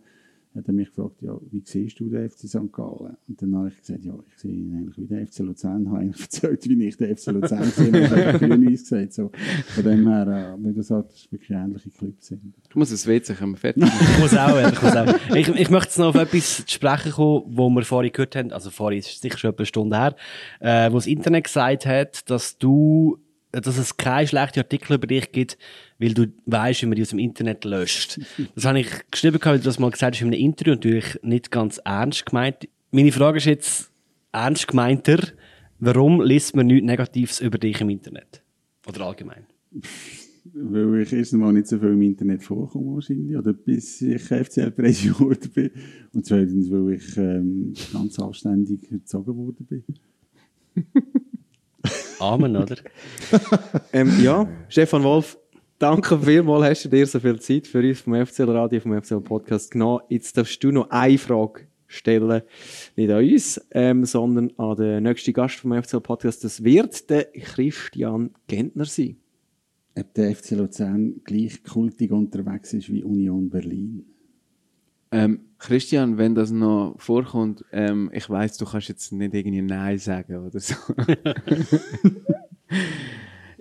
[0.55, 2.73] hat er mich gefragt, ja, wie siehst du den FC St.
[2.73, 3.17] Gallen?
[3.29, 5.99] Und dann habe ich gesagt, ja, ich sehe ihn eigentlich wie den FC Luzern, habe
[5.99, 9.31] eigentlich erzählt, wie ich den FC Luzern sehe, und habe grün-weiß gesagt, so.
[9.69, 12.41] Von dem her, äh, wie du sagst, das ist wirklich ähnliche Clips sind.
[12.69, 15.37] Du musst es WC, können wir fertig Ich muss auch, ich muss auch.
[15.37, 18.53] Ich, ich möchte jetzt noch auf etwas zu sprechen kommen, wo wir vorhin gehört haben,
[18.53, 20.17] also vorhin ist es sicher schon etwa eine Stunde her,
[20.59, 23.19] äh, wo das Internet gesagt hat, dass du,
[23.53, 25.59] dass es keine schlechten Artikel über dich gibt,
[25.99, 28.21] weil du weißt, wie man die aus dem Internet löscht.
[28.55, 31.51] Das habe ich geschrieben, weil du das mal gesagt hast in einem Interview, natürlich nicht
[31.51, 32.69] ganz ernst gemeint.
[32.91, 33.91] Meine Frage ist jetzt
[34.33, 35.19] ernst gemeinter,
[35.79, 38.43] warum liest man nichts Negatives über dich im Internet?
[38.87, 39.47] Oder allgemein?
[40.55, 45.19] weil ich erstens mal nicht so viel im Internet vorkomme wahrscheinlich, oder bis ich FCL-Präsident
[45.19, 45.71] geworden bin.
[46.13, 49.85] Und zweitens, weil ich ähm, ganz anständig erzogen worden bin.
[52.19, 52.77] Amen, oder?
[53.93, 55.39] Ähm, ja, Stefan Wolf,
[55.79, 59.21] danke vielmals, hast du dir so viel Zeit für uns vom FCL Radio, vom FCL
[59.21, 60.03] Podcast genommen.
[60.09, 62.43] Jetzt darfst du noch eine Frage stellen,
[62.97, 66.45] nicht an uns, ähm, sondern an den nächsten Gast vom FCL Podcast.
[66.45, 69.17] Das wird der Christian Gentner sein.
[69.99, 74.07] Ob der FC Luzern gleich kultig unterwegs ist wie Union Berlin.
[75.11, 79.99] Ähm, Christian, wenn das noch vorkommt, ähm, ich weiß, du kannst jetzt nicht irgendwie Nein
[79.99, 80.75] sagen oder so.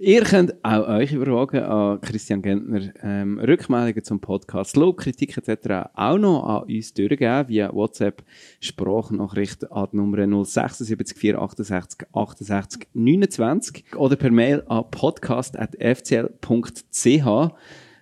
[0.01, 5.89] Ihr könnt auch euch überwagen an Christian Gentner ähm, Rückmeldungen zum Podcast, Lob, Kritik etc.
[5.93, 8.23] auch noch an uns durchgeben via WhatsApp
[8.61, 17.53] Sprachnachricht an die Nummer 076 468 68 29 oder per Mail an podcast.fcl.ch.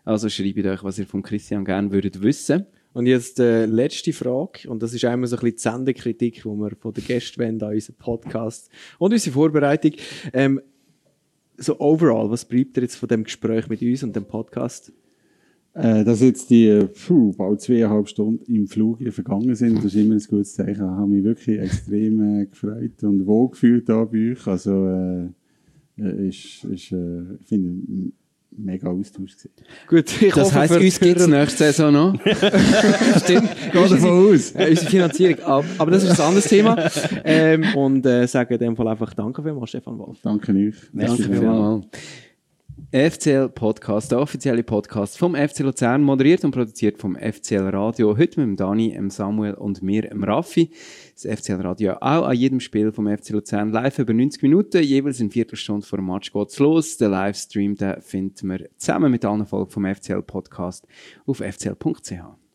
[0.05, 2.67] Also schreibt euch, was ihr von Christian gerne würdet wissen.
[2.97, 6.41] Und jetzt die äh, letzte Frage, und das ist einmal so ein bisschen die Sendekritik,
[6.41, 9.91] die wir von den Gästen wollen an unseren Podcast und unsere Vorbereitung.
[10.33, 10.59] Ähm,
[11.57, 14.91] so overall, was bleibt dir jetzt von dem Gespräch mit uns und dem Podcast?
[15.75, 19.95] Äh, dass jetzt die puh, bald zweieinhalb Stunden im Flug hier vergangen sind, das ist
[19.95, 20.71] immer ein gutes Zeichen.
[20.71, 24.47] Ich habe mich wirklich extrem äh, gefreut und wohlgefühlt da bei euch.
[24.47, 25.27] Also, äh,
[25.99, 28.11] äh, ist, ist, äh, finde,
[28.57, 29.51] mega Austausch gewesen.
[29.87, 32.13] Gut, ich Das hoffe, heisst, für uns gibt es nächste Saison noch.
[33.23, 33.49] Stimmt.
[33.71, 34.51] Geh davon aus.
[34.51, 35.43] Äh, unsere Finanzierung.
[35.43, 35.65] ab.
[35.77, 36.89] Aber das ist ein anderes Thema.
[37.23, 40.17] Ähm, und äh, sage in dem Fall einfach Danke vielmals, Stefan Wolf.
[40.21, 40.75] Danke euch.
[40.93, 41.85] Danke vielmals.
[42.91, 48.17] FCL Podcast, der offizielle Podcast vom FC Luzern, moderiert und produziert vom FCL Radio.
[48.17, 50.71] Heute mit dem Dani, dem Samuel und mir, dem Raffi.
[51.13, 55.19] Das FCL Radio auch an jedem Spiel vom FC Luzern live über 90 Minuten, jeweils
[55.19, 56.95] in Viertelstunde vor dem Match geht's los.
[56.95, 60.87] Den Livestream, den finden wir zusammen mit allen Folgen vom FCL Podcast
[61.25, 62.46] auf fcl.ch.